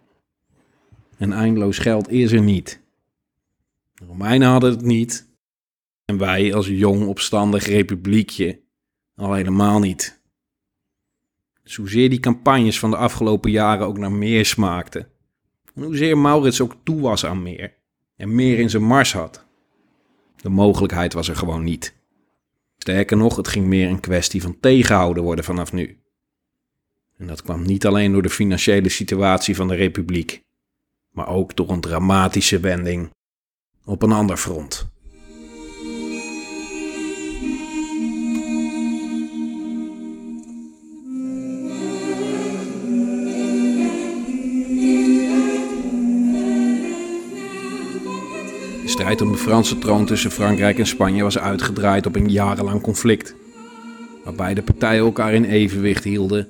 En 1.16 1.32
eindeloos 1.32 1.78
geld 1.78 2.10
is 2.10 2.32
er 2.32 2.42
niet. 2.42 2.80
De 3.94 4.04
Romeinen 4.04 4.48
hadden 4.48 4.70
het 4.70 4.82
niet, 4.82 5.30
en 6.12 6.18
wij 6.18 6.54
als 6.54 6.66
jong 6.66 7.06
opstandig 7.06 7.66
republiekje 7.66 8.60
al 9.16 9.32
helemaal 9.32 9.78
niet. 9.78 10.20
Dus 11.62 11.76
hoezeer 11.76 12.10
die 12.10 12.20
campagnes 12.20 12.78
van 12.78 12.90
de 12.90 12.96
afgelopen 12.96 13.50
jaren 13.50 13.86
ook 13.86 13.98
naar 13.98 14.12
meer 14.12 14.46
smaakten. 14.46 15.08
En 15.74 15.82
hoezeer 15.82 16.18
Maurits 16.18 16.60
ook 16.60 16.76
toe 16.82 17.00
was 17.00 17.26
aan 17.26 17.42
meer. 17.42 17.74
En 18.16 18.34
meer 18.34 18.58
in 18.58 18.70
zijn 18.70 18.82
mars 18.82 19.12
had. 19.12 19.46
De 20.36 20.48
mogelijkheid 20.48 21.12
was 21.12 21.28
er 21.28 21.36
gewoon 21.36 21.64
niet. 21.64 21.94
Sterker 22.78 23.16
nog, 23.16 23.36
het 23.36 23.48
ging 23.48 23.66
meer 23.66 23.88
een 23.88 24.00
kwestie 24.00 24.42
van 24.42 24.60
tegenhouden 24.60 25.22
worden 25.22 25.44
vanaf 25.44 25.72
nu. 25.72 25.98
En 27.16 27.26
dat 27.26 27.42
kwam 27.42 27.62
niet 27.62 27.86
alleen 27.86 28.12
door 28.12 28.22
de 28.22 28.30
financiële 28.30 28.88
situatie 28.88 29.56
van 29.56 29.68
de 29.68 29.74
republiek, 29.74 30.42
maar 31.10 31.28
ook 31.28 31.56
door 31.56 31.70
een 31.70 31.80
dramatische 31.80 32.60
wending 32.60 33.10
op 33.84 34.02
een 34.02 34.12
ander 34.12 34.36
front. 34.36 34.92
Strijd 48.92 49.20
om 49.20 49.32
de 49.32 49.38
Franse 49.38 49.78
troon 49.78 50.06
tussen 50.06 50.30
Frankrijk 50.30 50.78
en 50.78 50.86
Spanje 50.86 51.22
was 51.22 51.38
uitgedraaid 51.38 52.06
op 52.06 52.16
een 52.16 52.30
jarenlang 52.30 52.80
conflict. 52.80 53.34
Waar 54.24 54.34
beide 54.34 54.62
partijen 54.62 55.04
elkaar 55.04 55.34
in 55.34 55.44
evenwicht 55.44 56.04
hielden 56.04 56.48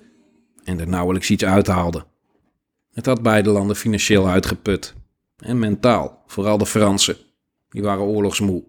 en 0.64 0.80
er 0.80 0.88
nauwelijks 0.88 1.30
iets 1.30 1.44
uithaalden. 1.44 2.04
Het 2.92 3.06
had 3.06 3.22
beide 3.22 3.50
landen 3.50 3.76
financieel 3.76 4.28
uitgeput. 4.28 4.94
En 5.36 5.58
mentaal, 5.58 6.22
vooral 6.26 6.58
de 6.58 6.66
Fransen. 6.66 7.16
Die 7.68 7.82
waren 7.82 8.04
oorlogsmoe. 8.04 8.64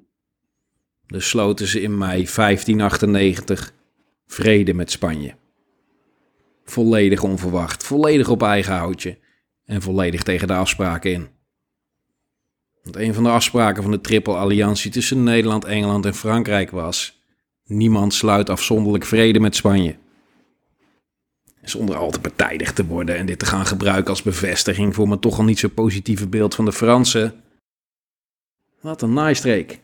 Dus 1.08 1.30
sloten 1.30 1.68
ze 1.68 1.82
in 1.82 1.98
mei 1.98 2.28
1598 2.36 3.74
vrede 4.28 4.74
met 4.74 4.92
Spanje. 4.92 5.36
Volledig 6.64 7.24
onverwacht, 7.24 7.84
volledig 7.84 8.30
op 8.30 8.44
eigen 8.44 8.74
houtje 8.74 9.18
en 9.66 9.82
volledig 9.82 10.24
tegen 10.24 10.48
de 10.48 10.54
afspraken 10.54 11.12
in. 11.12 11.28
Want 12.84 12.96
een 12.96 13.14
van 13.14 13.24
de 13.24 13.30
afspraken 13.30 13.84
van 13.84 13.92
de 13.92 14.02
Triple 14.02 14.36
Alliantie 14.36 14.92
tussen 14.92 15.24
Nederland, 15.24 15.66
Engeland 15.66 16.06
en 16.06 16.14
Frankrijk 16.14 16.72
was: 16.72 17.22
niemand 17.64 18.14
sluit 18.14 18.50
afzonderlijk 18.50 19.06
vrede 19.06 19.40
met 19.40 19.56
Spanje. 19.56 19.96
Zonder 21.62 21.96
al 21.96 22.12
te 22.12 22.20
partijdig 22.20 22.74
te 22.74 22.86
worden 22.86 23.18
en 23.18 23.26
dit 23.26 23.40
te 23.40 23.46
gaan 23.46 23.66
gebruiken 23.66 24.10
als 24.10 24.22
bevestiging 24.22 24.96
voor 24.96 25.08
mijn 25.08 25.20
toch 25.20 25.38
al 25.38 25.44
niet 25.44 25.60
zo 25.60 25.68
positieve 25.68 26.28
beeld 26.28 26.56
van 26.56 26.66
de 26.66 26.74
Fransen. 26.74 27.44
Wat 28.82 29.02
een 29.02 29.14
naaistreek. 29.14 29.80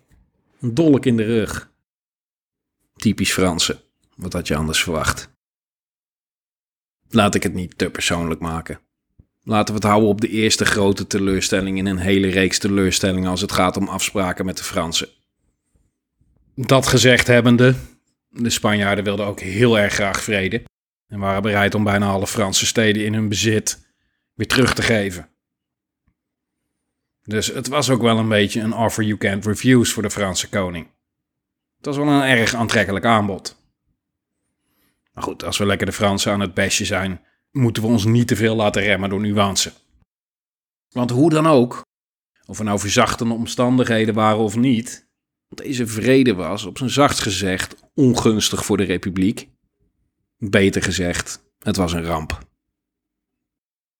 Een 0.59 0.73
dolk 0.73 1.05
in 1.05 1.17
de 1.17 1.23
rug. 1.23 1.71
Typisch 2.95 3.33
Fransen. 3.33 3.79
Wat 4.15 4.33
had 4.33 4.47
je 4.47 4.55
anders 4.55 4.83
verwacht? 4.83 5.29
Laat 7.09 7.35
ik 7.35 7.43
het 7.43 7.53
niet 7.53 7.77
te 7.77 7.89
persoonlijk 7.89 8.39
maken. 8.39 8.79
Laten 9.49 9.73
we 9.73 9.79
het 9.79 9.89
houden 9.89 10.09
op 10.09 10.21
de 10.21 10.29
eerste 10.29 10.65
grote 10.65 11.07
teleurstelling 11.07 11.77
in 11.77 11.85
een 11.85 11.97
hele 11.97 12.27
reeks 12.27 12.59
teleurstellingen 12.59 13.29
als 13.29 13.41
het 13.41 13.51
gaat 13.51 13.77
om 13.77 13.87
afspraken 13.87 14.45
met 14.45 14.57
de 14.57 14.63
Fransen. 14.63 15.07
Dat 16.55 16.87
gezegd 16.87 17.27
hebbende, 17.27 17.75
de 18.29 18.49
Spanjaarden 18.49 19.03
wilden 19.03 19.25
ook 19.25 19.39
heel 19.39 19.79
erg 19.79 19.93
graag 19.93 20.21
vrede 20.21 20.63
en 21.07 21.19
waren 21.19 21.41
bereid 21.41 21.75
om 21.75 21.83
bijna 21.83 22.07
alle 22.07 22.27
Franse 22.27 22.65
steden 22.65 23.05
in 23.05 23.13
hun 23.13 23.29
bezit 23.29 23.93
weer 24.33 24.47
terug 24.47 24.73
te 24.73 24.81
geven. 24.81 25.29
Dus 27.23 27.47
het 27.47 27.67
was 27.67 27.89
ook 27.89 28.01
wel 28.01 28.17
een 28.17 28.29
beetje 28.29 28.61
een 28.61 28.73
offer 28.73 29.03
you 29.03 29.17
can't 29.17 29.45
refuse 29.45 29.93
voor 29.93 30.03
de 30.03 30.11
Franse 30.11 30.49
koning. 30.49 30.87
Het 31.77 31.85
was 31.85 31.97
wel 31.97 32.07
een 32.07 32.37
erg 32.37 32.53
aantrekkelijk 32.53 33.05
aanbod. 33.05 33.61
Maar 35.13 35.23
goed, 35.23 35.43
als 35.43 35.57
we 35.57 35.65
lekker 35.65 35.85
de 35.85 35.93
Fransen 35.93 36.31
aan 36.31 36.39
het 36.39 36.53
bestje 36.53 36.85
zijn, 36.85 37.21
moeten 37.51 37.83
we 37.83 37.89
ons 37.89 38.05
niet 38.05 38.27
te 38.27 38.35
veel 38.35 38.55
laten 38.55 38.81
remmen 38.81 39.09
door 39.09 39.19
nuance. 39.19 39.73
Want 40.89 41.09
hoe 41.09 41.29
dan 41.29 41.47
ook, 41.47 41.85
of 42.45 42.59
er 42.59 42.65
nou 42.65 42.79
verzachtende 42.79 43.33
omstandigheden 43.33 44.13
waren 44.13 44.39
of 44.39 44.55
niet, 44.55 45.07
deze 45.47 45.87
vrede 45.87 46.33
was, 46.33 46.65
op 46.65 46.77
zijn 46.77 46.89
zachtst 46.89 47.21
gezegd, 47.21 47.75
ongunstig 47.93 48.65
voor 48.65 48.77
de 48.77 48.83
republiek. 48.83 49.49
Beter 50.37 50.83
gezegd, 50.83 51.43
het 51.59 51.75
was 51.75 51.93
een 51.93 52.03
ramp. 52.03 52.47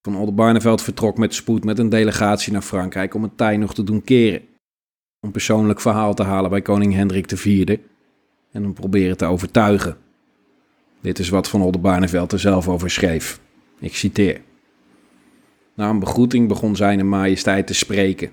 Van 0.01 0.15
Oldenbarneveld 0.15 0.81
vertrok 0.81 1.17
met 1.17 1.33
spoed 1.33 1.63
met 1.63 1.79
een 1.79 1.89
delegatie 1.89 2.51
naar 2.51 2.61
Frankrijk 2.61 3.13
om 3.13 3.23
het 3.23 3.37
tij 3.37 3.57
nog 3.57 3.73
te 3.73 3.83
doen 3.83 4.03
keren. 4.03 4.41
Een 5.19 5.31
persoonlijk 5.31 5.81
verhaal 5.81 6.13
te 6.13 6.23
halen 6.23 6.49
bij 6.49 6.61
koning 6.61 6.93
Hendrik 6.93 7.31
IV 7.31 7.77
en 8.51 8.63
hem 8.63 8.73
proberen 8.73 9.17
te 9.17 9.25
overtuigen. 9.25 9.97
Dit 11.01 11.19
is 11.19 11.29
wat 11.29 11.49
Van 11.49 11.61
Oldenbarneveld 11.61 12.31
er 12.31 12.39
zelf 12.39 12.67
over 12.67 12.89
schreef. 12.89 13.39
Ik 13.79 13.95
citeer. 13.95 14.41
Na 15.73 15.89
een 15.89 15.99
begroeting 15.99 16.47
begon 16.47 16.75
zijn 16.75 17.09
majesteit 17.09 17.67
te 17.67 17.73
spreken. 17.73 18.31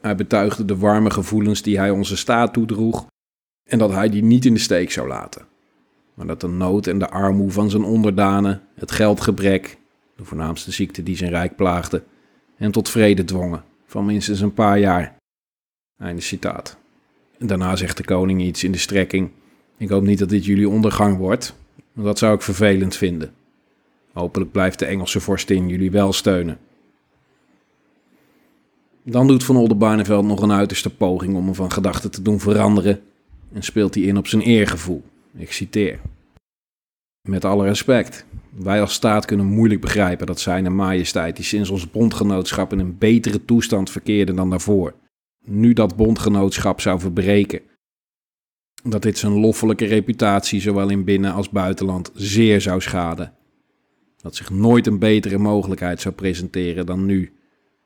Hij 0.00 0.16
betuigde 0.16 0.64
de 0.64 0.76
warme 0.76 1.10
gevoelens 1.10 1.62
die 1.62 1.78
hij 1.78 1.90
onze 1.90 2.16
staat 2.16 2.52
toedroeg 2.52 3.06
en 3.68 3.78
dat 3.78 3.90
hij 3.90 4.08
die 4.08 4.22
niet 4.22 4.44
in 4.44 4.54
de 4.54 4.60
steek 4.60 4.90
zou 4.90 5.08
laten. 5.08 5.46
Maar 6.14 6.26
dat 6.26 6.40
de 6.40 6.48
nood 6.48 6.86
en 6.86 6.98
de 6.98 7.10
armoe 7.10 7.50
van 7.50 7.70
zijn 7.70 7.82
onderdanen, 7.82 8.62
het 8.74 8.90
geldgebrek, 8.90 9.78
de 10.16 10.24
voornaamste 10.24 10.72
ziekte 10.72 11.02
die 11.02 11.16
zijn 11.16 11.30
rijk 11.30 11.56
plaagde, 11.56 12.02
hem 12.54 12.70
tot 12.70 12.88
vrede 12.88 13.24
dwongen, 13.24 13.64
van 13.86 14.04
minstens 14.04 14.40
een 14.40 14.54
paar 14.54 14.78
jaar. 14.78 15.16
Einde 15.98 16.22
citaat. 16.22 16.76
En 17.38 17.46
daarna 17.46 17.76
zegt 17.76 17.96
de 17.96 18.04
koning 18.04 18.42
iets 18.42 18.64
in 18.64 18.72
de 18.72 18.78
strekking: 18.78 19.30
Ik 19.76 19.88
hoop 19.88 20.02
niet 20.02 20.18
dat 20.18 20.28
dit 20.28 20.44
jullie 20.44 20.68
ondergang 20.68 21.16
wordt, 21.16 21.54
dat 21.94 22.18
zou 22.18 22.34
ik 22.34 22.42
vervelend 22.42 22.96
vinden. 22.96 23.34
Hopelijk 24.12 24.52
blijft 24.52 24.78
de 24.78 24.86
Engelse 24.86 25.20
vorstin 25.20 25.68
jullie 25.68 25.90
wel 25.90 26.12
steunen. 26.12 26.58
Dan 29.02 29.26
doet 29.26 29.44
Van 29.44 29.56
Oldenbarneveld 29.56 30.24
nog 30.24 30.42
een 30.42 30.52
uiterste 30.52 30.90
poging 30.90 31.36
om 31.36 31.44
hem 31.44 31.54
van 31.54 31.72
gedachten 31.72 32.10
te 32.10 32.22
doen 32.22 32.40
veranderen 32.40 33.00
en 33.52 33.62
speelt 33.62 33.94
hij 33.94 34.04
in 34.04 34.16
op 34.16 34.26
zijn 34.26 34.42
eergevoel. 34.42 35.02
Ik 35.34 35.52
citeer. 35.52 36.00
Met 37.28 37.44
alle 37.44 37.64
respect, 37.64 38.26
wij 38.50 38.80
als 38.80 38.92
staat 38.92 39.24
kunnen 39.24 39.46
moeilijk 39.46 39.80
begrijpen 39.80 40.26
dat 40.26 40.40
zijn 40.40 40.74
majesteit, 40.74 41.36
die 41.36 41.44
sinds 41.44 41.70
ons 41.70 41.90
bondgenootschap 41.90 42.72
in 42.72 42.78
een 42.78 42.98
betere 42.98 43.44
toestand 43.44 43.90
verkeerde 43.90 44.34
dan 44.34 44.50
daarvoor, 44.50 44.94
nu 45.44 45.72
dat 45.72 45.96
bondgenootschap 45.96 46.80
zou 46.80 47.00
verbreken. 47.00 47.60
Dat 48.82 49.02
dit 49.02 49.18
zijn 49.18 49.40
loffelijke 49.40 49.84
reputatie 49.84 50.60
zowel 50.60 50.88
in 50.88 51.04
binnen- 51.04 51.32
als 51.32 51.50
buitenland 51.50 52.10
zeer 52.14 52.60
zou 52.60 52.80
schaden. 52.80 53.32
Dat 54.16 54.36
zich 54.36 54.50
nooit 54.50 54.86
een 54.86 54.98
betere 54.98 55.38
mogelijkheid 55.38 56.00
zou 56.00 56.14
presenteren 56.14 56.86
dan 56.86 57.06
nu 57.06 57.32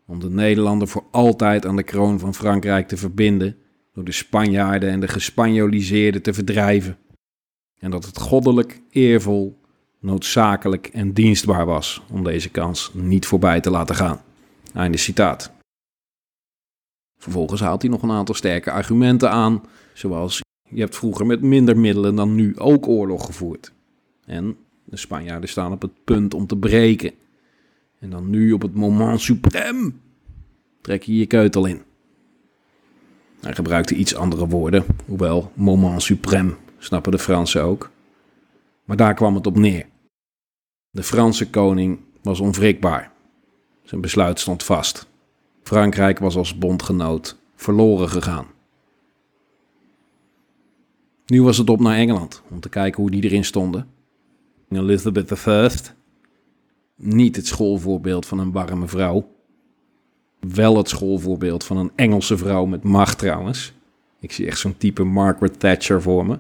om 0.07 0.21
de 0.21 0.31
Nederlanden 0.31 0.89
voor 0.89 1.05
altijd 1.11 1.67
aan 1.67 1.77
de 1.77 1.83
kroon 1.83 2.19
van 2.19 2.35
Frankrijk 2.35 2.89
te 2.89 2.97
verbinden, 2.97 3.57
door 3.93 4.05
de 4.05 4.13
Spanjaarden 4.13 4.91
en 4.91 5.01
de 5.01 5.09
gespanjoliseerden 5.09 6.23
te 6.23 6.35
verdrijven. 6.35 6.99
En 7.79 7.91
dat 7.91 8.05
het 8.07 8.19
goddelijk, 8.19 8.81
eervol, 8.91 9.61
noodzakelijk 10.01 10.87
en 10.87 11.13
dienstbaar 11.13 11.67
was 11.67 12.03
om 12.11 12.25
deze 12.25 12.51
kans 12.51 12.91
niet 12.95 13.27
voorbij 13.27 13.61
te 13.61 13.71
laten 13.71 13.95
gaan. 13.95 14.23
Einde 14.75 14.99
citaat. 14.99 15.53
Vervolgens 17.19 17.61
haalt 17.61 17.83
hij 17.83 17.91
nog 17.91 18.03
een 18.03 18.11
aantal 18.11 18.35
sterke 18.35 18.71
argumenten 18.71 19.31
aan, 19.31 19.63
zoals 19.95 20.41
je 20.69 20.81
hebt 20.81 20.97
vroeger 20.97 21.27
met 21.27 21.43
minder 21.43 21.79
middelen 21.79 22.15
dan 22.15 22.35
nu 22.35 22.59
ook 22.59 22.89
oorlog 22.89 23.27
gevoerd. 23.27 23.73
En 24.25 24.57
de 24.85 24.97
Spanjaarden 24.97 25.49
staan 25.49 25.73
op 25.73 25.83
het 25.83 26.05
punt 26.05 26.35
om 26.35 26.47
te 26.47 26.57
breken. 26.57 27.13
En 27.99 28.11
dan 28.11 28.31
nu 28.31 28.53
op 28.53 28.63
het 28.63 28.75
moment 28.75 29.31
suprême 29.33 29.93
trek 30.81 31.03
je 31.03 31.17
je 31.17 31.27
keutel 31.27 31.67
in. 31.67 31.83
Hij 33.41 33.55
gebruikte 33.55 33.95
iets 33.95 34.15
andere 34.15 34.47
woorden, 34.47 34.85
hoewel 35.07 35.53
moment 35.55 36.13
suprême 36.13 36.55
snappen 36.79 37.13
de 37.13 37.19
Fransen 37.19 37.63
ook. 37.63 37.91
Maar 38.85 38.97
daar 38.97 39.15
kwam 39.15 39.35
het 39.35 39.47
op 39.47 39.57
neer. 39.57 39.87
De 40.91 41.03
Franse 41.03 41.51
koning 41.51 41.99
was 42.23 42.41
onwrikbaar. 42.41 43.13
Zijn 43.83 44.01
besluit 44.01 44.41
stond 44.41 44.63
vast. 44.63 45.07
Frankrijk 45.63 46.19
was 46.19 46.37
als 46.37 46.59
bondgenoot 46.59 47.37
verloren 47.55 48.09
gegaan. 48.09 48.47
Nu 51.27 51.43
was 51.43 51.59
het 51.59 51.71
op 51.71 51.81
naar 51.81 51.97
Engeland 51.97 52.43
om 52.51 52.61
te 52.61 52.69
kijken 52.69 53.03
hoe 53.03 53.11
die 53.11 53.23
erin 53.23 53.45
stonden. 53.45 53.89
Elizabeth 54.69 55.31
I, 55.31 55.69
niet 56.97 57.37
het 57.37 57.47
schoolvoorbeeld 57.47 58.27
van 58.27 58.39
een 58.39 58.53
warme 58.53 58.89
vrouw. 58.89 59.29
Wel 60.41 60.77
het 60.77 60.89
schoolvoorbeeld 60.89 61.65
van 61.65 61.77
een 61.77 61.93
Engelse 61.95 62.37
vrouw 62.37 62.65
met 62.65 62.83
macht 62.83 63.19
trouwens. 63.19 63.73
Ik 64.21 64.33
zie 64.33 64.47
echt 64.47 64.59
zo'n 64.59 64.77
type 64.77 65.05
Margaret 65.05 65.61
Thatcher 65.61 66.03
voor 66.03 66.27
me. 66.27 66.39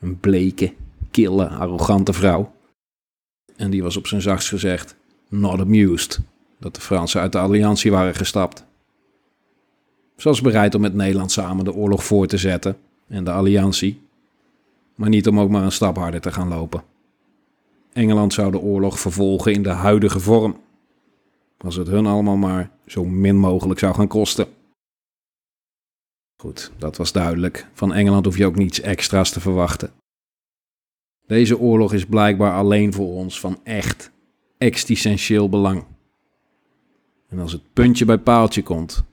Een 0.00 0.20
bleke, 0.20 0.72
kille, 1.10 1.48
arrogante 1.48 2.12
vrouw. 2.12 2.52
En 3.56 3.70
die 3.70 3.82
was 3.82 3.96
op 3.96 4.06
zijn 4.06 4.22
zachtst 4.22 4.48
gezegd 4.48 4.96
not 5.28 5.60
amused 5.60 6.20
dat 6.58 6.74
de 6.74 6.80
Fransen 6.80 7.20
uit 7.20 7.32
de 7.32 7.38
alliantie 7.38 7.90
waren 7.90 8.14
gestapt. 8.14 8.64
Ze 10.16 10.28
was 10.28 10.40
bereid 10.40 10.74
om 10.74 10.80
met 10.80 10.94
Nederland 10.94 11.32
samen 11.32 11.64
de 11.64 11.74
oorlog 11.74 12.04
voor 12.04 12.26
te 12.26 12.36
zetten 12.36 12.76
en 13.08 13.24
de 13.24 13.30
alliantie, 13.30 14.00
maar 14.96 15.08
niet 15.08 15.28
om 15.28 15.40
ook 15.40 15.50
maar 15.50 15.62
een 15.62 15.72
stap 15.72 15.96
harder 15.96 16.20
te 16.20 16.32
gaan 16.32 16.48
lopen. 16.48 16.82
Engeland 17.92 18.32
zou 18.32 18.50
de 18.50 18.58
oorlog 18.58 19.00
vervolgen 19.00 19.52
in 19.52 19.62
de 19.62 19.68
huidige 19.68 20.20
vorm. 20.20 20.56
Als 21.58 21.76
het 21.76 21.86
hun 21.86 22.06
allemaal 22.06 22.36
maar 22.36 22.70
zo 22.86 23.04
min 23.04 23.36
mogelijk 23.36 23.78
zou 23.78 23.94
gaan 23.94 24.08
kosten. 24.08 24.46
Goed, 26.36 26.72
dat 26.78 26.96
was 26.96 27.12
duidelijk. 27.12 27.68
Van 27.72 27.92
Engeland 27.92 28.24
hoef 28.24 28.36
je 28.36 28.46
ook 28.46 28.56
niets 28.56 28.80
extra's 28.80 29.30
te 29.30 29.40
verwachten. 29.40 29.90
Deze 31.26 31.58
oorlog 31.58 31.92
is 31.92 32.06
blijkbaar 32.06 32.52
alleen 32.52 32.92
voor 32.92 33.14
ons 33.14 33.40
van 33.40 33.60
echt, 33.62 34.10
existentieel 34.58 35.48
belang. 35.48 35.84
En 37.28 37.38
als 37.38 37.52
het 37.52 37.72
puntje 37.72 38.04
bij 38.04 38.18
paaltje 38.18 38.62
komt, 38.62 39.04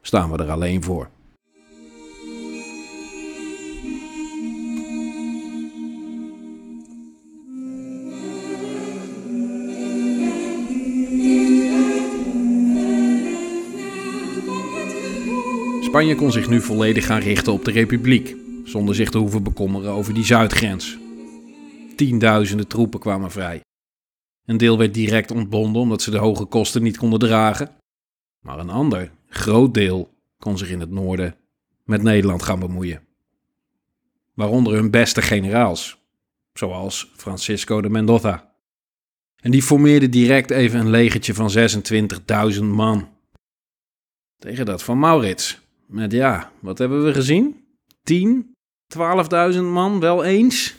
staan 0.00 0.30
we 0.30 0.38
er 0.38 0.50
alleen 0.50 0.82
voor. 0.82 1.08
Spanje 15.94 16.14
kon 16.14 16.32
zich 16.32 16.48
nu 16.48 16.60
volledig 16.60 17.06
gaan 17.06 17.20
richten 17.20 17.52
op 17.52 17.64
de 17.64 17.70
republiek, 17.70 18.36
zonder 18.64 18.94
zich 18.94 19.10
te 19.10 19.18
hoeven 19.18 19.42
bekommeren 19.42 19.90
over 19.90 20.14
die 20.14 20.24
zuidgrens. 20.24 20.98
Tienduizenden 21.96 22.68
troepen 22.68 23.00
kwamen 23.00 23.30
vrij. 23.30 23.60
Een 24.44 24.56
deel 24.56 24.78
werd 24.78 24.94
direct 24.94 25.30
ontbonden 25.30 25.82
omdat 25.82 26.02
ze 26.02 26.10
de 26.10 26.18
hoge 26.18 26.44
kosten 26.44 26.82
niet 26.82 26.96
konden 26.96 27.18
dragen, 27.18 27.76
maar 28.40 28.58
een 28.58 28.70
ander, 28.70 29.10
groot 29.28 29.74
deel, 29.74 30.14
kon 30.38 30.58
zich 30.58 30.70
in 30.70 30.80
het 30.80 30.90
noorden 30.90 31.36
met 31.84 32.02
Nederland 32.02 32.42
gaan 32.42 32.60
bemoeien. 32.60 33.06
Waaronder 34.32 34.72
hun 34.74 34.90
beste 34.90 35.22
generaals, 35.22 35.98
zoals 36.52 37.12
Francisco 37.16 37.80
de 37.80 37.90
Mendoza. 37.90 38.54
En 39.36 39.50
die 39.50 39.62
formeerde 39.62 40.08
direct 40.08 40.50
even 40.50 40.80
een 40.80 40.90
legertje 40.90 41.34
van 41.34 41.50
26.000 42.54 42.60
man. 42.62 43.08
Tegen 44.38 44.66
dat 44.66 44.82
van 44.82 44.98
Maurits, 44.98 45.62
met 45.86 46.12
ja, 46.12 46.52
wat 46.60 46.78
hebben 46.78 47.04
we 47.04 47.12
gezien? 47.12 47.66
10, 48.02 48.56
12.000 48.98 49.60
man 49.60 50.00
wel 50.00 50.24
eens? 50.24 50.74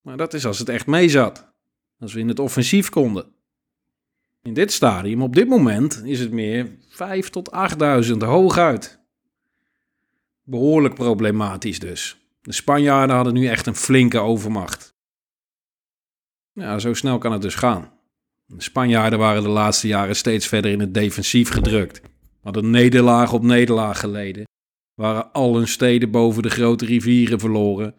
Maar 0.00 0.16
dat 0.16 0.34
is 0.34 0.46
als 0.46 0.58
het 0.58 0.68
echt 0.68 0.86
mee 0.86 1.08
zat. 1.08 1.52
Als 1.98 2.12
we 2.12 2.20
in 2.20 2.28
het 2.28 2.38
offensief 2.38 2.88
konden. 2.88 3.34
In 4.42 4.54
dit 4.54 4.72
stadium, 4.72 5.22
op 5.22 5.34
dit 5.34 5.48
moment, 5.48 6.02
is 6.04 6.20
het 6.20 6.32
meer 6.32 6.76
5 6.88 7.28
tot 7.28 7.50
8.000 8.10 8.16
hooguit. 8.18 9.00
Behoorlijk 10.42 10.94
problematisch 10.94 11.78
dus. 11.78 12.16
De 12.40 12.52
Spanjaarden 12.52 13.16
hadden 13.16 13.34
nu 13.34 13.46
echt 13.46 13.66
een 13.66 13.76
flinke 13.76 14.18
overmacht. 14.18 14.94
Ja, 16.52 16.78
zo 16.78 16.94
snel 16.94 17.18
kan 17.18 17.32
het 17.32 17.42
dus 17.42 17.54
gaan. 17.54 17.92
De 18.46 18.62
Spanjaarden 18.62 19.18
waren 19.18 19.42
de 19.42 19.48
laatste 19.48 19.86
jaren 19.86 20.16
steeds 20.16 20.46
verder 20.46 20.70
in 20.70 20.80
het 20.80 20.94
defensief 20.94 21.50
gedrukt 21.50 22.11
hadden 22.42 22.70
nederlaag 22.70 23.32
op 23.32 23.42
nederlaag 23.42 24.00
geleden, 24.00 24.46
waren 24.94 25.32
al 25.32 25.56
hun 25.56 25.68
steden 25.68 26.10
boven 26.10 26.42
de 26.42 26.50
grote 26.50 26.84
rivieren 26.84 27.40
verloren. 27.40 27.94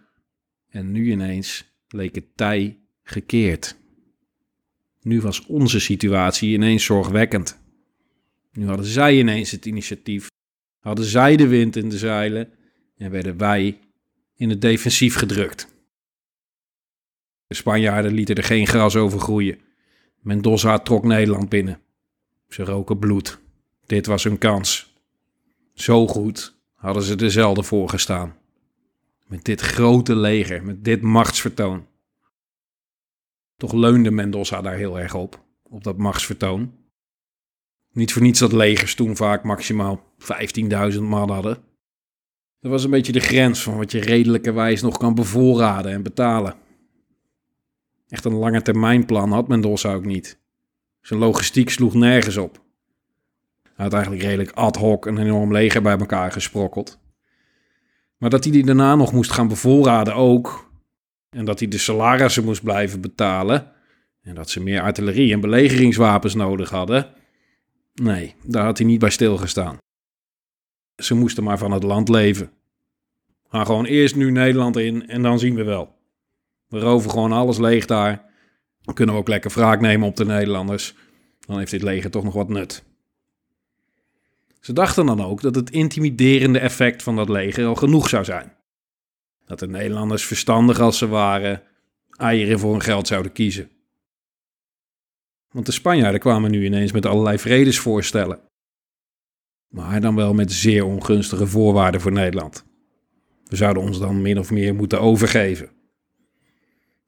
En 0.70 0.91
nu 0.91 1.12
ineens 1.12 1.66
leek 1.88 2.16
het 2.16 2.38
tij 2.38 2.80
gekeerd. 3.04 3.76
Nu 5.02 5.22
was 5.22 5.46
onze 5.46 5.80
situatie 5.80 6.54
ineens 6.54 6.84
zorgwekkend. 6.84 7.62
Nu 8.52 8.68
hadden 8.68 8.86
zij 8.86 9.18
ineens 9.18 9.52
het 9.52 9.66
initiatief, 9.66 10.28
hadden 10.80 11.06
zij 11.06 11.36
de 11.36 11.48
wind 11.48 11.76
in 11.76 11.89
de 11.89 11.98
zeilen 11.98 12.50
en 12.96 13.12
werden 13.12 13.38
wij 13.38 13.80
in 14.36 14.50
het 14.50 14.62
defensief 14.62 15.16
gedrukt. 15.16 15.68
De 17.48 17.56
Spanjaarden 17.56 18.14
lieten 18.14 18.36
er 18.36 18.44
geen 18.44 18.68
gras 18.68 18.96
over 18.96 19.20
groeien. 19.20 19.60
Mendoza 20.20 20.80
trok 20.80 21.04
Nederland 21.04 21.50
binnen. 21.50 21.80
Ze 22.48 22.64
roken 22.64 23.00
bloed. 23.00 23.41
Dit 23.86 24.06
was 24.06 24.24
hun 24.24 24.38
kans. 24.38 24.94
Zo 25.74 26.08
goed 26.08 26.56
hadden 26.74 27.04
ze 27.04 27.16
er 27.16 27.32
zelden 27.32 27.64
voor 27.64 27.90
gestaan. 27.90 28.36
Met 29.28 29.44
dit 29.44 29.62
grote 29.62 30.16
leger, 30.16 30.64
met 30.64 30.84
dit 30.84 31.02
machtsvertoon. 31.02 31.88
Toch 33.58 33.74
leunde 33.74 34.12
Mendoza 34.12 34.62
daar 34.62 34.76
heel 34.76 35.00
erg 35.00 35.14
op, 35.14 35.44
op 35.64 35.84
dat 35.84 35.98
machtsvertoon. 35.98 36.74
Niet 37.92 38.14
voor 38.14 38.22
niets 38.22 38.40
dat 38.40 38.52
legers 38.52 38.96
toen 38.96 39.16
vaak 39.16 39.44
maximaal 39.44 40.14
15.000 40.94 41.00
man 41.00 41.30
hadden. 41.30 41.58
Dat 42.60 42.72
was 42.72 42.84
een 42.84 42.90
beetje 42.90 43.12
de 43.12 43.20
grens 43.20 43.64
van 43.64 43.78
wat 43.78 43.92
je 43.92 44.00
redelijkerwijs 44.00 44.82
nog 44.82 44.98
kan 44.98 45.16
bevoorraden 45.16 45.92
en 45.92 46.04
betalen. 46.04 46.56
Echt 48.08 48.26
een 48.26 48.34
lange 48.34 48.62
termijnplan 48.62 49.32
had 49.32 49.48
Mendoza 49.48 49.94
ook 49.94 50.06
niet. 50.06 50.40
Zijn 51.02 51.20
logistiek 51.20 51.70
sloeg 51.70 51.94
nergens 51.94 52.38
op. 52.38 52.62
Had 53.76 53.94
eigenlijk 53.94 54.24
redelijk 54.24 54.52
ad 54.52 54.76
hoc 54.76 55.06
een 55.06 55.18
enorm 55.18 55.52
leger 55.52 55.82
bij 55.82 55.98
elkaar 55.98 56.32
gesprokkeld. 56.32 57.00
Maar 58.18 58.30
dat 58.30 58.44
hij 58.44 58.54
die 58.54 58.66
daarna 58.66 58.96
nog 58.96 59.14
moest 59.14 59.32
gaan 59.32 59.48
bevoorraden 59.48 60.16
ook. 60.16 60.72
En 61.30 61.46
dat 61.46 61.60
hij 61.60 61.68
de 61.68 61.78
salarissen 61.78 62.44
moest 62.44 62.64
blijven 62.64 63.02
betalen. 63.02 63.72
En 64.22 64.36
dat 64.36 64.50
ze 64.50 64.60
meer 64.60 64.82
artillerie 64.82 65.34
en 65.34 65.40
belegeringswapens 65.40 66.34
nodig 66.34 66.70
hadden. 66.70 67.08
Nee, 67.94 68.36
daar 68.44 68.66
had 68.66 68.78
hij 68.78 68.88
niet 68.88 69.00
bij 69.00 69.10
stilgestaan. 69.10 69.78
Ze 70.96 71.14
moesten 71.14 71.44
maar 71.44 71.58
van 71.58 71.72
het 71.72 71.84
land 71.84 72.10
leven. 72.10 72.52
Gaan 73.48 73.66
gewoon 73.66 73.86
eerst 73.86 74.16
nu 74.16 74.32
Nederland 74.32 74.78
in 74.78 75.08
en 75.08 75.22
dan 75.22 75.40
zien 75.40 75.56
we 75.56 75.64
wel. 75.64 75.96
We 76.68 76.80
roven 76.80 77.12
gewoon 77.12 77.32
alles 77.32 77.58
leeg 77.58 77.86
daar. 77.86 78.32
Dan 78.82 78.94
kunnen 78.94 79.16
we 79.16 79.22
ook 79.22 79.28
lekker 79.28 79.52
wraak 79.52 79.82
nemen 79.82 80.08
op 80.08 80.16
de 80.16 80.26
Nederlanders. 80.26 80.96
Dan 81.40 81.58
heeft 81.58 81.72
dit 81.72 81.82
leger 81.82 82.12
toch 82.12 82.24
nog 82.24 82.34
wat 82.34 82.50
nut. 82.50 82.84
Ze 84.64 84.74
dachten 84.74 85.05
dan 85.05 85.22
ook 85.22 85.41
dat 85.41 85.55
het 85.55 85.70
intimiderende 85.70 86.59
effect 86.59 87.03
van 87.03 87.16
dat 87.16 87.30
leger 87.30 87.66
al 87.66 87.76
genoeg 87.76 88.09
zou 88.09 88.24
zijn. 88.24 88.53
Dat 89.45 89.59
de 89.59 89.68
Nederlanders 89.68 90.26
verstandig 90.26 90.80
als 90.80 90.97
ze 90.97 91.07
waren, 91.07 91.61
eieren 92.09 92.59
voor 92.59 92.72
hun 92.72 92.82
geld 92.82 93.07
zouden 93.07 93.32
kiezen. 93.32 93.70
Want 95.51 95.66
de 95.66 95.72
Spanjaarden 95.72 96.20
kwamen 96.20 96.51
nu 96.51 96.66
ineens 96.66 96.91
met 96.91 97.05
allerlei 97.05 97.39
vredesvoorstellen. 97.39 98.39
Maar 99.68 100.01
dan 100.01 100.16
wel 100.16 100.34
met 100.34 100.51
zeer 100.51 100.86
ongunstige 100.86 101.47
voorwaarden 101.47 102.01
voor 102.01 102.11
Nederland. 102.11 102.66
We 103.45 103.55
zouden 103.55 103.84
ons 103.84 103.99
dan 103.99 104.22
min 104.22 104.39
of 104.39 104.51
meer 104.51 104.76
moeten 104.76 105.01
overgeven. 105.01 105.70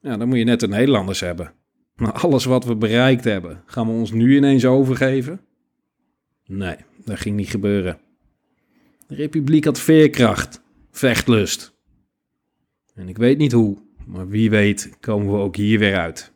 Ja, 0.00 0.16
dan 0.16 0.28
moet 0.28 0.38
je 0.38 0.44
net 0.44 0.60
de 0.60 0.68
Nederlanders 0.68 1.20
hebben. 1.20 1.52
Maar 1.94 2.12
alles 2.12 2.44
wat 2.44 2.64
we 2.64 2.76
bereikt 2.76 3.24
hebben, 3.24 3.62
gaan 3.66 3.86
we 3.86 3.92
ons 3.92 4.12
nu 4.12 4.36
ineens 4.36 4.64
overgeven? 4.64 5.45
Nee, 6.46 6.76
dat 7.04 7.18
ging 7.18 7.36
niet 7.36 7.50
gebeuren. 7.50 7.98
De 9.06 9.14
Republiek 9.14 9.64
had 9.64 9.80
veerkracht, 9.80 10.62
vechtlust. 10.90 11.74
En 12.94 13.08
ik 13.08 13.16
weet 13.16 13.38
niet 13.38 13.52
hoe, 13.52 13.78
maar 14.06 14.28
wie 14.28 14.50
weet 14.50 14.96
komen 15.00 15.32
we 15.32 15.38
ook 15.38 15.56
hier 15.56 15.78
weer 15.78 15.96
uit. 15.96 16.32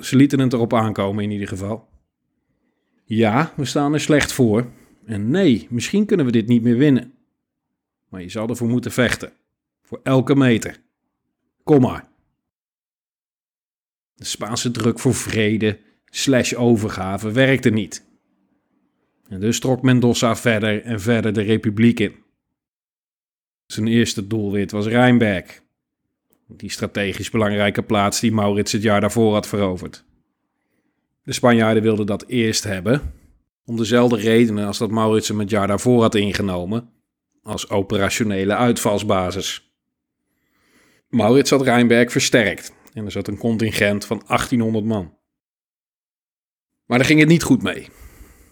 Ze 0.00 0.16
lieten 0.16 0.38
het 0.38 0.52
erop 0.52 0.74
aankomen 0.74 1.24
in 1.24 1.30
ieder 1.30 1.48
geval. 1.48 1.88
Ja, 3.04 3.52
we 3.56 3.64
staan 3.64 3.92
er 3.92 4.00
slecht 4.00 4.32
voor. 4.32 4.70
En 5.04 5.30
nee, 5.30 5.66
misschien 5.70 6.06
kunnen 6.06 6.26
we 6.26 6.32
dit 6.32 6.46
niet 6.46 6.62
meer 6.62 6.76
winnen. 6.76 7.12
Maar 8.08 8.22
je 8.22 8.28
zal 8.28 8.48
ervoor 8.48 8.68
moeten 8.68 8.92
vechten. 8.92 9.32
Voor 9.82 10.00
elke 10.02 10.34
meter. 10.34 10.80
Kom 11.62 11.80
maar. 11.80 12.08
De 14.14 14.24
Spaanse 14.24 14.70
druk 14.70 14.98
voor 14.98 15.14
vrede 15.14 15.78
slash 16.04 16.54
overgave 16.54 17.32
werkte 17.32 17.70
niet. 17.70 18.04
En 19.28 19.40
dus 19.40 19.60
trok 19.60 19.82
Mendoza 19.82 20.36
verder 20.36 20.82
en 20.82 21.00
verder 21.00 21.32
de 21.32 21.42
republiek 21.42 22.00
in. 22.00 22.14
Zijn 23.66 23.86
eerste 23.86 24.26
doelwit 24.26 24.70
was 24.70 24.86
Rijnberg, 24.86 25.62
die 26.48 26.70
strategisch 26.70 27.30
belangrijke 27.30 27.82
plaats 27.82 28.20
die 28.20 28.32
Maurits 28.32 28.72
het 28.72 28.82
jaar 28.82 29.00
daarvoor 29.00 29.32
had 29.32 29.48
veroverd. 29.48 30.04
De 31.22 31.32
Spanjaarden 31.32 31.82
wilden 31.82 32.06
dat 32.06 32.24
eerst 32.26 32.64
hebben, 32.64 33.12
om 33.64 33.76
dezelfde 33.76 34.16
redenen 34.16 34.66
als 34.66 34.78
dat 34.78 34.90
Maurits 34.90 35.28
hem 35.28 35.38
het 35.38 35.50
jaar 35.50 35.66
daarvoor 35.66 36.02
had 36.02 36.14
ingenomen, 36.14 36.90
als 37.42 37.70
operationele 37.70 38.56
uitvalsbasis. 38.56 39.72
Maurits 41.08 41.50
had 41.50 41.62
Rijnberg 41.62 42.12
versterkt 42.12 42.72
en 42.92 43.04
er 43.04 43.10
zat 43.10 43.28
een 43.28 43.38
contingent 43.38 44.04
van 44.04 44.22
1800 44.26 44.84
man. 44.84 45.16
Maar 46.86 46.98
daar 46.98 47.06
ging 47.06 47.20
het 47.20 47.28
niet 47.28 47.42
goed 47.42 47.62
mee. 47.62 47.88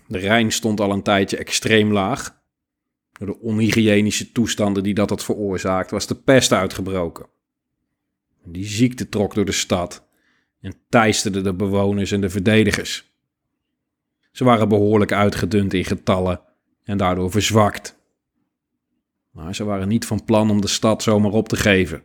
De 0.07 0.18
Rijn 0.18 0.53
stond 0.53 0.80
al 0.80 0.92
een 0.92 1.03
tijdje 1.03 1.36
extreem 1.36 1.92
laag. 1.92 2.40
Door 3.12 3.26
de 3.26 3.40
onhygiënische 3.40 4.32
toestanden 4.32 4.82
die 4.82 4.94
dat 4.94 5.11
had 5.11 5.24
veroorzaakt, 5.24 5.90
was 5.90 6.07
de 6.07 6.14
pest 6.14 6.53
uitgebroken. 6.53 7.26
Die 8.44 8.64
ziekte 8.64 9.09
trok 9.09 9.34
door 9.34 9.44
de 9.44 9.53
stad 9.53 10.09
en 10.61 10.74
teisterde 10.88 11.40
de 11.40 11.55
bewoners 11.55 12.12
en 12.12 12.20
de 12.20 12.30
verdedigers. 12.30 13.11
Ze 14.32 14.44
waren 14.44 14.68
behoorlijk 14.68 15.12
uitgedund 15.12 15.74
in 15.74 15.84
getallen 15.84 16.40
en 16.84 16.96
daardoor 16.96 17.30
verzwakt. 17.30 18.00
Maar 19.30 19.55
ze 19.55 19.64
waren 19.64 19.88
niet 19.88 20.07
van 20.07 20.24
plan 20.24 20.50
om 20.50 20.61
de 20.61 20.68
stad 20.68 21.03
zomaar 21.03 21.32
op 21.32 21.48
te 21.48 21.57
geven. 21.57 22.03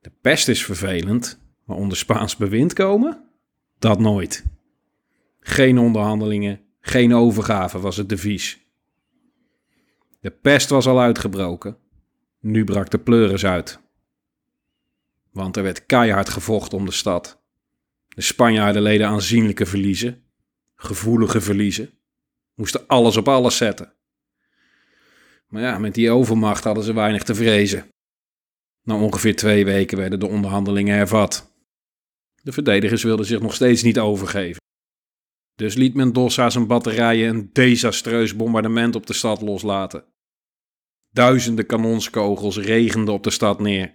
De 0.00 0.10
pest 0.20 0.48
is 0.48 0.64
vervelend, 0.64 1.40
maar 1.64 1.76
onder 1.76 1.96
Spaans 1.96 2.36
bewind 2.36 2.72
komen? 2.72 3.24
Dat 3.78 3.98
nooit. 3.98 4.44
Geen 5.40 5.78
onderhandelingen, 5.78 6.60
geen 6.88 7.14
overgave 7.14 7.78
was 7.80 7.96
het 7.96 8.08
devies. 8.08 8.66
De 10.20 10.30
pest 10.30 10.68
was 10.68 10.86
al 10.86 11.00
uitgebroken. 11.00 11.76
Nu 12.40 12.64
brak 12.64 12.90
de 12.90 12.98
pleuris 12.98 13.44
uit. 13.44 13.80
Want 15.32 15.56
er 15.56 15.62
werd 15.62 15.86
keihard 15.86 16.28
gevochten 16.28 16.78
om 16.78 16.84
de 16.86 16.92
stad. 16.92 17.42
De 18.08 18.20
Spanjaarden 18.20 18.82
leden 18.82 19.06
aanzienlijke 19.06 19.66
verliezen, 19.66 20.22
gevoelige 20.74 21.40
verliezen, 21.40 21.90
moesten 22.54 22.86
alles 22.86 23.16
op 23.16 23.28
alles 23.28 23.56
zetten. 23.56 23.92
Maar 25.48 25.62
ja, 25.62 25.78
met 25.78 25.94
die 25.94 26.10
overmacht 26.10 26.64
hadden 26.64 26.84
ze 26.84 26.92
weinig 26.92 27.22
te 27.22 27.34
vrezen. 27.34 27.88
Na 28.82 28.94
ongeveer 28.94 29.36
twee 29.36 29.64
weken 29.64 29.98
werden 29.98 30.20
de 30.20 30.28
onderhandelingen 30.28 30.96
hervat. 30.96 31.52
De 32.42 32.52
verdedigers 32.52 33.02
wilden 33.02 33.26
zich 33.26 33.40
nog 33.40 33.54
steeds 33.54 33.82
niet 33.82 33.98
overgeven. 33.98 34.66
Dus 35.58 35.74
liet 35.74 35.94
Mendoza 35.94 36.50
zijn 36.50 36.66
batterijen 36.66 37.28
een 37.28 37.50
desastreus 37.52 38.36
bombardement 38.36 38.94
op 38.94 39.06
de 39.06 39.12
stad 39.12 39.40
loslaten. 39.40 40.04
Duizenden 41.10 41.66
kanonskogels 41.66 42.58
regenden 42.58 43.14
op 43.14 43.22
de 43.22 43.30
stad 43.30 43.60
neer. 43.60 43.94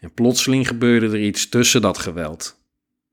En 0.00 0.14
plotseling 0.14 0.68
gebeurde 0.68 1.06
er 1.06 1.20
iets 1.20 1.48
tussen 1.48 1.80
dat 1.80 1.98
geweld, 1.98 2.62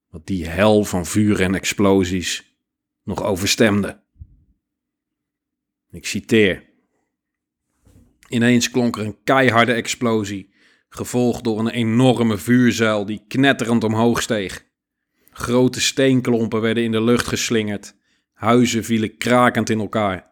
wat 0.09 0.27
die 0.27 0.47
hel 0.47 0.83
van 0.83 1.05
vuur 1.05 1.41
en 1.41 1.55
explosies 1.55 2.55
nog 3.03 3.23
overstemde. 3.23 4.01
Ik 5.91 6.05
citeer. 6.05 6.69
Ineens 8.29 8.71
klonk 8.71 8.97
er 8.97 9.05
een 9.05 9.23
keiharde 9.23 9.73
explosie, 9.73 10.53
gevolgd 10.89 11.43
door 11.43 11.59
een 11.59 11.69
enorme 11.69 12.37
vuurzuil 12.37 13.05
die 13.05 13.25
knetterend 13.27 13.83
omhoog 13.83 14.21
steeg. 14.21 14.71
Grote 15.33 15.81
steenklompen 15.81 16.61
werden 16.61 16.83
in 16.83 16.91
de 16.91 17.01
lucht 17.01 17.27
geslingerd. 17.27 17.95
Huizen 18.33 18.83
vielen 18.83 19.17
krakend 19.17 19.69
in 19.69 19.79
elkaar. 19.79 20.31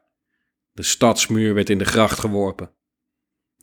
De 0.71 0.83
stadsmuur 0.83 1.53
werd 1.53 1.69
in 1.69 1.77
de 1.77 1.85
gracht 1.85 2.19
geworpen. 2.19 2.71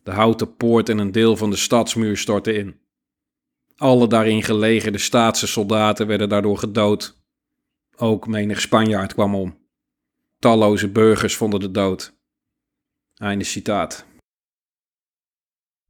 De 0.03 0.11
houten 0.11 0.57
poort 0.57 0.89
en 0.89 0.99
een 0.99 1.13
deel 1.13 1.37
van 1.37 1.51
de 1.51 1.57
stadsmuur 1.57 2.17
stortten 2.17 2.57
in. 2.57 2.81
Alle 3.77 4.07
daarin 4.07 4.43
gelegerde 4.43 4.99
staatse 4.99 5.47
soldaten 5.47 6.07
werden 6.07 6.29
daardoor 6.29 6.59
gedood. 6.59 7.23
Ook 7.97 8.27
menig 8.27 8.61
Spanjaard 8.61 9.15
kwam 9.15 9.35
om. 9.35 9.59
Talloze 10.39 10.89
burgers 10.89 11.37
vonden 11.37 11.61
de 11.61 11.71
dood. 11.71 12.17
Einde 13.15 13.45
citaat. 13.45 14.07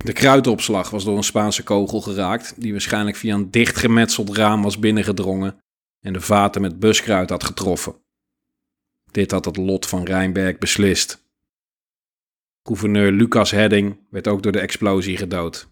De 0.05 0.13
kruidopslag 0.13 0.91
was 0.91 1.05
door 1.05 1.17
een 1.17 1.23
Spaanse 1.23 1.63
kogel 1.63 2.01
geraakt, 2.01 2.61
die 2.61 2.73
waarschijnlijk 2.73 3.17
via 3.17 3.35
een 3.35 3.51
dichtgemetseld 3.51 4.37
raam 4.37 4.63
was 4.63 4.79
binnengedrongen 4.79 5.61
en 6.01 6.13
de 6.13 6.21
vaten 6.21 6.61
met 6.61 6.79
buskruid 6.79 7.31
had 7.31 7.45
getroffen. 7.45 7.95
Dit 9.11 9.31
had 9.31 9.45
het 9.45 9.57
lot 9.57 9.87
van 9.87 10.05
Rijnberg 10.05 10.59
beslist. 10.59 11.27
Gouverneur 12.63 13.13
Lucas 13.13 13.51
Hedding 13.51 14.07
werd 14.11 14.29
ook 14.29 14.43
door 14.43 14.53
de 14.53 14.61
explosie 14.61 15.17
gedood. 15.17 15.69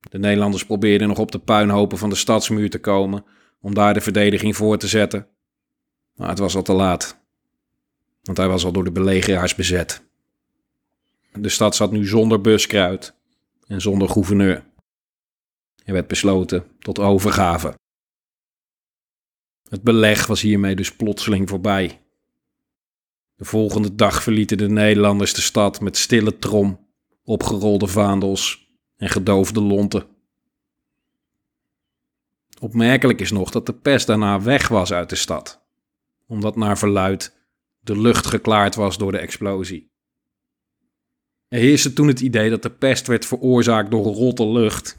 De 0.00 0.18
Nederlanders 0.18 0.64
probeerden 0.64 1.08
nog 1.08 1.18
op 1.18 1.32
de 1.32 1.38
puinhopen 1.38 1.98
van 1.98 2.08
de 2.08 2.16
stadsmuur 2.16 2.70
te 2.70 2.80
komen 2.80 3.24
om 3.60 3.74
daar 3.74 3.94
de 3.94 4.00
verdediging 4.00 4.56
voor 4.56 4.78
te 4.78 4.88
zetten. 4.88 5.28
Maar 6.14 6.28
het 6.28 6.38
was 6.38 6.54
al 6.56 6.62
te 6.62 6.72
laat, 6.72 7.20
want 8.22 8.38
hij 8.38 8.48
was 8.48 8.64
al 8.64 8.72
door 8.72 8.84
de 8.84 8.92
belegeraars 8.92 9.54
bezet. 9.54 10.02
De 11.32 11.48
stad 11.48 11.76
zat 11.76 11.90
nu 11.90 12.06
zonder 12.06 12.40
buskruid 12.40 13.16
en 13.68 13.80
zonder 13.80 14.08
gouverneur. 14.08 14.64
Er 15.84 15.92
werd 15.92 16.08
besloten 16.08 16.64
tot 16.78 16.98
overgave. 16.98 17.74
Het 19.68 19.82
beleg 19.82 20.26
was 20.26 20.40
hiermee 20.40 20.76
dus 20.76 20.96
plotseling 20.96 21.48
voorbij. 21.48 22.02
De 23.34 23.44
volgende 23.44 23.94
dag 23.94 24.22
verlieten 24.22 24.58
de 24.58 24.68
Nederlanders 24.68 25.34
de 25.34 25.40
stad 25.40 25.80
met 25.80 25.96
stille 25.96 26.38
trom, 26.38 26.86
opgerolde 27.24 27.86
vaandels 27.86 28.70
en 28.96 29.08
gedoofde 29.08 29.60
lonten. 29.60 30.06
Opmerkelijk 32.60 33.20
is 33.20 33.30
nog 33.30 33.50
dat 33.50 33.66
de 33.66 33.74
pest 33.74 34.06
daarna 34.06 34.40
weg 34.40 34.68
was 34.68 34.92
uit 34.92 35.10
de 35.10 35.16
stad, 35.16 35.66
omdat 36.26 36.56
naar 36.56 36.78
verluid 36.78 37.36
de 37.80 38.00
lucht 38.00 38.26
geklaard 38.26 38.74
was 38.74 38.98
door 38.98 39.12
de 39.12 39.18
explosie. 39.18 39.90
Er 41.48 41.58
heerste 41.58 41.92
toen 41.92 42.08
het 42.08 42.20
idee 42.20 42.50
dat 42.50 42.62
de 42.62 42.70
pest 42.70 43.06
werd 43.06 43.26
veroorzaakt 43.26 43.90
door 43.90 44.04
rotte 44.04 44.48
lucht. 44.48 44.98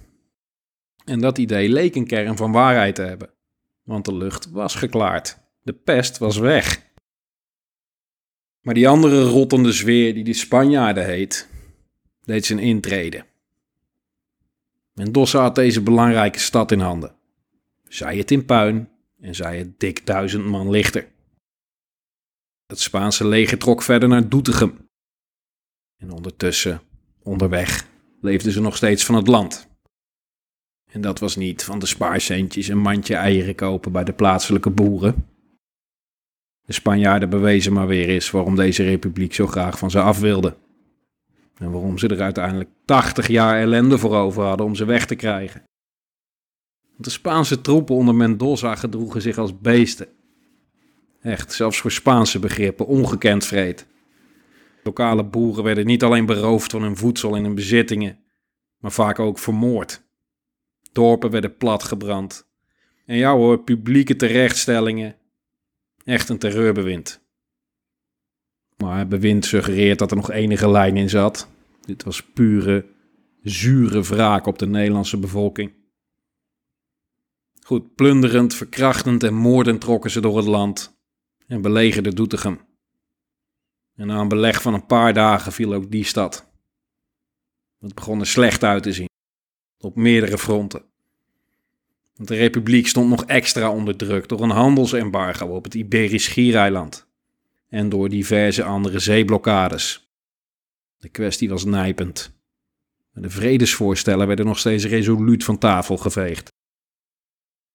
En 1.05 1.19
dat 1.19 1.37
idee 1.37 1.69
leek 1.69 1.95
een 1.95 2.07
kern 2.07 2.37
van 2.37 2.51
waarheid 2.51 2.95
te 2.95 3.01
hebben, 3.01 3.29
want 3.83 4.05
de 4.05 4.13
lucht 4.13 4.49
was 4.51 4.75
geklaard. 4.75 5.39
De 5.61 5.73
pest 5.73 6.17
was 6.17 6.37
weg. 6.37 6.87
Maar 8.61 8.73
die 8.73 8.87
andere 8.87 9.23
rottende 9.23 9.71
zweer 9.71 10.13
die 10.13 10.23
de 10.23 10.33
Spanjaarden 10.33 11.05
heet, 11.05 11.49
deed 12.23 12.45
zijn 12.45 12.59
intrede. 12.59 13.25
Mendoza 14.93 15.41
had 15.41 15.55
deze 15.55 15.81
belangrijke 15.81 16.39
stad 16.39 16.71
in 16.71 16.79
handen. 16.79 17.15
Zij 17.87 18.17
het 18.17 18.31
in 18.31 18.45
puin 18.45 18.89
en 19.21 19.35
zij 19.35 19.57
het 19.57 19.79
dik 19.79 20.05
duizend 20.05 20.45
man 20.45 20.69
lichter. 20.69 21.07
Het 22.67 22.79
Spaanse 22.79 23.27
leger 23.27 23.57
trok 23.57 23.81
verder 23.81 24.09
naar 24.09 24.29
Doetinchem. 24.29 24.88
En 25.99 26.11
ondertussen, 26.11 26.81
onderweg, 27.23 27.87
leefden 28.21 28.51
ze 28.51 28.61
nog 28.61 28.75
steeds 28.75 29.05
van 29.05 29.15
het 29.15 29.27
land. 29.27 29.67
En 30.91 31.01
dat 31.01 31.19
was 31.19 31.35
niet 31.35 31.63
van 31.63 31.79
de 31.79 31.85
spaarcentjes 31.85 32.67
een 32.67 32.77
mandje 32.77 33.15
eieren 33.15 33.55
kopen 33.55 33.91
bij 33.91 34.03
de 34.03 34.13
plaatselijke 34.13 34.69
boeren. 34.69 35.27
De 36.65 36.73
Spanjaarden 36.73 37.29
bewezen 37.29 37.73
maar 37.73 37.87
weer 37.87 38.09
eens 38.09 38.31
waarom 38.31 38.55
deze 38.55 38.83
republiek 38.83 39.33
zo 39.33 39.47
graag 39.47 39.77
van 39.77 39.91
ze 39.91 40.01
af 40.01 40.19
wilde. 40.19 40.55
En 41.57 41.71
waarom 41.71 41.97
ze 41.97 42.07
er 42.07 42.21
uiteindelijk 42.21 42.69
80 42.85 43.27
jaar 43.27 43.59
ellende 43.59 43.97
voor 43.97 44.15
over 44.15 44.43
hadden 44.43 44.65
om 44.65 44.75
ze 44.75 44.85
weg 44.85 45.05
te 45.05 45.15
krijgen. 45.15 45.63
De 46.97 47.09
Spaanse 47.09 47.61
troepen 47.61 47.95
onder 47.95 48.15
Mendoza 48.15 48.75
gedroegen 48.75 49.21
zich 49.21 49.37
als 49.37 49.59
beesten. 49.59 50.07
Echt, 51.21 51.53
zelfs 51.53 51.79
voor 51.81 51.91
Spaanse 51.91 52.39
begrippen, 52.39 52.85
ongekend 52.85 53.45
vreed. 53.45 53.87
Lokale 54.83 55.23
boeren 55.23 55.63
werden 55.63 55.85
niet 55.85 56.03
alleen 56.03 56.25
beroofd 56.25 56.71
van 56.71 56.81
hun 56.81 56.97
voedsel 56.97 57.35
en 57.35 57.43
hun 57.43 57.55
bezittingen, 57.55 58.19
maar 58.77 58.91
vaak 58.91 59.19
ook 59.19 59.39
vermoord. 59.39 60.03
Dorpen 60.91 61.31
werden 61.31 61.57
platgebrand. 61.57 62.47
En 63.05 63.17
ja 63.17 63.35
hoor, 63.35 63.59
publieke 63.59 64.15
terechtstellingen. 64.15 65.15
Echt 66.03 66.29
een 66.29 66.37
terreurbewind. 66.37 67.21
Maar 68.77 68.97
het 68.97 69.09
bewind 69.09 69.45
suggereert 69.45 69.99
dat 69.99 70.11
er 70.11 70.17
nog 70.17 70.31
enige 70.31 70.69
lijn 70.69 70.97
in 70.97 71.09
zat. 71.09 71.49
Dit 71.85 72.03
was 72.03 72.23
pure, 72.23 72.85
zure 73.41 74.01
wraak 74.01 74.45
op 74.45 74.59
de 74.59 74.67
Nederlandse 74.67 75.17
bevolking. 75.17 75.71
Goed, 77.61 77.95
plunderend, 77.95 78.53
verkrachtend 78.53 79.23
en 79.23 79.33
moordend 79.33 79.81
trokken 79.81 80.11
ze 80.11 80.21
door 80.21 80.37
het 80.37 80.45
land 80.45 80.99
en 81.47 81.61
belegerden 81.61 82.15
Doetinchem. 82.15 82.59
En 83.99 84.07
na 84.07 84.19
een 84.19 84.27
beleg 84.27 84.61
van 84.61 84.73
een 84.73 84.85
paar 84.85 85.13
dagen 85.13 85.51
viel 85.51 85.73
ook 85.73 85.91
die 85.91 86.03
stad. 86.03 86.51
Het 87.79 87.95
begon 87.95 88.19
er 88.19 88.27
slecht 88.27 88.63
uit 88.63 88.83
te 88.83 88.93
zien, 88.93 89.09
op 89.79 89.95
meerdere 89.95 90.37
fronten. 90.37 90.83
Want 92.15 92.29
de 92.29 92.35
republiek 92.35 92.87
stond 92.87 93.09
nog 93.09 93.25
extra 93.25 93.71
onder 93.71 93.95
druk 93.95 94.27
door 94.27 94.41
een 94.41 94.49
handelsembargo 94.49 95.45
op 95.45 95.63
het 95.63 95.73
Iberisch 95.73 96.23
Schiereiland 96.23 97.07
en 97.69 97.89
door 97.89 98.09
diverse 98.09 98.63
andere 98.63 98.99
zeeblokkades. 98.99 100.09
De 100.97 101.09
kwestie 101.09 101.49
was 101.49 101.65
nijpend. 101.65 102.37
de 103.13 103.29
vredesvoorstellen 103.29 104.27
werden 104.27 104.45
nog 104.45 104.59
steeds 104.59 104.85
resoluut 104.85 105.43
van 105.43 105.57
tafel 105.57 105.97
geveegd. 105.97 106.51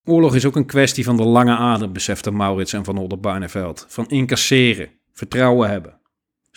Oorlog 0.05 0.35
is 0.35 0.45
ook 0.45 0.57
een 0.57 0.67
kwestie 0.67 1.05
van 1.05 1.17
de 1.17 1.25
lange 1.25 1.57
adem, 1.57 1.93
besefte 1.93 2.31
Maurits 2.31 2.73
en 2.73 2.85
Van 2.85 2.99
Oldenbarneveld. 2.99 3.87
Van 3.89 4.09
incasseren, 4.09 4.91
vertrouwen 5.13 5.71
hebben, 5.71 6.03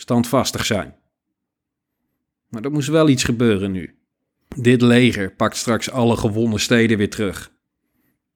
standvastig 0.00 0.66
zijn. 0.66 0.96
Maar 2.48 2.64
er 2.64 2.70
moest 2.70 2.88
wel 2.88 3.08
iets 3.08 3.24
gebeuren 3.24 3.70
nu. 3.70 3.98
Dit 4.56 4.82
leger 4.82 5.34
pakt 5.34 5.56
straks 5.56 5.90
alle 5.90 6.16
gewonnen 6.16 6.60
steden 6.60 6.98
weer 6.98 7.10
terug. 7.10 7.52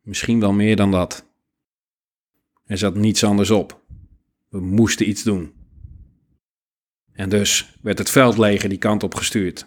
Misschien 0.01 0.41
wel 0.41 0.53
meer 0.53 0.77
dan 0.77 0.91
dat. 0.91 1.31
Er 2.65 2.79
zat 2.79 2.95
niets 2.95 3.25
anders 3.25 3.51
op. 3.51 3.81
We 4.49 4.61
moesten 4.61 5.09
iets 5.09 5.23
doen. 5.23 5.55
En 7.13 7.29
dus 7.29 7.77
werd 7.83 7.99
het 7.99 8.11
veldleger 8.11 8.69
die 8.69 8.79
kant 8.79 9.03
op 9.03 9.15
gestuurd. 9.15 9.67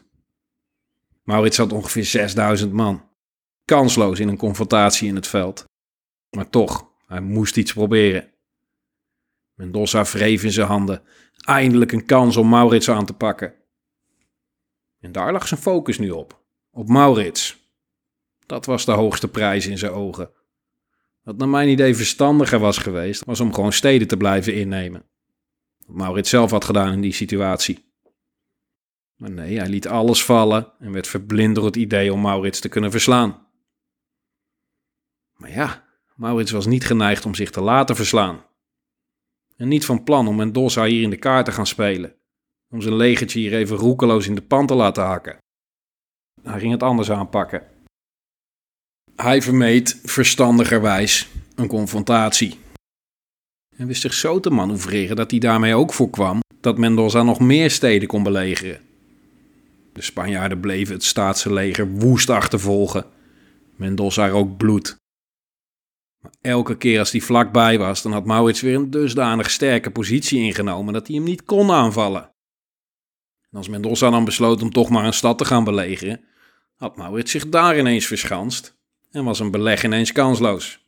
Maurits 1.23 1.57
had 1.57 1.71
ongeveer 1.71 2.05
6000 2.05 2.71
man 2.71 3.09
kansloos 3.65 4.19
in 4.19 4.27
een 4.27 4.37
confrontatie 4.37 5.07
in 5.07 5.15
het 5.15 5.27
veld. 5.27 5.63
Maar 6.29 6.49
toch, 6.49 6.89
hij 7.07 7.21
moest 7.21 7.57
iets 7.57 7.73
proberen. 7.73 8.33
Mendoza 9.53 10.03
wreef 10.03 10.43
in 10.43 10.51
zijn 10.51 10.67
handen. 10.67 11.03
Eindelijk 11.45 11.91
een 11.91 12.05
kans 12.05 12.37
om 12.37 12.49
Maurits 12.49 12.89
aan 12.89 13.05
te 13.05 13.13
pakken. 13.13 13.53
En 14.99 15.11
daar 15.11 15.31
lag 15.31 15.47
zijn 15.47 15.59
focus 15.59 15.97
nu 15.97 16.09
op. 16.09 16.43
Op 16.71 16.87
Maurits. 16.87 17.69
Dat 18.45 18.65
was 18.65 18.85
de 18.85 18.91
hoogste 18.91 19.27
prijs 19.27 19.67
in 19.67 19.77
zijn 19.77 19.91
ogen. 19.91 20.29
Wat 21.23 21.37
naar 21.37 21.49
mijn 21.49 21.69
idee 21.69 21.95
verstandiger 21.95 22.59
was 22.59 22.77
geweest, 22.77 23.25
was 23.25 23.39
om 23.39 23.53
gewoon 23.53 23.73
steden 23.73 24.07
te 24.07 24.17
blijven 24.17 24.53
innemen. 24.53 25.05
Wat 25.85 25.95
Maurits 25.95 26.29
zelf 26.29 26.51
had 26.51 26.65
gedaan 26.65 26.93
in 26.93 27.01
die 27.01 27.13
situatie. 27.13 27.93
Maar 29.15 29.31
nee, 29.31 29.57
hij 29.57 29.69
liet 29.69 29.87
alles 29.87 30.25
vallen 30.25 30.73
en 30.79 30.91
werd 30.91 31.07
verblind 31.07 31.55
door 31.55 31.65
het 31.65 31.75
idee 31.75 32.13
om 32.13 32.21
Maurits 32.21 32.59
te 32.59 32.69
kunnen 32.69 32.91
verslaan. 32.91 33.47
Maar 35.35 35.51
ja, 35.51 35.85
Maurits 36.15 36.51
was 36.51 36.65
niet 36.65 36.85
geneigd 36.85 37.25
om 37.25 37.35
zich 37.35 37.49
te 37.49 37.61
laten 37.61 37.95
verslaan. 37.95 38.45
En 39.57 39.67
niet 39.67 39.85
van 39.85 40.03
plan 40.03 40.27
om 40.27 40.35
Mendoza 40.35 40.85
hier 40.85 41.01
in 41.01 41.09
de 41.09 41.17
kaart 41.17 41.45
te 41.45 41.51
gaan 41.51 41.67
spelen. 41.67 42.15
Om 42.73 42.81
zijn 42.81 42.95
legertje 42.95 43.39
hier 43.39 43.53
even 43.53 43.77
roekeloos 43.77 44.27
in 44.27 44.35
de 44.35 44.41
pan 44.41 44.67
te 44.67 44.75
laten 44.75 45.03
hakken. 45.03 45.37
Hij 46.41 46.59
ging 46.59 46.71
het 46.71 46.83
anders 46.83 47.11
aanpakken. 47.11 47.63
Hij 49.15 49.41
vermeed 49.41 49.99
verstandigerwijs 50.03 51.29
een 51.55 51.67
confrontatie. 51.67 52.59
En 53.77 53.87
wist 53.87 54.01
zich 54.01 54.13
zo 54.13 54.39
te 54.39 54.49
manoeuvreren 54.49 55.15
dat 55.15 55.31
hij 55.31 55.39
daarmee 55.39 55.75
ook 55.75 55.93
voorkwam 55.93 56.39
dat 56.61 56.77
Mendoza 56.77 57.23
nog 57.23 57.39
meer 57.39 57.71
steden 57.71 58.07
kon 58.07 58.23
belegeren. 58.23 58.81
De 59.93 60.01
Spanjaarden 60.01 60.59
bleven 60.59 60.93
het 60.93 61.03
staatse 61.03 61.53
leger 61.53 61.91
woest 61.91 62.29
achtervolgen. 62.29 63.05
Mendoza 63.75 64.27
rook 64.27 64.57
bloed. 64.57 64.95
Elke 66.41 66.77
keer 66.77 66.99
als 66.99 67.11
hij 67.11 67.21
vlakbij 67.21 67.77
was, 67.77 68.01
dan 68.01 68.11
had 68.11 68.25
Maurits 68.25 68.61
weer 68.61 68.75
een 68.75 68.89
dusdanig 68.89 69.51
sterke 69.51 69.91
positie 69.91 70.39
ingenomen 70.39 70.93
dat 70.93 71.07
hij 71.07 71.15
hem 71.15 71.25
niet 71.25 71.43
kon 71.43 71.71
aanvallen. 71.71 72.23
En 73.51 73.57
als 73.57 73.69
Mendoza 73.69 74.09
dan 74.09 74.25
besloot 74.25 74.61
om 74.61 74.71
toch 74.71 74.89
maar 74.89 75.05
een 75.05 75.13
stad 75.13 75.37
te 75.37 75.45
gaan 75.45 75.63
belegeren, 75.63 76.23
had 76.75 76.97
Maurits 76.97 77.31
zich 77.31 77.49
daar 77.49 77.77
ineens 77.79 78.05
verschanst 78.05 78.77
en 79.11 79.23
was 79.23 79.39
een 79.39 79.51
beleg 79.51 79.83
ineens 79.83 80.11
kansloos. 80.11 80.85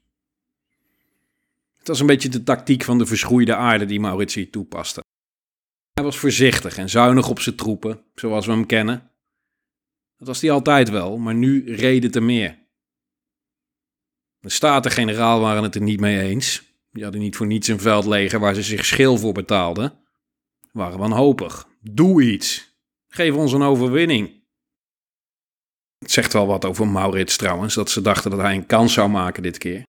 Het 1.77 1.87
was 1.87 1.99
een 1.99 2.05
beetje 2.05 2.29
de 2.29 2.43
tactiek 2.43 2.83
van 2.83 2.97
de 2.97 3.05
verschroeide 3.05 3.55
aarde 3.55 3.85
die 3.85 3.99
Maurits 3.99 4.33
hier 4.33 4.49
toepaste. 4.49 5.03
Hij 5.93 6.03
was 6.03 6.17
voorzichtig 6.17 6.77
en 6.77 6.89
zuinig 6.89 7.29
op 7.29 7.39
zijn 7.39 7.55
troepen, 7.55 8.03
zoals 8.15 8.45
we 8.45 8.51
hem 8.51 8.65
kennen. 8.65 9.11
Dat 10.17 10.27
was 10.27 10.41
hij 10.41 10.51
altijd 10.51 10.89
wel, 10.89 11.17
maar 11.17 11.35
nu 11.35 11.75
reden 11.75 12.11
te 12.11 12.21
meer. 12.21 12.66
De 14.39 14.49
Staten-generaal 14.49 15.39
waren 15.39 15.63
het 15.63 15.75
er 15.75 15.81
niet 15.81 15.99
mee 15.99 16.19
eens. 16.19 16.63
Die 16.91 17.03
hadden 17.03 17.21
niet 17.21 17.35
voor 17.35 17.47
niets 17.47 17.67
een 17.67 17.79
veldleger 17.79 18.39
waar 18.39 18.55
ze 18.55 18.63
zich 18.63 18.85
schil 18.85 19.17
voor 19.17 19.33
betaalden. 19.33 19.99
Waren 20.71 20.99
wanhopig. 20.99 21.67
Doe 21.81 22.23
iets. 22.23 22.75
Geef 23.07 23.33
ons 23.33 23.51
een 23.51 23.61
overwinning. 23.61 24.43
Het 25.97 26.11
zegt 26.11 26.33
wel 26.33 26.47
wat 26.47 26.65
over 26.65 26.87
Maurits 26.87 27.37
trouwens, 27.37 27.73
dat 27.73 27.89
ze 27.89 28.01
dachten 28.01 28.31
dat 28.31 28.39
hij 28.39 28.55
een 28.55 28.65
kans 28.65 28.93
zou 28.93 29.09
maken 29.09 29.43
dit 29.43 29.57
keer. 29.57 29.83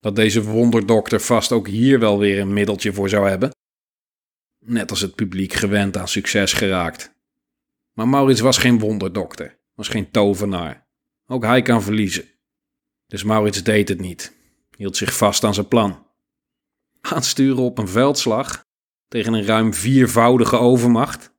Dat 0.00 0.16
deze 0.16 0.42
wonderdokter 0.42 1.20
vast 1.20 1.52
ook 1.52 1.66
hier 1.66 1.98
wel 1.98 2.18
weer 2.18 2.40
een 2.40 2.52
middeltje 2.52 2.92
voor 2.92 3.08
zou 3.08 3.28
hebben. 3.28 3.50
net 4.58 4.90
als 4.90 5.00
het 5.00 5.14
publiek 5.14 5.52
gewend 5.52 5.96
aan 5.96 6.08
succes 6.08 6.52
geraakt. 6.52 7.14
Maar 7.92 8.08
Maurits 8.08 8.40
was 8.40 8.58
geen 8.58 8.78
wonderdokter, 8.78 9.58
was 9.74 9.88
geen 9.88 10.10
tovenaar. 10.10 10.86
Ook 11.26 11.44
hij 11.44 11.62
kan 11.62 11.82
verliezen. 11.82 12.37
Dus 13.08 13.22
Maurits 13.22 13.62
deed 13.62 13.88
het 13.88 14.00
niet, 14.00 14.36
hield 14.76 14.96
zich 14.96 15.16
vast 15.16 15.44
aan 15.44 15.54
zijn 15.54 15.68
plan. 15.68 16.06
Aansturen 17.00 17.62
op 17.62 17.78
een 17.78 17.88
veldslag 17.88 18.64
tegen 19.08 19.32
een 19.32 19.44
ruim 19.44 19.74
viervoudige 19.74 20.56
overmacht? 20.56 21.32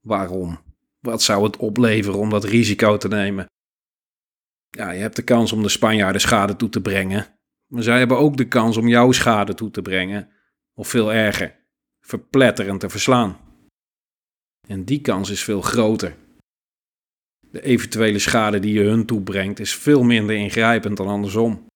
Waarom? 0.00 0.60
Wat 0.98 1.22
zou 1.22 1.44
het 1.44 1.56
opleveren 1.56 2.18
om 2.18 2.30
dat 2.30 2.44
risico 2.44 2.96
te 2.96 3.08
nemen? 3.08 3.46
Ja, 4.70 4.90
je 4.90 5.00
hebt 5.00 5.16
de 5.16 5.22
kans 5.22 5.52
om 5.52 5.62
de 5.62 5.68
Spanjaarden 5.68 6.20
schade 6.20 6.56
toe 6.56 6.68
te 6.68 6.80
brengen. 6.80 7.38
Maar 7.66 7.82
zij 7.82 7.98
hebben 7.98 8.18
ook 8.18 8.36
de 8.36 8.48
kans 8.48 8.76
om 8.76 8.88
jouw 8.88 9.12
schade 9.12 9.54
toe 9.54 9.70
te 9.70 9.82
brengen. 9.82 10.30
Of 10.74 10.88
veel 10.88 11.12
erger, 11.12 11.58
verpletterend 12.00 12.80
te 12.80 12.88
verslaan. 12.88 13.38
En 14.68 14.84
die 14.84 15.00
kans 15.00 15.30
is 15.30 15.44
veel 15.44 15.60
groter. 15.60 16.16
De 17.50 17.62
eventuele 17.62 18.18
schade 18.18 18.58
die 18.58 18.72
je 18.72 18.82
hun 18.82 19.06
toebrengt 19.06 19.58
is 19.58 19.74
veel 19.74 20.02
minder 20.02 20.36
ingrijpend 20.36 20.96
dan 20.96 21.08
andersom. 21.08 21.66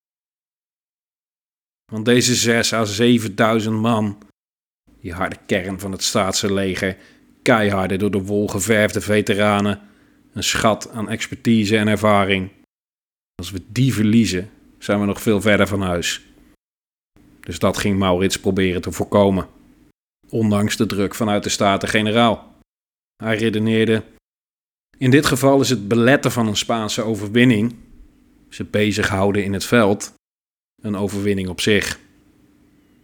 Want 1.93 2.05
deze 2.05 2.35
6 2.35 2.72
à 2.72 2.85
7000 2.85 3.77
man, 3.77 4.18
die 5.01 5.12
harde 5.12 5.37
kern 5.47 5.81
van 5.81 5.93
het 5.93 6.03
staatse 6.03 6.53
leger, 6.53 6.97
keiharde 7.43 7.97
door 7.97 8.11
de 8.11 8.22
wol 8.22 8.49
geverfde 8.49 9.01
veteranen, 9.01 9.81
een 10.33 10.45
schat 10.45 10.91
aan 10.91 11.09
expertise 11.09 11.77
en 11.77 11.89
ervaring. 11.89 12.51
Als 13.35 13.51
we 13.51 13.62
die 13.68 13.95
verliezen, 13.95 14.51
zijn 14.79 15.01
we 15.01 15.07
nog 15.07 15.22
veel 15.22 15.41
verder 15.41 15.66
van 15.66 15.81
huis. 15.81 16.22
Dus 17.41 17.59
dat 17.59 17.79
ging 17.79 17.99
Maurits 17.99 18.41
proberen 18.41 18.83
te 18.83 18.93
voorkomen. 18.93 19.49
Ondanks 20.29 20.77
de 20.77 20.87
druk 20.87 21.14
vanuit 21.14 21.43
de 21.43 21.49
Staten-Generaal. 21.49 22.55
Hij 23.16 23.37
redeneerde: 23.37 24.03
In 24.99 25.11
dit 25.11 25.27
geval 25.27 25.61
is 25.61 25.71
het 25.71 25.89
beletten 25.89 26.33
van 26.33 26.47
een 26.47 26.57
Spaanse 26.57 27.03
overwinning, 27.03 27.75
ze 28.49 28.65
bezighouden 28.65 29.45
in 29.45 29.53
het 29.53 29.65
veld, 29.65 30.15
een 30.83 30.97
overwinning 30.97 31.49
op 31.49 31.61
zich. 31.61 31.99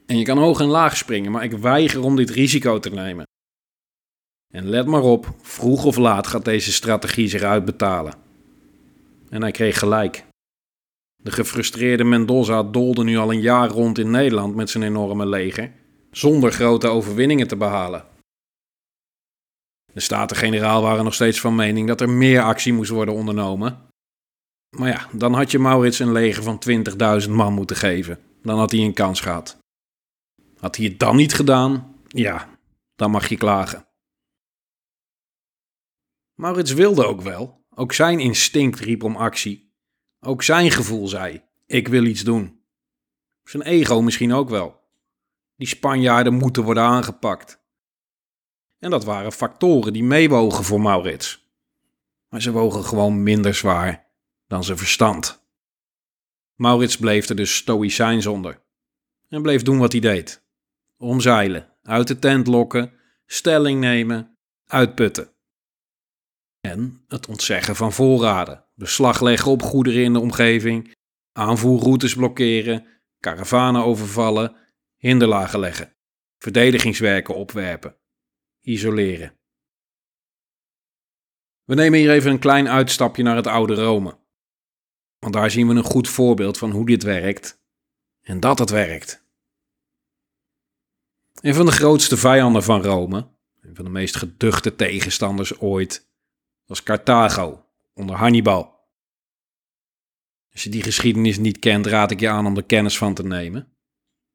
En 0.06 0.18
je 0.18 0.24
kan 0.24 0.38
hoog 0.38 0.60
en 0.60 0.66
laag 0.66 0.96
springen, 0.96 1.32
maar 1.32 1.44
ik 1.44 1.52
weiger 1.52 2.02
om 2.02 2.16
dit 2.16 2.30
risico 2.30 2.78
te 2.78 2.90
nemen. 2.90 3.26
En 4.52 4.68
let 4.68 4.86
maar 4.86 5.02
op, 5.02 5.34
vroeg 5.42 5.84
of 5.84 5.96
laat 5.96 6.26
gaat 6.26 6.44
deze 6.44 6.72
strategie 6.72 7.28
zich 7.28 7.42
uitbetalen. 7.42 8.14
En 9.28 9.42
hij 9.42 9.50
kreeg 9.50 9.78
gelijk. 9.78 10.24
De 11.22 11.30
gefrustreerde 11.30 12.04
Mendoza 12.04 12.62
dolde 12.62 13.04
nu 13.04 13.16
al 13.16 13.32
een 13.32 13.40
jaar 13.40 13.68
rond 13.68 13.98
in 13.98 14.10
Nederland 14.10 14.54
met 14.54 14.70
zijn 14.70 14.84
enorme 14.84 15.26
leger, 15.26 15.72
zonder 16.10 16.52
grote 16.52 16.86
overwinningen 16.86 17.48
te 17.48 17.56
behalen. 17.56 18.04
De 19.92 20.00
Staten-Generaal 20.00 20.82
waren 20.82 21.04
nog 21.04 21.14
steeds 21.14 21.40
van 21.40 21.54
mening 21.54 21.88
dat 21.88 22.00
er 22.00 22.10
meer 22.10 22.42
actie 22.42 22.72
moest 22.72 22.90
worden 22.90 23.14
ondernomen. 23.14 23.88
Maar 24.76 24.88
ja, 24.88 25.08
dan 25.12 25.34
had 25.34 25.50
je 25.50 25.58
Maurits 25.58 25.98
een 25.98 26.12
leger 26.12 26.42
van 26.42 26.62
20.000 27.22 27.30
man 27.30 27.52
moeten 27.52 27.76
geven. 27.76 28.18
Dan 28.42 28.58
had 28.58 28.70
hij 28.70 28.80
een 28.80 28.94
kans 28.94 29.20
gehad. 29.20 29.58
Had 30.58 30.76
hij 30.76 30.84
het 30.84 30.98
dan 30.98 31.16
niet 31.16 31.34
gedaan? 31.34 31.96
Ja, 32.08 32.48
dan 32.94 33.10
mag 33.10 33.28
je 33.28 33.36
klagen. 33.36 33.88
Maurits 36.34 36.72
wilde 36.72 37.06
ook 37.06 37.20
wel. 37.20 37.66
Ook 37.74 37.92
zijn 37.92 38.20
instinct 38.20 38.78
riep 38.78 39.02
om 39.02 39.16
actie. 39.16 39.74
Ook 40.20 40.42
zijn 40.42 40.70
gevoel 40.70 41.08
zei: 41.08 41.42
Ik 41.66 41.88
wil 41.88 42.04
iets 42.04 42.24
doen. 42.24 42.64
Zijn 43.42 43.62
ego 43.62 44.02
misschien 44.02 44.32
ook 44.32 44.48
wel. 44.48 44.80
Die 45.56 45.68
Spanjaarden 45.68 46.34
moeten 46.34 46.62
worden 46.62 46.82
aangepakt. 46.82 47.59
En 48.80 48.90
dat 48.90 49.04
waren 49.04 49.32
factoren 49.32 49.92
die 49.92 50.04
meewogen 50.04 50.64
voor 50.64 50.80
Maurits. 50.80 51.48
Maar 52.28 52.42
ze 52.42 52.50
wogen 52.50 52.84
gewoon 52.84 53.22
minder 53.22 53.54
zwaar 53.54 54.06
dan 54.46 54.64
zijn 54.64 54.78
verstand. 54.78 55.42
Maurits 56.54 56.96
bleef 56.96 57.28
er 57.28 57.36
dus 57.36 57.56
stoïcijns 57.56 58.26
onder. 58.26 58.62
En 59.28 59.42
bleef 59.42 59.62
doen 59.62 59.78
wat 59.78 59.92
hij 59.92 60.00
deed. 60.00 60.42
Omzeilen, 60.96 61.68
uit 61.82 62.08
de 62.08 62.18
tent 62.18 62.46
lokken, 62.46 62.92
stelling 63.26 63.80
nemen, 63.80 64.36
uitputten. 64.66 65.30
En 66.60 67.04
het 67.08 67.26
ontzeggen 67.26 67.76
van 67.76 67.92
voorraden, 67.92 68.64
beslag 68.74 69.20
leggen 69.20 69.50
op 69.50 69.62
goederen 69.62 70.02
in 70.02 70.12
de 70.12 70.18
omgeving, 70.18 70.94
aanvoerroutes 71.32 72.14
blokkeren, 72.14 72.86
karavanen 73.18 73.84
overvallen, 73.84 74.56
hinderlagen 74.96 75.60
leggen, 75.60 75.96
verdedigingswerken 76.38 77.34
opwerpen, 77.34 77.96
isoleren. 78.60 79.38
We 81.64 81.74
nemen 81.74 81.98
hier 81.98 82.10
even 82.10 82.30
een 82.30 82.38
klein 82.38 82.68
uitstapje 82.68 83.22
naar 83.22 83.36
het 83.36 83.46
oude 83.46 83.74
Rome. 83.74 84.18
Want 85.18 85.34
daar 85.34 85.50
zien 85.50 85.68
we 85.68 85.74
een 85.74 85.82
goed 85.82 86.08
voorbeeld 86.08 86.58
van 86.58 86.70
hoe 86.70 86.86
dit 86.86 87.02
werkt 87.02 87.62
en 88.20 88.40
dat 88.40 88.58
het 88.58 88.70
werkt. 88.70 89.24
Een 91.40 91.54
van 91.54 91.66
de 91.66 91.72
grootste 91.72 92.16
vijanden 92.16 92.62
van 92.62 92.82
Rome, 92.82 93.28
een 93.60 93.74
van 93.74 93.84
de 93.84 93.90
meest 93.90 94.16
geduchte 94.16 94.76
tegenstanders 94.76 95.58
ooit, 95.58 96.08
was 96.66 96.82
Carthago 96.82 97.64
onder 97.94 98.16
Hannibal. 98.16 98.78
Als 100.52 100.62
je 100.62 100.70
die 100.70 100.82
geschiedenis 100.82 101.38
niet 101.38 101.58
kent, 101.58 101.86
raad 101.86 102.10
ik 102.10 102.20
je 102.20 102.28
aan 102.28 102.46
om 102.46 102.56
er 102.56 102.64
kennis 102.64 102.98
van 102.98 103.14
te 103.14 103.22
nemen. 103.22 103.76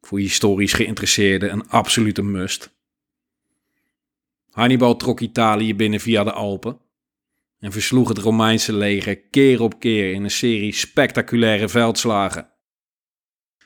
Voor 0.01 0.19
historisch 0.19 0.73
geïnteresseerden 0.73 1.51
een 1.51 1.69
absolute 1.69 2.21
must. 2.21 2.74
Hannibal 4.55 4.95
trok 4.95 5.19
Italië 5.19 5.75
binnen 5.75 5.99
via 5.99 6.23
de 6.23 6.31
Alpen 6.31 6.79
en 7.59 7.71
versloeg 7.71 8.07
het 8.07 8.17
Romeinse 8.17 8.73
leger 8.73 9.21
keer 9.21 9.61
op 9.61 9.79
keer 9.79 10.13
in 10.13 10.23
een 10.23 10.31
serie 10.31 10.73
spectaculaire 10.73 11.69
veldslagen. 11.69 12.49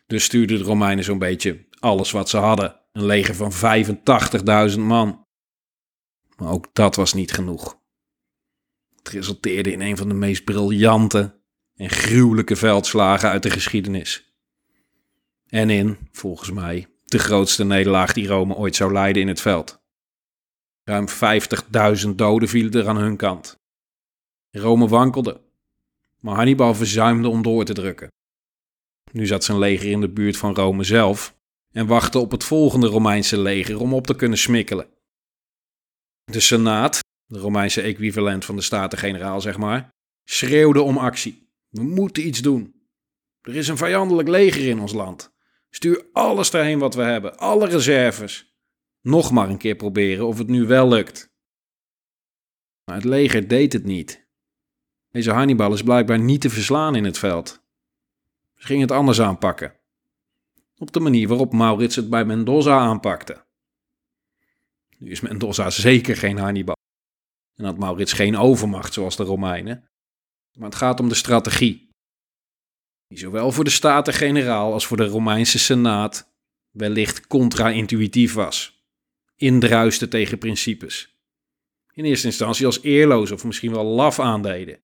Dus 0.08 0.24
stuurden 0.24 0.58
de 0.58 0.64
Romeinen 0.64 1.04
zo'n 1.04 1.20
beetje 1.20 1.68
alles 1.80 2.12
wat 2.12 2.30
ze 2.30 2.38
hadden: 2.38 2.80
een 2.92 3.06
leger 3.06 3.36
van 3.36 3.52
85.000 4.74 4.80
man. 4.80 5.26
Maar 6.36 6.52
ook 6.52 6.70
dat 6.74 6.96
was 6.96 7.14
niet 7.14 7.32
genoeg. 7.32 7.80
Het 8.96 9.10
resulteerde 9.10 9.72
in 9.72 9.82
een 9.82 9.98
van 9.98 10.08
de 10.08 10.14
meest 10.14 10.44
briljante 10.44 11.42
en 11.76 11.90
gruwelijke 11.90 12.56
veldslagen 12.56 13.30
uit 13.30 13.44
de 13.44 13.50
geschiedenis. 13.50 14.34
En 15.48 15.70
in, 15.70 15.98
volgens 16.12 16.52
mij, 16.52 16.88
de 17.06 17.20
grootste 17.20 17.64
nederlaag 17.64 18.14
die 18.14 18.28
Rome 18.28 18.56
ooit 18.56 18.76
zou 18.76 18.94
leiden 18.94 19.22
in 19.22 19.28
het 19.28 19.42
veld. 19.42 19.79
Ruim 20.90 21.08
50.000 22.08 22.16
doden 22.16 22.50
vielen 22.50 22.72
er 22.72 22.88
aan 22.88 22.98
hun 22.98 23.16
kant. 23.16 23.56
Rome 24.52 24.88
wankelde, 24.88 25.42
maar 26.20 26.36
Hannibal 26.36 26.76
verzuimde 26.76 27.28
om 27.28 27.42
door 27.42 27.66
te 27.66 27.74
drukken. 27.74 28.08
Nu 29.12 29.26
zat 29.26 29.44
zijn 29.44 29.60
leger 29.60 29.90
in 29.90 30.02
de 30.02 30.10
buurt 30.10 30.38
van 30.38 30.56
Rome 30.56 30.84
zelf 30.84 31.36
en 31.72 31.88
wachtte 31.88 32.20
op 32.20 32.32
het 32.32 32.44
volgende 32.44 32.88
Romeinse 32.88 33.40
leger 33.40 33.80
om 33.80 33.94
op 33.94 34.08
te 34.08 34.16
kunnen 34.16 34.38
smikkelen. 34.38 34.88
De 36.24 36.40
Senaat, 36.40 37.00
de 37.26 37.40
Romeinse 37.40 37.82
equivalent 37.82 38.46
van 38.46 38.56
de 38.56 38.62
Staten-Generaal 38.62 39.42
zeg 39.42 39.58
maar, 39.58 39.90
schreeuwde 40.24 40.82
om 40.82 40.98
actie. 40.98 41.50
We 41.70 41.84
moeten 41.84 42.28
iets 42.28 42.42
doen. 42.42 42.76
Er 43.42 43.56
is 43.56 43.68
een 43.68 43.78
vijandelijk 43.78 44.28
leger 44.28 44.68
in 44.68 44.80
ons 44.80 44.94
land. 44.94 45.32
Stuur 45.70 46.06
alles 46.14 46.52
daarheen 46.52 46.80
wat 46.80 46.96
we 46.96 47.02
hebben, 47.02 47.38
alle 47.38 47.68
reserves. 47.68 48.49
Nog 49.10 49.32
maar 49.32 49.50
een 49.50 49.58
keer 49.58 49.76
proberen 49.76 50.28
of 50.28 50.38
het 50.38 50.48
nu 50.48 50.66
wel 50.66 50.88
lukt. 50.88 51.30
Maar 52.84 52.96
het 52.96 53.06
leger 53.06 53.48
deed 53.48 53.74
het 53.74 53.84
niet. 53.84 54.28
Deze 55.10 55.32
Hannibal 55.32 55.74
is 55.74 55.84
blijkbaar 55.84 56.20
niet 56.20 56.42
te 56.42 56.50
verslaan 56.50 56.96
in 56.96 57.04
het 57.04 57.18
veld. 57.18 57.64
Ze 58.56 58.66
gingen 58.66 58.82
het 58.82 58.92
anders 58.92 59.22
aanpakken. 59.22 59.80
Op 60.78 60.92
de 60.92 61.00
manier 61.00 61.28
waarop 61.28 61.54
Maurits 61.54 61.96
het 61.96 62.10
bij 62.10 62.26
Mendoza 62.26 62.78
aanpakte. 62.78 63.46
Nu 64.98 65.12
is 65.12 65.20
Mendoza 65.20 65.70
zeker 65.70 66.18
geen 66.18 66.38
Hannibal. 66.38 66.78
En 67.56 67.66
had 67.66 67.78
Maurits 67.78 68.14
geen 68.14 68.38
overmacht 68.38 68.94
zoals 68.94 69.16
de 69.16 69.24
Romeinen. 69.24 69.90
Maar 70.58 70.70
het 70.70 70.78
gaat 70.78 71.00
om 71.00 71.10
de 71.10 71.16
strategie. 71.16 71.90
Die 73.08 73.18
zowel 73.18 73.52
voor 73.52 73.64
de 73.64 73.70
Staten-Generaal 73.70 74.74
als 74.74 74.88
voor 74.88 74.98
de 74.98 75.08
Romeinse 75.08 75.60
Senaat 75.60 76.34
wellicht 76.70 77.28
contra-intuïtief 77.28 78.34
was. 78.34 78.79
Indruiste 79.40 80.08
tegen 80.08 80.38
principes. 80.38 81.18
In 81.94 82.06
eerste 82.06 82.28
instantie 82.28 82.66
als 82.66 82.82
eerloos 82.82 83.32
of 83.32 83.44
misschien 83.44 83.72
wel 83.72 83.86
laf 83.86 84.20
aandeden. 84.20 84.80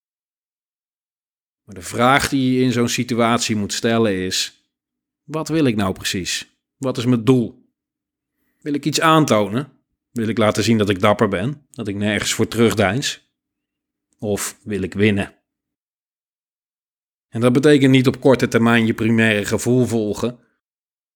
Maar 1.64 1.76
de 1.76 1.82
vraag 1.82 2.30
die 2.30 2.54
je 2.54 2.64
in 2.64 2.72
zo'n 2.72 2.90
situatie 2.90 3.56
moet 3.56 3.74
stellen 3.74 4.14
is: 4.14 4.64
wat 5.24 5.48
wil 5.48 5.66
ik 5.66 5.76
nou 5.76 5.94
precies? 5.94 6.60
Wat 6.78 6.98
is 6.98 7.06
mijn 7.06 7.24
doel? 7.24 7.70
Wil 8.62 8.74
ik 8.74 8.86
iets 8.86 9.02
aantonen? 9.02 9.72
Wil 10.12 10.28
ik 10.28 10.38
laten 10.38 10.64
zien 10.64 10.78
dat 10.78 10.90
ik 10.90 11.00
dapper 11.00 11.28
ben, 11.28 11.68
dat 11.72 11.88
ik 11.88 11.96
nergens 11.96 12.34
voor 12.34 12.48
terugdeins? 12.48 13.30
Of 14.20 14.60
wil 14.64 14.82
ik 14.82 14.94
winnen? 14.94 15.36
En 17.30 17.42
dat 17.42 17.54
betekent 17.54 17.92
niet 17.92 18.08
op 18.08 18.20
korte 18.20 18.48
termijn 18.48 18.86
je 18.86 18.94
primaire 18.94 19.46
gevoel 19.46 19.86
volgen, 19.86 20.40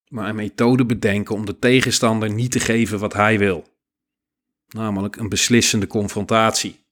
maar 0.09 0.29
een 0.29 0.35
methode 0.35 0.85
bedenken 0.85 1.35
om 1.35 1.45
de 1.45 1.59
tegenstander 1.59 2.33
niet 2.33 2.51
te 2.51 2.59
geven 2.59 2.99
wat 2.99 3.13
hij 3.13 3.37
wil. 3.37 3.67
Namelijk 4.67 5.15
een 5.15 5.29
beslissende 5.29 5.87
confrontatie. 5.87 6.85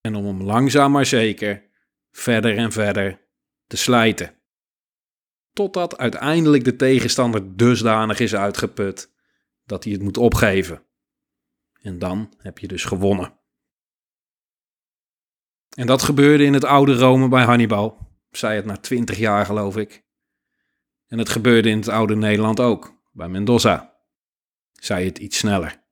En 0.00 0.14
om 0.14 0.26
hem 0.26 0.42
langzaam 0.42 0.92
maar 0.92 1.06
zeker 1.06 1.62
verder 2.10 2.56
en 2.56 2.72
verder 2.72 3.20
te 3.66 3.76
slijten. 3.76 4.34
Totdat 5.52 5.98
uiteindelijk 5.98 6.64
de 6.64 6.76
tegenstander 6.76 7.56
dusdanig 7.56 8.20
is 8.20 8.34
uitgeput 8.34 9.12
dat 9.64 9.84
hij 9.84 9.92
het 9.92 10.02
moet 10.02 10.16
opgeven. 10.16 10.82
En 11.80 11.98
dan 11.98 12.34
heb 12.38 12.58
je 12.58 12.68
dus 12.68 12.84
gewonnen. 12.84 13.38
En 15.76 15.86
dat 15.86 16.02
gebeurde 16.02 16.44
in 16.44 16.52
het 16.52 16.64
oude 16.64 16.94
Rome 16.94 17.28
bij 17.28 17.44
Hannibal. 17.44 17.98
Zei 18.30 18.56
het 18.56 18.64
na 18.64 18.76
twintig 18.76 19.18
jaar, 19.18 19.46
geloof 19.46 19.76
ik. 19.76 20.04
En 21.08 21.18
het 21.18 21.28
gebeurde 21.28 21.68
in 21.68 21.76
het 21.76 21.88
oude 21.88 22.16
Nederland 22.16 22.60
ook, 22.60 22.94
bij 23.12 23.28
Mendoza. 23.28 23.94
Zei 24.72 25.04
het 25.04 25.18
iets 25.18 25.38
sneller. 25.38 25.82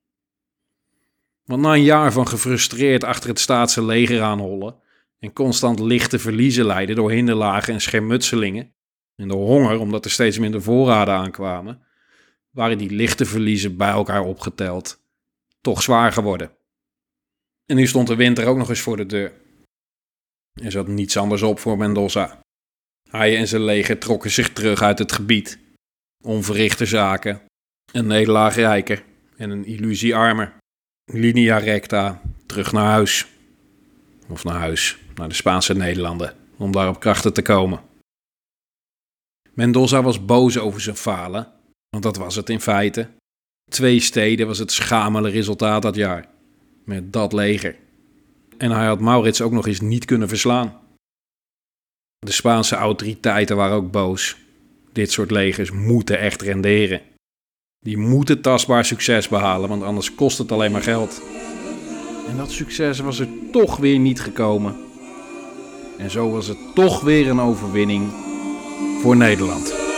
Want 1.44 1.62
na 1.62 1.72
een 1.72 1.82
jaar 1.82 2.12
van 2.12 2.28
gefrustreerd 2.28 3.04
achter 3.04 3.28
het 3.28 3.38
staatse 3.38 3.84
leger 3.84 4.22
aanhollen 4.22 4.80
en 5.18 5.32
constant 5.32 5.80
lichte 5.80 6.18
verliezen 6.18 6.64
leiden 6.64 6.96
door 6.96 7.10
hinderlagen 7.10 7.74
en 7.74 7.80
schermutselingen 7.80 8.74
en 9.16 9.28
door 9.28 9.46
honger 9.46 9.78
omdat 9.78 10.04
er 10.04 10.10
steeds 10.10 10.38
minder 10.38 10.62
voorraden 10.62 11.14
aankwamen, 11.14 11.82
waren 12.50 12.78
die 12.78 12.90
lichte 12.90 13.24
verliezen 13.24 13.76
bij 13.76 13.90
elkaar 13.90 14.22
opgeteld 14.22 15.02
toch 15.60 15.82
zwaar 15.82 16.12
geworden. 16.12 16.56
En 17.66 17.76
nu 17.76 17.86
stond 17.86 18.08
de 18.08 18.16
winter 18.16 18.46
ook 18.46 18.56
nog 18.56 18.68
eens 18.68 18.80
voor 18.80 18.96
de 18.96 19.06
deur. 19.06 19.32
Er 20.52 20.70
zat 20.70 20.86
niets 20.86 21.16
anders 21.16 21.42
op 21.42 21.58
voor 21.58 21.76
Mendoza. 21.76 22.41
Hij 23.12 23.36
en 23.36 23.48
zijn 23.48 23.62
leger 23.62 23.98
trokken 23.98 24.30
zich 24.30 24.52
terug 24.52 24.82
uit 24.82 24.98
het 24.98 25.12
gebied. 25.12 25.58
Onverrichte 26.24 26.86
zaken, 26.86 27.42
een 27.92 28.06
nederlaag 28.06 28.54
rijker 28.54 29.04
en 29.36 29.50
een 29.50 29.64
illusie 29.64 30.14
armer. 30.16 30.52
Linea 31.12 31.58
recta, 31.58 32.20
terug 32.46 32.72
naar 32.72 32.90
huis. 32.90 33.26
Of 34.28 34.44
naar 34.44 34.58
huis, 34.58 34.98
naar 35.14 35.28
de 35.28 35.34
Spaanse 35.34 35.74
Nederlanden, 35.74 36.34
om 36.56 36.72
daar 36.72 36.88
op 36.88 37.00
krachten 37.00 37.32
te 37.32 37.42
komen. 37.42 37.80
Mendoza 39.52 40.02
was 40.02 40.24
boos 40.24 40.58
over 40.58 40.80
zijn 40.80 40.96
falen, 40.96 41.52
want 41.88 42.02
dat 42.02 42.16
was 42.16 42.36
het 42.36 42.48
in 42.48 42.60
feite. 42.60 43.08
Twee 43.70 44.00
steden 44.00 44.46
was 44.46 44.58
het 44.58 44.72
schamele 44.72 45.30
resultaat 45.30 45.82
dat 45.82 45.94
jaar, 45.94 46.28
met 46.84 47.12
dat 47.12 47.32
leger. 47.32 47.76
En 48.58 48.70
hij 48.70 48.86
had 48.86 49.00
Maurits 49.00 49.40
ook 49.40 49.52
nog 49.52 49.66
eens 49.66 49.80
niet 49.80 50.04
kunnen 50.04 50.28
verslaan. 50.28 50.80
De 52.26 52.32
Spaanse 52.32 52.76
autoriteiten 52.76 53.56
waren 53.56 53.76
ook 53.76 53.90
boos. 53.90 54.36
Dit 54.92 55.12
soort 55.12 55.30
legers 55.30 55.70
moeten 55.70 56.18
echt 56.18 56.42
renderen. 56.42 57.00
Die 57.80 57.96
moeten 57.96 58.40
tastbaar 58.40 58.84
succes 58.84 59.28
behalen, 59.28 59.68
want 59.68 59.82
anders 59.82 60.14
kost 60.14 60.38
het 60.38 60.52
alleen 60.52 60.72
maar 60.72 60.82
geld. 60.82 61.22
En 62.28 62.36
dat 62.36 62.50
succes 62.50 62.98
was 62.98 63.18
er 63.18 63.28
toch 63.52 63.76
weer 63.76 63.98
niet 63.98 64.20
gekomen. 64.20 64.76
En 65.98 66.10
zo 66.10 66.30
was 66.30 66.46
het 66.46 66.58
toch 66.74 67.00
weer 67.00 67.28
een 67.28 67.40
overwinning 67.40 68.10
voor 69.00 69.16
Nederland. 69.16 69.91